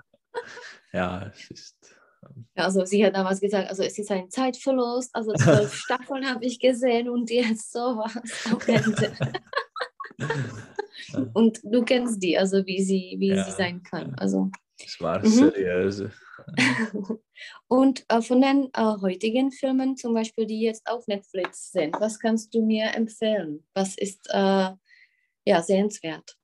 ja, 0.94 1.28
es 1.34 1.52
ist. 1.52 1.96
also 2.56 2.86
sie 2.86 3.06
hat 3.06 3.16
damals 3.16 3.40
gesagt, 3.40 3.70
also 3.70 3.84
es 3.84 3.98
ist 3.98 4.12
ein 4.12 4.30
Zeitverlust, 4.30 5.14
also 5.16 5.34
zwölf 5.34 5.74
Staffeln 5.76 6.26
habe 6.30 6.46
ich 6.46 6.60
gesehen 6.60 7.10
und 7.10 7.30
jetzt 7.30 7.72
sowas 7.72 8.14
am 8.50 8.60
Ende. 8.68 9.12
Und 11.34 11.60
du 11.64 11.84
kennst 11.84 12.22
die, 12.22 12.38
also 12.38 12.66
wie 12.66 12.82
sie, 12.84 13.16
wie 13.20 13.30
Ja, 13.30 13.44
sie 13.44 13.52
sein 13.52 13.82
kann. 13.84 14.14
Also 14.16 14.50
Es 14.84 15.00
war 15.00 15.20
Mhm. 15.20 15.26
seriös. 15.26 16.04
Und 17.68 18.04
äh, 18.10 18.22
von 18.22 18.42
den 18.42 18.70
äh, 18.74 18.82
heutigen 19.02 19.52
Filmen, 19.52 19.96
zum 19.96 20.14
Beispiel, 20.14 20.46
die 20.46 20.62
jetzt 20.62 20.88
auf 20.88 21.08
Netflix 21.08 21.72
sind, 21.72 22.00
was 22.00 22.20
kannst 22.20 22.54
du 22.54 22.66
mir 22.66 22.94
empfehlen? 22.96 23.64
Was 23.74 23.98
ist 23.98 24.28
äh, 24.32 24.72
ja, 25.46 25.62
sehenswert? 25.62 26.38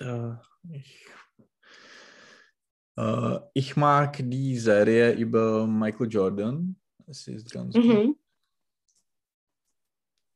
Äh, 0.00 0.34
ich, 0.70 1.06
äh, 2.96 3.38
ich 3.54 3.76
mag 3.76 4.18
die 4.22 4.56
Serie 4.58 5.12
über 5.12 5.66
Michael 5.66 6.08
Jordan. 6.10 6.76
Es 7.06 7.26
ist 7.28 7.50
ganz 7.50 7.74
gut. 7.74 7.84
Mhm. 7.84 8.16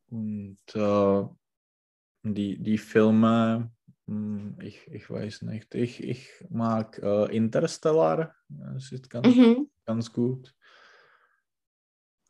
Und 0.09 0.59
äh, 0.75 1.25
die, 2.23 2.59
die 2.63 2.79
Filme, 2.79 3.71
hm, 4.07 4.59
ich, 4.61 4.87
ich 4.89 5.09
weiß 5.11 5.43
nicht. 5.43 5.75
Ich, 5.75 6.03
ich 6.03 6.29
mag 6.49 6.99
äh, 7.03 7.35
Interstellar. 7.37 8.35
Es 8.77 8.93
ist 8.93 9.11
ganz, 9.11 9.27
Mhm. 9.27 9.71
ganz 9.85 10.13
gut. 10.13 10.55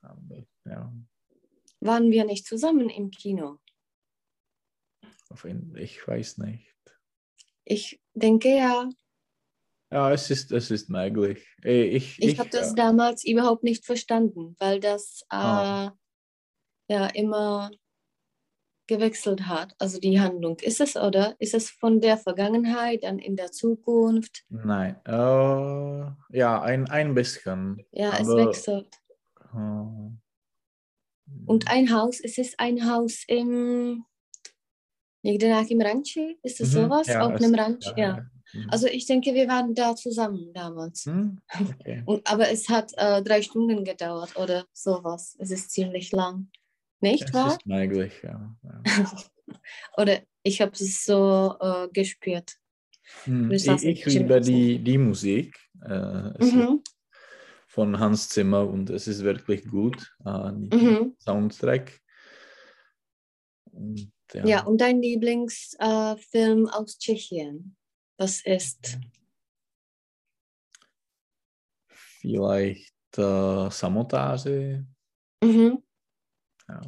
Aber, 0.02 0.44
ja, 0.64 0.92
Waren 1.80 2.10
wir 2.10 2.24
nicht 2.24 2.46
zusammen 2.46 2.88
im 2.88 3.10
Kino? 3.10 3.58
Ich 5.76 6.06
weiß 6.06 6.38
nicht. 6.38 6.74
Ich 7.64 8.00
denke 8.14 8.48
ja. 8.56 8.88
Ja, 9.90 10.12
es 10.12 10.30
ist, 10.30 10.50
es 10.52 10.70
ist 10.70 10.88
möglich. 10.90 11.46
Eh, 11.62 11.84
Ich, 11.96 12.20
Ich 12.20 12.38
habe 12.38 12.50
das 12.50 12.72
äh, 12.72 12.74
damals 12.74 13.24
überhaupt 13.24 13.62
nicht 13.64 13.84
verstanden, 13.84 14.56
weil 14.58 14.80
das 14.80 15.22
äh, 15.30 15.36
Ah. 15.36 15.96
ja 16.88 17.06
immer 17.08 17.70
gewechselt 18.88 19.46
hat, 19.48 19.74
also 19.78 19.98
die 19.98 20.20
Handlung. 20.20 20.58
Ist 20.60 20.80
es 20.80 20.96
oder 20.96 21.34
ist 21.40 21.54
es 21.54 21.70
von 21.70 22.00
der 22.00 22.18
Vergangenheit 22.18 23.02
dann 23.02 23.18
in 23.18 23.34
der 23.36 23.50
Zukunft? 23.50 24.44
Nein, 24.48 24.96
äh, 25.04 25.10
ja, 26.38 26.62
ein, 26.62 26.88
ein 26.88 27.14
bisschen. 27.14 27.84
Ja, 27.90 28.12
es 28.18 28.28
aber, 28.28 28.46
wechselt. 28.46 28.88
äh, 29.52 30.10
Und 31.46 31.68
ein 31.68 31.92
Haus, 31.92 32.20
es 32.20 32.38
ist 32.38 32.58
ein 32.60 32.88
Haus 32.88 33.24
im, 33.26 34.04
někde 35.26 35.46
nějakým 35.46 35.80
ranči? 35.80 36.38
Ist 36.42 36.60
das 36.60 36.72
mhm, 36.72 36.82
sowas? 36.82 37.06
ja, 37.08 37.20
Auf 37.26 37.34
einem 37.34 37.54
Ranch? 37.54 37.86
Ja. 37.96 38.06
ja. 38.08 38.16
Mhm. 38.54 38.68
Also 38.72 38.86
ich 38.86 39.06
denke, 39.06 39.34
wir 39.34 39.46
waren 39.48 39.74
da 39.74 39.94
zusammen 39.96 40.52
damals. 40.54 41.04
Hm, 41.06 41.38
okay. 41.60 42.02
Und, 42.06 42.20
aber 42.32 42.48
es 42.50 42.68
hat 42.68 42.92
äh, 42.96 43.22
drei 43.22 43.42
Stunden 43.42 43.84
gedauert 43.84 44.36
oder 44.36 44.64
sowas. 44.72 45.36
Es 45.38 45.50
ist 45.50 45.70
ziemlich 45.70 46.12
lang. 46.12 46.48
Nicht 47.00 47.24
Es 47.28 47.34
wahr? 47.34 47.48
ist 47.48 47.66
möglich, 47.66 48.12
ja. 48.22 48.56
ja. 48.62 48.82
Oder 49.96 50.20
ich 50.42 50.60
habe 50.60 50.72
es 50.72 51.04
so 51.04 51.54
äh, 51.60 51.88
gespürt. 51.92 52.56
Hm, 53.24 53.50
Ich, 53.52 53.66
ich 53.68 54.06
liebe 54.06 54.40
die, 54.40 54.78
die 54.78 54.98
Musik. 54.98 55.58
Äh, 55.84 56.44
Mhm. 56.44 56.82
von 57.68 57.98
Hans 57.98 58.28
Zimmer 58.30 58.66
und 58.66 58.88
es 58.90 59.06
ist 59.08 59.22
wirklich 59.22 59.66
gut. 59.68 60.14
Äh, 60.24 60.52
Mhm. 60.52 61.14
Soundtrack. 61.18 62.00
Und, 63.72 64.10
ja. 64.34 64.46
Ja, 64.46 64.64
und 64.64 64.80
dein 64.80 65.02
Lieblingsfilm 65.02 66.16
äh, 66.16 66.16
Film 66.16 66.68
aus 66.68 66.98
Tschechien? 66.98 67.76
Was 68.18 68.40
ist? 68.44 68.98
vielleicht 72.26 73.18
äh, 73.18 73.70
Samotáři. 73.70 74.84
Mhm. 75.44 75.82
Ja, 76.68 76.80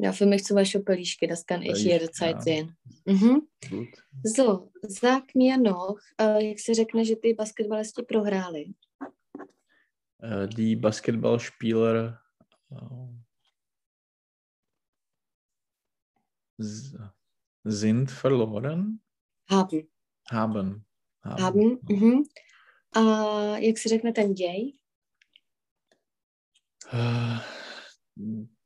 Ja, 0.00 0.12
für 0.12 0.26
mich 0.26 0.44
zum 0.44 0.54
Beispiel 0.54 0.80
Pelíšky, 0.82 1.26
das 1.26 1.44
kann 1.44 1.62
ich 1.62 1.72
Pelíšky, 1.72 1.88
jederzeit 1.88 2.36
ja. 2.36 2.40
sehen. 2.40 2.76
Mhm. 3.04 3.48
gut. 3.68 3.88
So, 4.22 4.70
sag 4.82 5.34
mir 5.34 5.58
noch, 5.58 5.98
äh, 6.20 6.48
jak 6.48 6.58
se 6.58 6.74
řekne, 6.74 7.04
že 7.04 7.16
ty 7.16 7.34
basketbalisti 7.34 8.02
prohráli. 8.02 8.74
Äh, 10.22 10.46
die 10.48 10.76
Basketballspieler 10.76 12.18
sind 17.64 18.10
verloren, 18.10 19.00
Haben. 19.50 19.88
haben. 20.30 20.84
Haben. 21.22 21.78
Mhm. 21.88 22.22
A 22.92 23.02
jak 23.58 23.78
se 23.78 23.88
řekne 23.88 24.12
ten 24.12 24.34
děj? 24.34 24.72
Äh, 26.92 27.38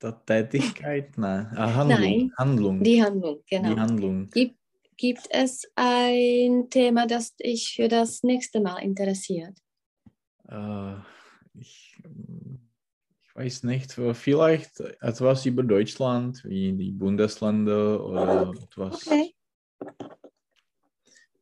der 0.03 0.25
Tätigkeit, 0.25 1.19
nein. 1.19 1.47
Handlung. 1.57 2.01
Nein. 2.01 2.31
Handlung. 2.39 2.83
Die 2.83 3.03
Handlung, 3.03 3.43
genau. 3.51 3.75
Die 3.75 3.81
Handlung. 3.81 4.31
Gibt, 4.31 4.57
gibt 4.97 5.29
es 5.31 5.63
ein 5.75 6.69
Thema, 6.71 7.07
das 7.07 7.35
dich 7.37 7.75
für 7.77 7.89
das 7.89 8.23
nächste 8.23 8.61
Mal 8.61 8.79
interessiert? 8.79 9.59
Äh, 10.49 10.95
ich 11.55 12.01
weiß 13.43 13.65
nicht, 13.65 13.93
vielleicht 13.93 14.81
etwas 15.01 15.47
über 15.47 15.63
Deutschland, 15.63 16.45
wie 16.45 16.73
die 16.73 16.93
Bundesländer 16.93 18.05
oder 18.05 18.53
etwas 18.63 19.07
Okay. 19.07 19.35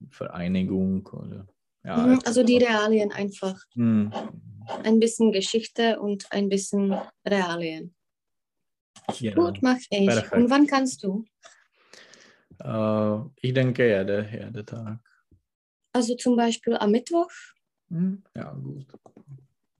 Vereinigung 0.08 1.06
oder 1.08 1.46
ja. 1.84 1.96
Mhm, 2.06 2.20
also 2.24 2.42
die 2.42 2.56
Realien 2.56 3.12
einfach. 3.12 3.58
Hm, 3.74 4.10
Ein 4.82 4.98
bisschen 4.98 5.32
Geschichte 5.32 6.00
und 6.00 6.30
ein 6.32 6.48
bisschen 6.48 6.94
Realien. 7.26 7.94
genau. 9.18 9.46
Gut, 9.46 9.58
mach 9.62 9.76
ich. 9.90 10.06
Perfekt. 10.06 10.32
Und 10.32 10.50
wann 10.50 10.66
kannst 10.66 11.02
du? 11.02 11.24
Äh, 12.62 13.18
ich 13.42 13.52
denke 13.52 13.86
jeder, 13.86 14.28
jeder 14.30 14.64
Tag. 14.64 15.00
Also 15.92 16.14
zum 16.14 16.36
Beispiel 16.36 16.76
am 16.76 16.92
Mittwoch? 16.92 17.30
Hm, 17.90 18.22
ja, 18.34 18.52
gut. 18.52 18.86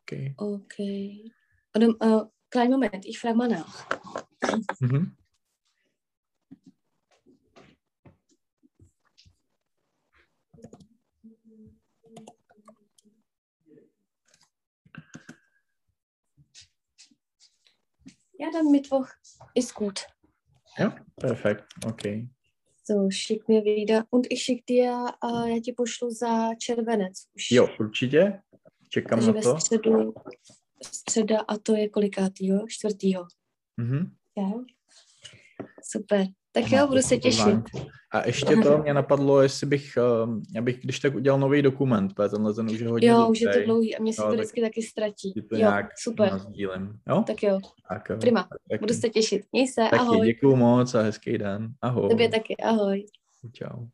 Okay. 0.02 0.34
Okay. 0.36 1.32
Oder, 1.74 1.88
äh, 2.00 2.26
kleinen 2.50 2.72
Moment, 2.72 3.06
ich 3.06 3.18
frage 3.18 3.36
mal 3.36 3.48
nach. 3.48 3.86
Mhm. 4.80 5.16
Ja, 18.38 18.50
dann 18.52 18.70
Mittwoch 18.70 19.06
ist 19.54 19.74
gut. 19.74 20.06
Ja, 20.78 20.96
perfekt. 21.16 21.64
Okay. 21.86 22.28
So, 22.82 23.10
schick 23.10 23.48
mir 23.48 23.64
wieder. 23.64 24.06
Und 24.10 24.32
ich 24.32 24.42
schick 24.42 24.66
dir, 24.66 25.12
uh, 25.22 25.46
já 25.46 25.60
ti 25.60 25.72
pošlu 25.72 26.10
za 26.10 26.54
červenec. 26.54 27.26
Už. 27.34 27.50
Jo, 27.50 27.68
určitě. 27.80 28.42
Čekám 28.88 29.18
Takže 29.18 29.26
na 29.26 29.32
ve 29.32 29.42
to. 29.42 29.60
středu, 29.60 30.14
středa 30.85 31.41
a 31.49 31.57
to 31.59 31.76
je 31.76 31.89
kolikátýho? 31.89 32.64
Čtvrtýho. 32.68 33.26
Mhm. 33.76 34.11
Jo? 34.39 34.64
Super. 35.93 36.26
Tak 36.53 36.72
jo, 36.72 36.87
budu 36.87 37.03
se 37.03 37.16
těšit. 37.16 37.59
A 38.12 38.26
ještě 38.26 38.57
to 38.57 38.78
mě 38.78 38.95
napadlo, 38.95 39.43
jestli 39.43 39.66
bych, 39.66 39.99
um, 40.24 40.43
já 40.55 40.62
bych 40.62 40.81
když 40.81 41.01
tak 41.01 41.14
udělal 41.14 41.41
nový 41.41 41.62
dokument, 41.62 42.14
protože 42.14 42.28
tenhle 42.28 42.55
ten 42.55 42.70
už 42.70 42.81
je 42.81 42.89
hodně 42.89 43.09
Jo, 43.09 43.28
už 43.31 43.41
je 43.41 43.47
to 43.49 43.53
dlouhý. 43.53 43.66
dlouhý 43.66 43.97
a 43.97 44.03
mě 44.03 44.12
se 44.12 44.22
Jo, 44.22 44.24
to 44.26 44.31
tak 44.31 44.39
vždycky 44.39 44.61
taky 44.61 44.83
ztratí. 44.83 45.33
To 45.35 45.55
Jo, 45.55 45.59
nějak 45.59 45.87
super. 45.99 46.33
Jo? 47.09 47.24
Tak 47.26 47.43
jo, 47.43 47.59
Tak, 47.89 48.09
jo. 48.11 48.16
prima. 48.20 48.49
Tak, 48.70 48.81
Budu 48.81 48.95
se 48.95 49.09
těšit. 49.09 49.43
Měj 49.53 49.68
se, 49.68 49.81
taky 49.81 49.97
ahoj. 49.97 50.26
děkuju 50.26 50.57
moc 50.57 50.95
a 50.95 51.03
hezký 51.03 51.39
den. 51.39 51.72
Ahoj. 51.83 52.09
Tobě 52.11 52.28
taky, 52.28 52.57
ahoj. 52.57 53.07
Čau. 53.53 53.87